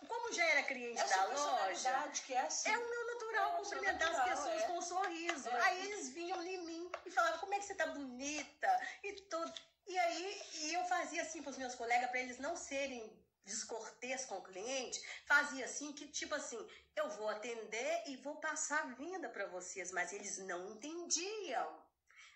como 0.09 0.33
já 0.33 0.45
era 0.45 0.63
cliente 0.65 1.01
É 1.01 1.05
da 1.07 1.25
loja, 1.27 2.11
que 2.27 2.35
é 2.35 2.41
assim. 2.41 2.69
é 2.69 2.77
o 2.77 2.91
meu 2.91 3.07
natural 3.15 3.53
É 3.53 3.57
cumprimentar 3.59 4.09
as 4.11 4.17
natural, 4.17 4.37
pessoas 4.37 4.63
é. 4.63 4.67
com 4.67 4.79
um 4.79 4.83
sorriso. 4.83 5.49
É. 5.49 5.61
Aí 5.61 5.87
eles 5.87 6.09
vinham 6.09 6.43
em 6.43 6.59
mim 6.65 6.91
e 7.05 7.11
falavam, 7.13 7.39
como 7.39 7.55
é 7.55 7.59
que 7.61 7.65
você 7.65 7.75
tá 7.77 7.87
bonita? 7.87 8.89
E 9.05 9.13
tudo. 9.23 9.55
E 9.87 9.99
aí 9.99 10.43
e 10.55 10.75
eu 10.75 10.85
fazia 10.85 11.23
assim 11.23 11.43
pros 11.43 11.57
meus 11.57 11.75
colegas, 11.75 12.11
para 12.11 12.21
eles 12.21 12.39
não 12.39 12.57
serem 12.57 13.25
descortês 13.45 14.25
com 14.25 14.39
o 14.39 14.43
cliente, 14.43 15.01
fazia 15.27 15.65
assim 15.65 15.93
que 15.93 16.09
tipo 16.09 16.35
assim, 16.35 16.59
eu 16.97 17.09
vou 17.11 17.29
atender 17.29 18.03
e 18.07 18.17
vou 18.17 18.37
passar 18.37 18.83
a 18.83 18.95
venda 18.95 19.29
para 19.29 19.47
vocês, 19.47 19.93
mas 19.93 20.13
eles 20.13 20.39
não 20.39 20.69
entendiam. 20.73 21.87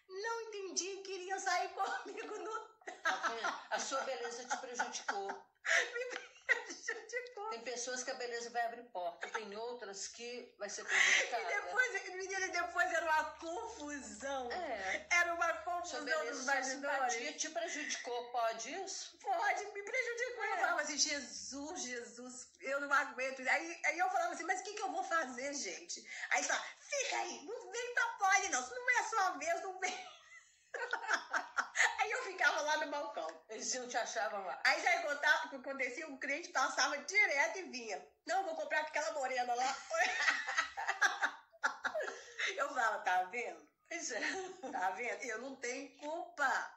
Não 0.08 0.40
entendiam, 0.42 1.02
queriam 1.02 1.38
sair 1.38 1.68
comigo 1.74 2.38
no 2.38 2.70
Tá? 3.02 3.66
A 3.70 3.78
sua 3.78 4.00
beleza 4.02 4.44
te 4.44 4.56
prejudicou. 4.56 5.28
Tem 7.50 7.60
pessoas 7.62 8.02
que 8.04 8.10
a 8.10 8.14
beleza 8.14 8.50
vai 8.50 8.62
abrir 8.66 8.82
porta, 8.84 9.28
tem 9.30 9.56
outras 9.56 10.08
que 10.08 10.54
vai 10.58 10.68
ser 10.70 10.82
E 10.86 10.86
prejudicada. 10.86 11.44
depois, 11.46 12.04
menina, 12.14 12.48
depois 12.48 12.92
era 12.92 13.04
uma 13.06 13.24
confusão. 13.32 14.50
É. 14.52 15.06
Era 15.10 15.34
uma 15.34 15.52
confusão 15.54 16.04
beleza, 16.04 16.30
dos 16.32 16.44
bastidores. 16.46 17.12
simpatia 17.14 17.32
te 17.32 17.50
prejudicou, 17.50 18.24
pode 18.30 18.72
isso? 18.84 19.18
Pode, 19.18 19.64
me 19.66 19.82
prejudicou. 19.82 20.44
Eu 20.44 20.54
É. 20.54 20.58
falava 20.60 20.82
assim, 20.82 20.98
Jesus, 20.98 21.82
Jesus, 21.82 22.48
eu 22.60 22.80
não 22.80 22.92
aguento. 22.92 23.40
Aí, 23.48 23.80
aí 23.84 23.98
eu 23.98 24.08
falava 24.10 24.32
assim, 24.34 24.44
mas 24.44 24.60
o 24.60 24.64
que, 24.64 24.74
que 24.74 24.82
eu 24.82 24.90
vou 24.92 25.02
fazer, 25.04 25.52
gente? 25.54 26.06
Aí 26.30 26.42
fala, 26.44 26.64
fica 26.78 27.16
aí, 27.16 27.44
não 27.44 27.70
vem 27.72 27.94
pra 27.94 28.06
pode 28.18 28.48
não, 28.50 28.62
se 28.62 28.74
não 28.74 28.90
é 28.90 28.98
a 29.00 29.04
sua 29.04 29.30
vez, 29.38 29.62
não 29.62 29.78
vem. 29.80 30.19
Ficava 32.60 32.62
lá 32.62 32.84
no 32.84 32.90
balcão. 32.90 33.42
Eles 33.48 33.72
não 33.74 33.88
te 33.88 33.96
achavam 33.96 34.44
lá. 34.44 34.60
Aí 34.64 34.82
já 34.82 35.02
contava 35.02 35.46
o 35.46 35.50
que 35.50 35.56
acontecia, 35.56 36.08
o 36.08 36.18
cliente 36.18 36.50
passava 36.50 36.96
direto 36.98 37.58
e 37.58 37.62
vinha. 37.64 38.06
Não, 38.26 38.44
vou 38.44 38.54
comprar 38.54 38.82
com 38.82 38.88
aquela 38.88 39.12
morena 39.12 39.54
lá. 39.54 39.76
eu 42.56 42.68
falava, 42.68 42.98
tá 42.98 43.22
vendo? 43.24 43.68
Pois 43.88 44.12
é. 44.12 44.20
Tá 44.70 44.90
vendo? 44.90 45.22
Eu 45.24 45.40
não 45.40 45.56
tenho 45.56 45.96
culpa. 45.98 46.76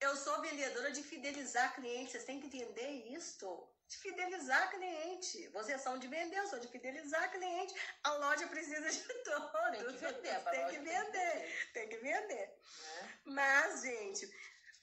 Eu 0.00 0.16
sou 0.16 0.40
vendedora 0.40 0.90
de 0.92 1.02
fidelizar 1.02 1.74
cliente. 1.74 2.12
Vocês 2.12 2.24
têm 2.24 2.40
que 2.40 2.46
entender 2.46 2.88
isso. 3.12 3.68
De 3.88 3.96
fidelizar 3.96 4.70
cliente. 4.70 5.48
Vocês 5.48 5.80
são 5.80 5.98
de 5.98 6.06
vender, 6.08 6.38
eu 6.38 6.46
sou 6.46 6.58
de 6.58 6.68
fidelizar 6.68 7.30
cliente. 7.30 7.74
A 8.04 8.12
loja 8.14 8.46
precisa 8.46 8.90
de 8.90 9.00
todos. 9.24 9.78
Tem 9.78 9.86
que 9.86 9.96
vender, 9.96 10.22
Tem 10.22 10.42
que 10.42 10.50
tem 10.50 10.68
que 10.68 10.78
vender. 10.78 11.68
Tem 11.72 11.88
que 11.88 11.96
vender. 11.96 12.46
Né? 12.46 13.18
Mas, 13.24 13.82
gente, 13.82 14.30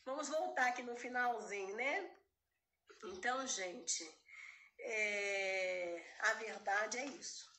vamos 0.06 0.30
voltar 0.30 0.68
aqui 0.68 0.84
no 0.84 0.96
finalzinho, 0.96 1.76
né? 1.76 2.16
Então, 3.04 3.46
gente, 3.48 4.04
é, 4.80 6.16
a 6.20 6.34
verdade 6.36 6.98
é 6.98 7.06
isso. 7.06 7.54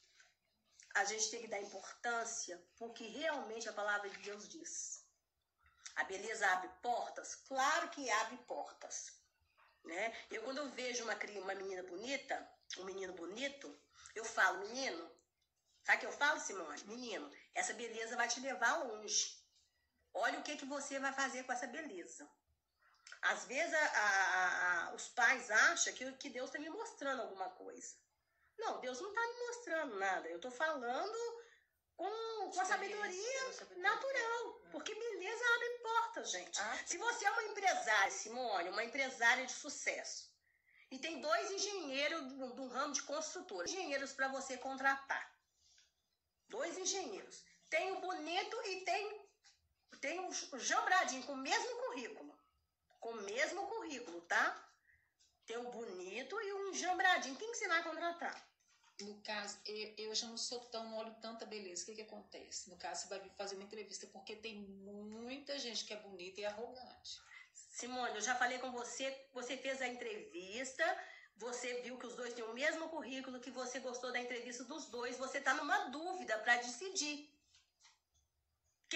A 0.94 1.04
gente 1.04 1.30
tem 1.30 1.42
que 1.42 1.48
dar 1.48 1.60
importância 1.60 2.62
porque 2.78 3.04
realmente 3.04 3.68
a 3.68 3.72
palavra 3.72 4.08
de 4.08 4.18
Deus 4.18 4.48
diz. 4.48 5.04
A 5.96 6.04
beleza 6.04 6.46
abre 6.52 6.68
portas? 6.82 7.34
Claro 7.34 7.90
que 7.90 8.10
abre 8.10 8.36
portas. 8.38 9.12
Né? 9.84 10.16
Eu, 10.30 10.42
quando 10.42 10.58
eu 10.58 10.68
vejo 10.70 11.04
uma, 11.04 11.14
uma 11.14 11.54
menina 11.54 11.82
bonita, 11.82 12.50
um 12.78 12.84
menino 12.84 13.12
bonito, 13.12 13.78
eu 14.14 14.24
falo, 14.24 14.60
menino, 14.60 15.10
sabe 15.84 15.98
o 15.98 16.00
que 16.00 16.06
eu 16.06 16.12
falo, 16.12 16.40
Simone? 16.40 16.84
Menino, 16.84 17.30
essa 17.54 17.72
beleza 17.74 18.16
vai 18.16 18.28
te 18.28 18.40
levar 18.40 18.84
longe. 18.84 19.45
Olha 20.24 20.38
o 20.38 20.42
que, 20.42 20.56
que 20.56 20.64
você 20.64 20.98
vai 20.98 21.12
fazer 21.12 21.44
com 21.44 21.52
essa 21.52 21.66
beleza. 21.66 22.28
Às 23.22 23.44
vezes 23.44 23.74
a- 23.74 23.92
a- 24.04 24.88
a- 24.88 24.94
os 24.94 25.08
pais 25.08 25.50
acham 25.50 25.92
que, 25.94 26.12
que 26.12 26.28
Deus 26.30 26.48
está 26.48 26.58
me 26.58 26.70
mostrando 26.70 27.22
alguma 27.22 27.48
coisa. 27.50 27.94
Não, 28.58 28.80
Deus 28.80 29.00
não 29.00 29.10
está 29.10 29.20
me 29.20 29.46
mostrando 29.46 29.96
nada. 29.98 30.28
Eu 30.28 30.36
estou 30.36 30.50
falando 30.50 31.18
com, 31.96 32.50
com 32.50 32.60
a 32.60 32.64
sabedoria 32.64 33.42
natural. 33.76 34.60
Porque 34.72 34.94
beleza 34.94 35.44
abre 35.54 35.68
portas, 35.82 36.30
gente. 36.30 36.60
Ah, 36.60 36.78
Se 36.86 36.98
você 36.98 37.24
é 37.26 37.30
uma 37.30 37.44
empresária, 37.44 38.10
Simone, 38.10 38.70
uma 38.70 38.84
empresária 38.84 39.44
de 39.46 39.52
sucesso, 39.52 40.30
e 40.90 40.98
tem 40.98 41.20
dois 41.20 41.50
engenheiros 41.50 42.22
do, 42.32 42.54
do 42.54 42.68
ramo 42.68 42.92
de 42.92 43.02
construtor, 43.02 43.64
engenheiros 43.64 44.12
para 44.12 44.28
você 44.28 44.56
contratar. 44.58 45.24
Dois 46.48 46.78
engenheiros. 46.78 47.44
Tem 47.68 47.92
o 47.92 48.00
bonito 48.00 48.56
e 48.66 48.84
tem, 48.84 49.25
tem 50.06 50.20
o 50.20 50.28
o 50.52 50.58
jambradinho 50.60 51.24
com 51.24 51.32
o 51.32 51.36
mesmo 51.36 51.76
currículo. 51.82 52.32
Com 53.00 53.10
o 53.10 53.22
mesmo 53.22 53.66
currículo, 53.66 54.20
tá? 54.22 54.44
Tem 55.44 55.56
o 55.56 55.70
bonito 55.72 56.40
e 56.40 56.52
um 56.52 56.72
jambradinho. 56.72 57.34
Quem 57.34 57.50
que 57.50 57.58
você 57.58 57.66
vai 57.66 57.82
contratar? 57.82 58.36
No 59.00 59.20
caso, 59.22 59.58
eu, 59.66 59.94
eu 59.98 60.14
já 60.14 60.28
não 60.28 60.38
sou 60.38 60.60
tão, 60.66 60.84
não 60.84 60.98
olho 60.98 61.14
tanta 61.20 61.44
beleza. 61.44 61.82
O 61.82 61.86
que, 61.86 61.96
que 61.96 62.02
acontece? 62.02 62.70
No 62.70 62.76
caso, 62.76 63.02
você 63.02 63.08
vai 63.08 63.28
fazer 63.30 63.56
uma 63.56 63.64
entrevista 63.64 64.06
porque 64.06 64.36
tem 64.36 64.54
muita 64.54 65.58
gente 65.58 65.84
que 65.84 65.92
é 65.92 65.96
bonita 65.96 66.40
e 66.40 66.44
arrogante. 66.44 67.20
Simone, 67.52 68.14
eu 68.14 68.20
já 68.20 68.36
falei 68.36 68.58
com 68.60 68.70
você, 68.70 69.28
você 69.32 69.56
fez 69.56 69.82
a 69.82 69.88
entrevista, 69.88 70.84
você 71.36 71.82
viu 71.82 71.98
que 71.98 72.06
os 72.06 72.14
dois 72.14 72.32
têm 72.32 72.44
o 72.44 72.54
mesmo 72.54 72.88
currículo, 72.88 73.40
que 73.40 73.50
você 73.50 73.80
gostou 73.80 74.12
da 74.12 74.20
entrevista 74.20 74.62
dos 74.64 74.86
dois, 74.86 75.18
você 75.18 75.40
tá 75.40 75.52
numa 75.54 75.88
dúvida 75.88 76.38
para 76.38 76.58
decidir. 76.58 77.35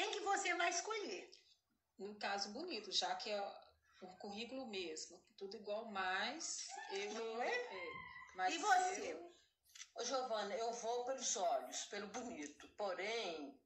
Quem 0.00 0.12
que 0.12 0.20
você 0.20 0.54
vai 0.54 0.70
escolher? 0.70 1.30
No 1.98 2.14
caso, 2.14 2.48
bonito, 2.52 2.90
já 2.90 3.14
que 3.16 3.28
é 3.28 3.38
o 4.00 4.06
currículo 4.16 4.66
mesmo, 4.66 5.22
tudo 5.36 5.58
igual, 5.58 5.84
mas 5.84 6.66
eu. 6.90 7.12
Não 7.12 7.42
é? 7.42 7.66
mas 8.34 8.54
E 8.54 8.58
você? 8.58 9.12
eu- 9.12 9.30
Ô, 9.96 10.02
Giovana, 10.02 10.54
eu 10.54 10.72
vou 10.72 11.04
pelos 11.04 11.36
olhos, 11.36 11.84
pelo 11.84 12.06
bonito. 12.06 12.66
Porém, 12.78 13.60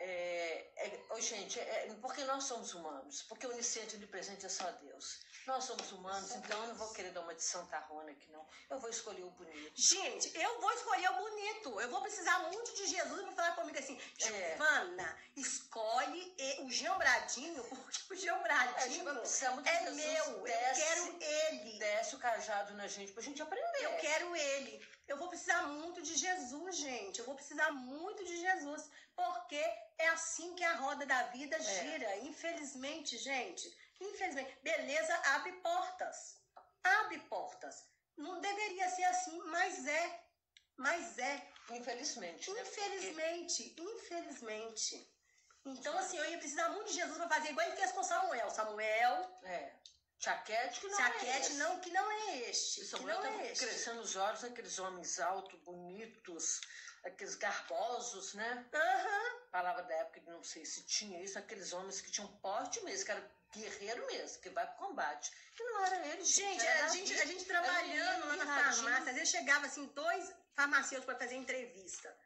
é, 0.00 0.66
é- 0.76 1.20
gente, 1.20 1.60
é, 1.60 1.94
porque 2.00 2.24
nós 2.24 2.42
somos 2.44 2.74
humanos. 2.74 3.22
Porque 3.22 3.46
o 3.46 3.50
onisciente 3.50 3.94
onipresente 3.94 4.44
é 4.46 4.48
só 4.48 4.68
Deus. 4.72 5.20
Nós 5.46 5.64
somos 5.64 5.90
humanos, 5.92 6.30
então 6.36 6.60
eu 6.62 6.68
não 6.68 6.74
vou 6.76 6.92
querer 6.92 7.10
dar 7.12 7.22
uma 7.22 7.34
de 7.34 7.42
santarrona 7.42 8.10
aqui, 8.12 8.30
não. 8.30 8.46
Eu 8.68 8.78
vou 8.78 8.88
escolher 8.90 9.24
o 9.24 9.30
bonito. 9.30 9.72
Gente, 9.74 10.36
eu 10.38 10.60
vou 10.60 10.70
escolher 10.72 11.10
o 11.10 11.16
bonito. 11.16 11.80
Eu 11.80 11.88
vou 11.90 12.00
precisar 12.02 12.38
muito 12.40 12.72
de 12.74 12.86
Jesus 12.86 13.22
para 13.24 13.32
falar 13.32 13.52
comigo 13.56 13.78
assim, 13.78 13.98
É. 14.20 14.26
Giovana, 14.26 15.18
escolhe 15.36 16.34
e- 16.38 16.62
o 16.62 16.70
jambradinho, 16.70 17.62
porque 17.64 18.12
o 18.12 18.16
gente 18.16 18.26
jambradinho 18.26 19.08
é 19.64 19.80
Jesus. 19.80 19.96
meu. 19.96 20.24
Eu 20.36 20.42
Desce, 20.44 20.80
quero 20.82 21.18
ele. 21.22 21.78
desce 21.78 22.14
o 22.14 22.18
cajado 22.18 22.74
na 22.74 22.86
gente 22.86 23.12
pra 23.12 23.22
gente 23.22 23.42
aprender. 23.42 23.84
Eu 23.84 23.96
quero 23.96 24.36
ele. 24.36 24.86
Eu 25.08 25.16
vou 25.16 25.28
precisar 25.28 25.62
muito 25.64 26.00
de 26.02 26.14
Jesus, 26.16 26.76
gente. 26.76 27.18
Eu 27.18 27.24
vou 27.24 27.34
precisar 27.34 27.72
muito 27.72 28.24
de 28.24 28.36
Jesus. 28.40 28.88
Porque 29.16 29.56
é 29.98 30.08
assim 30.10 30.54
que 30.54 30.62
a 30.64 30.76
roda 30.76 31.04
da 31.04 31.24
vida 31.24 31.56
É. 31.56 31.60
gira. 31.60 32.16
Infelizmente, 32.18 33.18
gente. 33.18 33.68
Infelizmente. 34.00 34.58
Beleza 34.62 35.14
abre 35.34 35.52
portas. 35.54 36.40
Abre 36.82 37.18
portas. 37.20 37.84
Não 38.16 38.40
deveria 38.40 38.88
ser 38.88 39.04
assim, 39.04 39.38
mas 39.46 39.86
é. 39.86 40.24
Mas 40.76 41.18
é. 41.18 41.48
Infelizmente, 41.70 42.50
né? 42.50 42.60
Infelizmente. 42.62 43.74
Infelizmente. 43.78 45.14
Então, 45.64 45.96
assim, 45.98 46.16
eu 46.16 46.30
ia 46.30 46.38
precisar 46.38 46.70
muito 46.70 46.88
de 46.88 46.94
Jesus 46.94 47.16
para 47.18 47.28
fazer 47.28 47.50
igual 47.50 47.66
ele 47.66 47.76
fez 47.76 47.92
com 47.92 48.02
Samuel. 48.02 48.50
Samuel, 48.50 49.38
É. 49.44 49.74
Chaquete 50.18 50.80
que 50.80 50.88
não 50.88 50.98
Chaquete 50.98 51.26
é 51.26 51.38
esse. 51.40 51.54
não, 51.54 51.80
que 51.80 51.90
não 51.90 52.12
é 52.12 52.36
este. 52.40 52.82
E 52.82 52.84
Samuel 52.84 53.16
não 53.20 53.24
estava 53.24 53.42
é 53.42 53.52
este. 53.52 53.64
crescendo 53.64 54.00
os 54.02 54.16
olhos 54.16 54.42
daqueles 54.42 54.78
homens 54.78 55.18
altos, 55.18 55.58
bonitos, 55.60 56.60
aqueles 57.04 57.34
garbosos, 57.36 58.34
né? 58.34 58.68
Aham. 58.74 59.40
Falava 59.50 59.82
da 59.82 59.94
época 59.94 60.20
não 60.30 60.42
sei 60.42 60.66
se 60.66 60.84
tinha 60.84 61.22
isso, 61.22 61.38
aqueles 61.38 61.72
homens 61.72 62.02
que 62.02 62.10
tinham 62.10 62.28
porte 62.38 62.82
mesmo, 62.82 63.06
que 63.06 63.10
era 63.12 63.30
guerreiro 63.52 64.06
mesmo, 64.06 64.40
que 64.40 64.50
vai 64.50 64.66
pro 64.66 64.86
combate. 64.86 65.30
E 65.58 65.62
não 65.62 65.84
era 65.84 66.06
ele, 66.08 66.24
Gente, 66.24 66.64
era 66.64 66.86
a 66.86 66.88
gente, 66.88 67.12
a 67.20 67.24
gente 67.24 67.44
trabalhando 67.44 68.26
lá 68.26 68.36
na 68.36 68.46
farmácia, 68.46 69.10
às 69.10 69.14
vezes 69.14 69.30
chegava 69.30 69.66
assim, 69.66 69.86
dois 69.88 70.32
farmacêuticos 70.54 71.06
para 71.06 71.18
fazer 71.18 71.36
entrevista. 71.36 72.16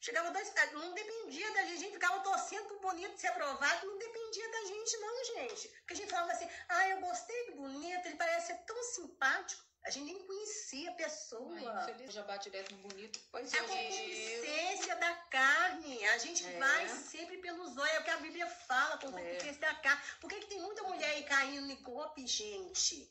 Chegava 0.00 0.30
dois, 0.30 0.52
não 0.72 0.94
dependia 0.94 1.52
da 1.52 1.62
gente, 1.62 1.72
a 1.72 1.80
gente 1.80 1.92
ficava 1.94 2.20
torcendo 2.20 2.66
pro 2.66 2.80
bonito 2.80 3.18
ser 3.18 3.28
aprovado, 3.28 3.86
não 3.86 3.98
dependia 3.98 4.50
da 4.50 4.64
gente, 4.64 4.96
não, 4.98 5.24
gente. 5.24 5.68
Porque 5.68 5.94
a 5.94 5.96
gente 5.96 6.10
falava 6.10 6.32
assim, 6.32 6.48
ah, 6.68 6.88
eu 6.90 7.00
gostei 7.00 7.46
do 7.46 7.56
bonito, 7.56 8.06
ele 8.06 8.16
parece 8.16 8.48
ser 8.48 8.58
tão 8.58 8.80
simpático. 8.84 9.67
A 9.88 9.90
gente 9.90 10.12
nem 10.12 10.22
conhecia 10.26 10.90
a 10.90 10.94
pessoa. 10.94 11.82
Infeliz, 11.82 12.12
já 12.12 12.22
bate 12.22 12.50
direto 12.50 12.74
no 12.74 12.88
bonito. 12.88 13.18
Pois 13.32 13.54
É 13.54 13.58
a 13.58 13.62
é, 13.62 13.66
concupiscência 13.66 14.96
da 14.96 15.14
carne. 15.14 16.04
A 16.08 16.18
gente 16.18 16.46
É. 16.46 16.58
vai 16.58 16.88
sempre 16.90 17.38
pelos 17.38 17.74
olhos. 17.74 17.94
É 17.94 18.00
o 18.00 18.04
que 18.04 18.10
a 18.10 18.18
Bíblia 18.18 18.46
fala, 18.46 18.98
concupiscência 18.98 19.60
da 19.60 19.74
carne. 19.76 20.02
Por 20.20 20.28
que, 20.28 20.40
que 20.40 20.46
tem 20.46 20.60
muita 20.60 20.82
mulher 20.82 21.08
aí 21.08 21.22
caindo 21.22 21.72
em 21.72 21.82
golpe, 21.82 22.26
gente? 22.26 23.10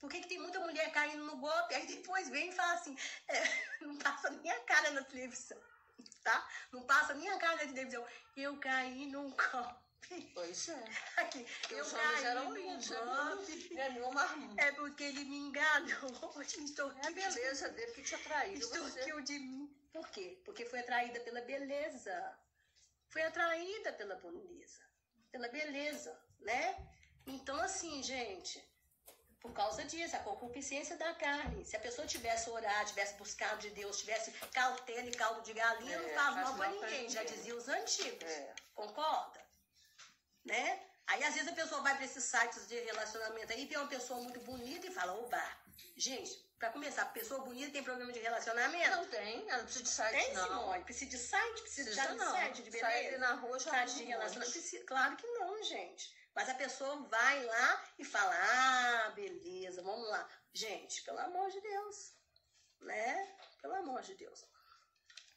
Por 0.00 0.10
que, 0.10 0.20
que 0.20 0.28
tem 0.28 0.40
muita 0.40 0.58
mulher 0.58 0.90
caindo 0.90 1.24
no 1.24 1.36
golpe? 1.36 1.76
Aí 1.76 1.86
depois 1.86 2.28
vem 2.28 2.48
e 2.48 2.52
fala 2.52 2.72
assim: 2.72 2.96
é, 3.28 3.44
não 3.82 3.96
passa 3.96 4.28
nem 4.30 4.50
a 4.50 4.60
cara 4.64 4.90
na 4.90 5.04
televisão. 5.04 5.58
Tá? 6.24 6.48
Não 6.72 6.82
passa 6.82 7.14
nem 7.14 7.30
a 7.30 7.38
cara 7.38 7.64
na 7.64 7.72
televisão. 7.72 8.04
Eu 8.36 8.56
caí 8.58 9.06
num 9.06 9.30
golpe. 9.52 9.85
Pois 10.34 10.68
é. 10.68 10.84
Aqui, 11.16 11.46
eu 11.70 11.82
os 11.82 11.92
homens 11.92 12.12
caí 12.12 12.24
eram 12.24 12.54
lindos, 12.54 12.90
né? 12.90 12.98
é 13.76 13.90
nenhuma 13.90 14.54
É 14.58 14.72
porque 14.72 15.04
ele 15.04 15.24
me 15.24 15.36
enganou. 15.36 16.34
Estou 16.42 16.92
é 16.92 17.06
a 17.06 17.10
beleza 17.10 17.68
dele 17.70 17.92
que 17.92 18.02
te 18.02 18.14
atraiu. 18.14 18.54
Extorquiu 18.54 19.20
de 19.22 19.38
mim. 19.38 19.74
Por 19.92 20.08
quê? 20.10 20.40
Porque 20.44 20.64
foi 20.64 20.80
atraída 20.80 21.20
pela 21.20 21.40
beleza. 21.40 22.38
Foi 23.08 23.22
atraída 23.22 23.92
pela 23.94 24.16
beleza. 24.16 24.86
Pela 25.32 25.48
beleza, 25.48 26.18
né? 26.40 26.76
Então, 27.26 27.56
assim, 27.60 28.02
gente, 28.02 28.62
por 29.40 29.52
causa 29.52 29.84
disso, 29.84 30.16
a 30.16 30.20
concupiscência 30.20 30.96
da 30.96 31.14
carne. 31.14 31.64
Se 31.64 31.76
a 31.76 31.80
pessoa 31.80 32.06
tivesse 32.06 32.50
orado, 32.50 32.88
tivesse 32.88 33.14
buscado 33.14 33.60
de 33.60 33.70
Deus, 33.70 34.00
tivesse 34.00 34.30
cautela 34.52 35.08
e 35.08 35.12
caldo 35.12 35.42
de 35.42 35.52
galinha, 35.52 35.96
É, 35.96 36.02
não 36.02 36.14
faz 36.14 36.34
mal 36.36 36.56
pra 36.56 36.70
ninguém. 36.70 37.08
Já 37.08 37.22
diziam 37.22 37.56
os 37.56 37.68
antigos. 37.68 38.30
É. 38.30 38.54
Concorda? 38.74 39.45
Né? 40.46 40.82
Aí 41.08 41.22
às 41.24 41.34
vezes 41.34 41.48
a 41.48 41.54
pessoa 41.54 41.82
vai 41.82 41.94
para 41.96 42.04
esses 42.04 42.24
sites 42.24 42.66
de 42.66 42.80
relacionamento 42.80 43.52
aí, 43.52 43.66
vê 43.66 43.76
uma 43.76 43.86
pessoa 43.88 44.20
muito 44.20 44.40
bonita 44.40 44.86
e 44.86 44.90
fala, 44.92 45.12
oba, 45.14 45.40
gente, 45.96 46.32
pra 46.58 46.70
começar, 46.70 47.04
pessoa 47.06 47.44
bonita 47.44 47.70
tem 47.72 47.82
problema 47.84 48.12
de 48.12 48.18
relacionamento? 48.18 48.90
Não 48.90 49.06
tem, 49.06 49.48
ela 49.48 49.58
não 49.58 49.64
precisa 49.64 49.84
de 49.84 49.90
site, 49.90 50.12
Tem, 50.24 50.34
não. 50.34 50.44
Simone? 50.44 50.84
Precisa 50.84 51.10
de 51.10 51.18
site? 51.18 51.60
Precisa, 51.62 51.90
Precisa 51.90 52.08
de 52.12 52.18
não. 52.18 52.32
site 52.32 52.62
de 52.62 52.78
Sai 52.78 53.02
beleza? 53.04 53.18
na 53.18 53.34
rua 53.34 53.58
já 53.58 53.70
Site 53.70 53.94
de 53.96 54.04
relacionamento? 54.04 54.52
Precisa- 54.52 54.84
Claro 54.84 55.16
que 55.16 55.26
não, 55.26 55.62
gente. 55.62 56.16
Mas 56.34 56.48
a 56.48 56.54
pessoa 56.54 56.96
vai 57.08 57.44
lá 57.44 57.84
e 57.98 58.04
fala, 58.04 58.34
ah, 58.34 59.10
beleza, 59.10 59.82
vamos 59.82 60.06
lá. 60.08 60.28
Gente, 60.52 61.02
pelo 61.02 61.18
amor 61.20 61.50
de 61.50 61.60
Deus, 61.60 62.12
né? 62.80 63.36
Pelo 63.62 63.74
amor 63.76 64.02
de 64.02 64.14
Deus. 64.14 64.44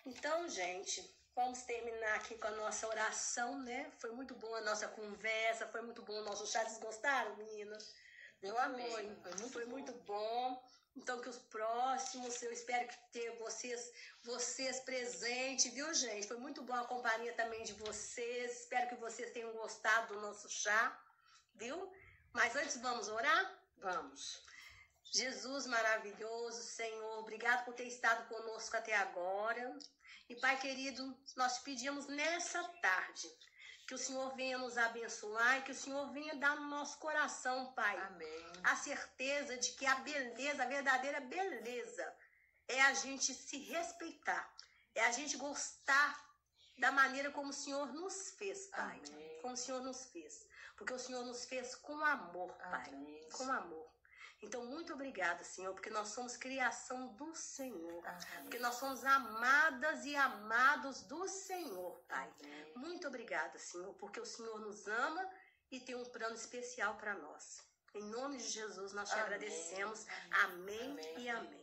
Então, 0.05 0.47
gente, 0.49 1.01
vamos 1.39 1.61
terminar 1.61 2.15
aqui 2.15 2.37
com 2.37 2.47
a 2.47 2.51
nossa 2.51 2.85
oração, 2.85 3.59
né? 3.59 3.89
Foi 3.97 4.11
muito 4.11 4.35
boa 4.35 4.57
a 4.57 4.61
nossa 4.61 4.89
conversa, 4.89 5.67
foi 5.67 5.81
muito 5.81 6.01
bom 6.01 6.19
o 6.19 6.23
nosso 6.23 6.45
chá. 6.45 6.61
Vocês 6.65 6.79
gostaram, 6.79 7.33
meninas? 7.37 7.95
Eu 8.41 8.59
amei. 8.59 8.91
Foi, 8.91 9.15
Foi 9.23 9.31
muito 9.37 9.53
foi 9.53 9.65
bom. 9.65 9.71
muito 9.71 9.93
bom. 10.11 10.63
Então, 10.97 11.21
que 11.21 11.29
os 11.29 11.37
próximos, 11.37 12.41
eu 12.43 12.51
espero 12.51 12.85
que 12.89 12.97
ter 13.13 13.31
vocês, 13.37 13.89
vocês 14.21 14.81
presentes, 14.81 15.71
viu, 15.73 15.93
gente? 15.93 16.27
Foi 16.27 16.35
muito 16.37 16.61
bom 16.61 16.75
a 16.75 16.85
companhia 16.85 17.31
também 17.33 17.63
de 17.63 17.73
vocês. 17.73 18.61
Espero 18.63 18.89
que 18.89 18.95
vocês 18.95 19.31
tenham 19.31 19.53
gostado 19.53 20.13
do 20.13 20.19
nosso 20.19 20.49
chá, 20.49 20.99
viu? 21.55 21.89
Mas 22.33 22.53
antes, 22.57 22.75
vamos 22.77 23.07
orar? 23.07 23.43
Vamos. 23.77 24.43
Jesus 25.05 25.67
maravilhoso, 25.67 26.61
Senhor, 26.61 27.19
obrigado 27.19 27.63
por 27.63 27.73
ter 27.73 27.85
estado 27.85 28.27
conosco 28.27 28.75
até 28.75 28.95
agora. 28.97 29.73
E 30.29 30.35
Pai 30.35 30.57
querido, 30.59 31.17
nós 31.35 31.55
te 31.55 31.63
pedimos 31.63 32.05
nessa 32.07 32.63
tarde 32.81 33.27
que 33.87 33.95
o 33.95 33.97
Senhor 33.97 34.35
venha 34.35 34.59
nos 34.59 34.77
abençoar 34.77 35.57
e 35.57 35.61
que 35.63 35.71
o 35.71 35.75
Senhor 35.75 36.11
venha 36.11 36.35
dar 36.35 36.55
no 36.55 36.69
nosso 36.69 36.99
coração, 36.99 37.73
Pai, 37.73 37.97
Amém. 37.97 38.53
a 38.63 38.75
certeza 38.75 39.57
de 39.57 39.71
que 39.71 39.87
a 39.87 39.95
beleza, 39.95 40.61
a 40.61 40.67
verdadeira 40.67 41.19
beleza, 41.21 42.15
é 42.67 42.79
a 42.81 42.93
gente 42.93 43.33
se 43.33 43.57
respeitar, 43.57 44.53
é 44.93 45.03
a 45.05 45.11
gente 45.11 45.35
gostar 45.37 46.23
da 46.77 46.91
maneira 46.91 47.31
como 47.31 47.49
o 47.49 47.53
Senhor 47.53 47.91
nos 47.91 48.29
fez, 48.37 48.67
Pai. 48.67 49.01
Amém. 49.09 49.39
Como 49.41 49.55
o 49.55 49.57
Senhor 49.57 49.81
nos 49.81 50.05
fez. 50.05 50.47
Porque 50.77 50.93
o 50.93 50.99
Senhor 50.99 51.25
nos 51.25 51.45
fez 51.45 51.73
com 51.75 51.97
amor, 52.05 52.53
Pai 52.53 52.89
Amém. 52.89 53.29
com 53.33 53.51
amor. 53.51 53.78
Então, 54.41 54.65
muito 54.65 54.93
obrigada, 54.93 55.43
Senhor, 55.43 55.73
porque 55.73 55.89
nós 55.89 56.09
somos 56.09 56.37
criação 56.37 57.07
do 57.15 57.35
Senhor. 57.35 58.05
Amém. 58.07 58.41
Porque 58.43 58.59
nós 58.59 58.75
somos 58.75 59.03
amadas 59.03 60.05
e 60.05 60.15
amados 60.15 61.03
do 61.03 61.27
Senhor, 61.27 61.99
Pai. 62.07 62.31
Amém. 62.43 62.73
Muito 62.75 63.07
obrigada, 63.07 63.59
Senhor, 63.59 63.93
porque 63.95 64.19
o 64.19 64.25
Senhor 64.25 64.59
nos 64.61 64.87
ama 64.87 65.29
e 65.71 65.79
tem 65.79 65.95
um 65.95 66.05
plano 66.05 66.35
especial 66.35 66.95
para 66.95 67.13
nós. 67.15 67.67
Em 67.93 68.03
nome 68.03 68.37
de 68.37 68.47
Jesus, 68.47 68.93
nós 68.93 69.09
te 69.09 69.13
Amém. 69.13 69.25
agradecemos. 69.25 70.05
Amém. 70.31 70.99
e 71.17 71.29
amém. 71.29 71.58